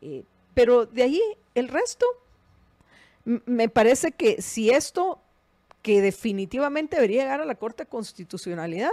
Eh, 0.00 0.24
pero 0.54 0.86
de 0.86 1.02
ahí 1.02 1.22
el 1.54 1.68
resto, 1.68 2.06
me 3.24 3.68
parece 3.68 4.12
que 4.12 4.42
si 4.42 4.70
esto 4.70 5.20
que 5.82 6.00
definitivamente 6.00 6.96
debería 6.96 7.22
llegar 7.22 7.40
a 7.40 7.46
la 7.46 7.54
Corte 7.54 7.84
de 7.84 7.88
Constitucionalidad. 7.88 8.92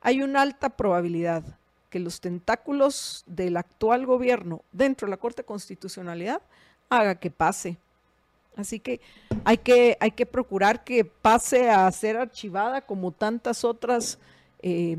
Hay 0.00 0.22
una 0.22 0.42
alta 0.42 0.68
probabilidad 0.70 1.42
que 1.90 1.98
los 1.98 2.20
tentáculos 2.20 3.24
del 3.26 3.56
actual 3.56 4.06
gobierno 4.06 4.62
dentro 4.72 5.06
de 5.06 5.10
la 5.10 5.16
Corte 5.16 5.42
de 5.42 5.46
Constitucionalidad 5.46 6.40
haga 6.88 7.16
que 7.16 7.30
pase. 7.30 7.76
Así 8.56 8.80
que 8.80 9.00
hay 9.44 9.58
que, 9.58 9.96
hay 10.00 10.12
que 10.12 10.26
procurar 10.26 10.82
que 10.84 11.04
pase 11.04 11.70
a 11.70 11.90
ser 11.92 12.16
archivada 12.16 12.80
como 12.80 13.12
tantas 13.12 13.64
otras 13.64 14.18
eh, 14.62 14.96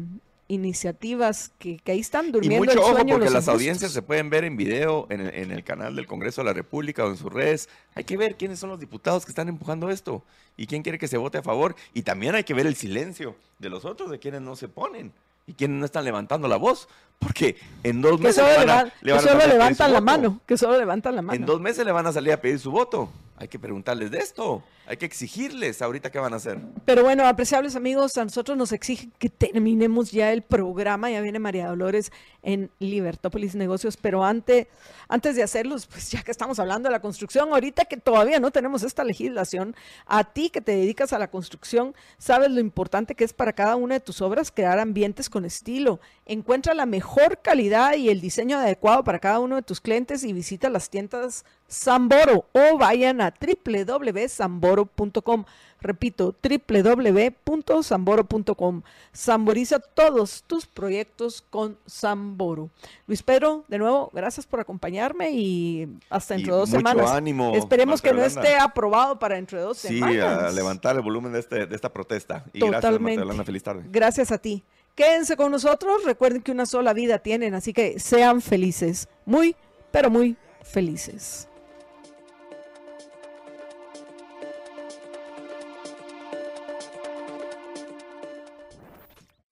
iniciativas 0.48 1.52
que, 1.60 1.78
que, 1.78 1.92
ahí 1.92 2.00
están 2.00 2.32
durmiendo 2.32 2.66
y 2.66 2.68
mucho 2.68 2.80
el 2.80 2.94
sueño 2.94 3.16
ojo 3.16 3.20
porque 3.20 3.34
las 3.34 3.48
audiencias 3.48 3.92
se 3.92 4.02
pueden 4.02 4.30
ver 4.30 4.44
en 4.44 4.56
video 4.56 5.08
en 5.10 5.22
el, 5.22 5.34
en 5.34 5.52
el, 5.52 5.64
canal 5.64 5.96
del 5.96 6.08
Congreso 6.08 6.42
de 6.42 6.46
la 6.46 6.54
República 6.54 7.06
o 7.06 7.10
en 7.10 7.18
sus 7.18 7.32
redes. 7.32 7.70
Hay 7.96 8.04
que 8.04 8.18
ver 8.18 8.36
quiénes 8.36 8.60
son 8.60 8.70
los 8.70 8.80
diputados 8.80 9.26
que 9.26 9.32
están 9.32 9.50
empujando 9.50 9.90
esto 9.90 10.24
y 10.56 10.68
quién 10.68 10.84
quiere 10.84 10.98
que 10.98 11.08
se 11.08 11.18
vote 11.18 11.38
a 11.38 11.44
favor. 11.44 11.76
Y 11.94 12.04
también 12.04 12.36
hay 12.36 12.44
que 12.44 12.54
ver 12.54 12.68
el 12.68 12.76
silencio 12.76 13.36
de 13.60 13.70
los 13.70 13.86
otros, 13.86 14.10
de 14.10 14.20
quienes 14.20 14.42
no 14.42 14.56
se 14.56 14.68
ponen 14.68 15.12
y 15.46 15.54
quienes 15.54 15.80
no 15.80 15.86
están 15.86 16.06
levantando 16.06 16.48
la 16.48 16.58
voz. 16.58 16.88
Porque 17.20 17.58
en 17.84 18.02
dos 18.02 18.20
meses 18.20 18.44
que 18.44 18.54
solo, 18.54 18.60
le 18.60 18.66
van 18.66 18.88
a, 18.88 18.94
le 19.02 19.12
van 19.12 19.22
que 19.22 19.30
solo 19.30 19.48
levantan 19.48 19.94
la 19.94 20.02
mano, 20.02 20.42
que 20.46 20.58
solo 20.58 20.78
levantan 20.78 21.16
la 21.16 21.22
mano. 21.22 21.36
En 21.36 21.46
dos 21.46 21.60
meses 21.60 21.86
le 21.86 21.92
van 21.92 22.06
a 22.06 22.12
salir 22.12 22.34
a 22.34 22.42
pedir 22.42 22.60
su 22.60 22.72
voto. 22.72 23.10
Hay 23.40 23.48
que 23.48 23.60
preguntarles 23.60 24.10
de 24.10 24.18
esto. 24.18 24.64
Hay 24.88 24.98
que 24.98 25.06
exigirles 25.06 25.84
ahorita 25.84 26.12
qué 26.12 26.18
van 26.18 26.34
a 26.34 26.38
hacer. 26.38 26.60
Pero 26.86 27.04
bueno, 27.04 27.28
apreciables 27.28 27.76
amigos, 27.76 28.18
a 28.18 28.24
nosotros 28.24 28.58
nos 28.58 28.72
exigen 28.72 29.12
que 29.20 29.30
terminemos 29.30 30.12
ya 30.12 30.34
el 30.34 30.42
programa. 30.42 31.12
Ya 31.12 31.22
viene 31.22 31.38
María 31.38 31.68
Dolores 31.68 32.12
en 32.42 32.72
Libertópolis 32.80 33.54
Negocios. 33.54 33.96
Pero 33.96 34.24
antes, 34.24 34.66
antes 35.08 35.36
de 35.36 35.44
hacerlos, 35.44 35.86
pues 35.86 36.10
ya 36.10 36.24
que 36.24 36.32
estamos 36.32 36.58
hablando 36.58 36.90
de 36.90 36.94
la 36.94 37.02
construcción, 37.02 37.50
ahorita 37.50 37.86
que 37.86 37.98
todavía 37.98 38.40
no 38.40 38.50
tenemos 38.50 38.82
esta 38.82 39.04
legislación, 39.04 39.76
a 40.08 40.24
ti 40.24 40.50
que 40.50 40.62
te 40.62 40.72
dedicas 40.72 41.14
a 41.14 41.20
la 41.20 41.30
construcción, 41.30 41.94
sabes 42.18 42.50
lo 42.50 42.60
importante 42.60 43.14
que 43.14 43.24
es 43.24 43.34
para 43.34 43.54
cada 43.54 43.76
una 43.76 43.96
de 43.96 44.00
tus 44.00 44.22
obras 44.22 44.52
crear 44.52 44.80
ambientes 44.80 45.30
con 45.30 45.46
estilo. 45.46 46.00
Encuentra 46.26 46.74
la 46.74 46.88
mejor 46.88 47.40
calidad 47.44 47.96
y 47.96 48.10
el 48.10 48.20
diseño 48.20 48.58
adecuado 48.58 49.04
para 49.04 49.20
cada 49.20 49.40
uno 49.40 49.58
de 49.58 49.62
tus 49.62 49.80
clientes 49.80 50.24
y 50.24 50.34
visita 50.34 50.70
las 50.70 50.90
tiendas 50.90 51.46
Samboro 51.68 52.46
o 52.54 52.78
vayan 52.78 53.20
a 53.22 53.34
www.samboro.com. 53.40 55.46
Repito, 55.80 56.34
www.samboro.com. 56.42 58.82
Samboriza 59.12 59.78
todos 59.80 60.44
tus 60.48 60.66
proyectos 60.66 61.44
con 61.50 61.78
Samboro. 61.86 62.70
Luis 63.06 63.22
Pedro, 63.22 63.64
de 63.68 63.78
nuevo, 63.78 64.10
gracias 64.14 64.46
por 64.48 64.60
acompañarme 64.60 65.30
y 65.32 65.88
hasta 66.10 66.34
dentro 66.36 66.54
de 66.56 66.60
dos 66.62 66.70
mucho 66.70 66.80
semanas. 66.80 67.12
ánimo. 67.12 67.54
Esperemos 67.56 68.02
que 68.02 68.12
no 68.14 68.24
esté 68.24 68.56
aprobado 68.58 69.20
para 69.20 69.36
dentro 69.36 69.60
de 69.60 69.66
dos 69.66 69.78
Sí, 69.78 70.00
semanas. 70.00 70.44
a 70.46 70.50
levantar 70.52 70.96
el 70.96 71.04
volumen 71.04 71.32
de, 71.34 71.40
este, 71.40 71.68
de 71.68 71.76
esta 71.76 71.94
protesta. 71.94 72.44
Y 72.54 72.60
Totalmente. 72.60 73.18
gracias, 73.18 73.28
Marta 73.28 73.44
Feliz 73.46 73.62
tarde. 73.64 73.84
Gracias 73.92 74.32
a 74.32 74.38
ti. 74.40 74.64
Quédense 74.96 75.38
con 75.38 75.52
nosotros. 75.52 76.04
Recuerden 76.06 76.42
que 76.42 76.52
una 76.52 76.66
sola 76.66 76.94
vida 76.94 77.20
tienen, 77.20 77.54
así 77.54 77.72
que 77.72 78.00
sean 78.00 78.42
felices. 78.42 79.08
Muy, 79.26 79.56
pero 79.92 80.10
muy 80.10 80.36
felices. 80.64 81.48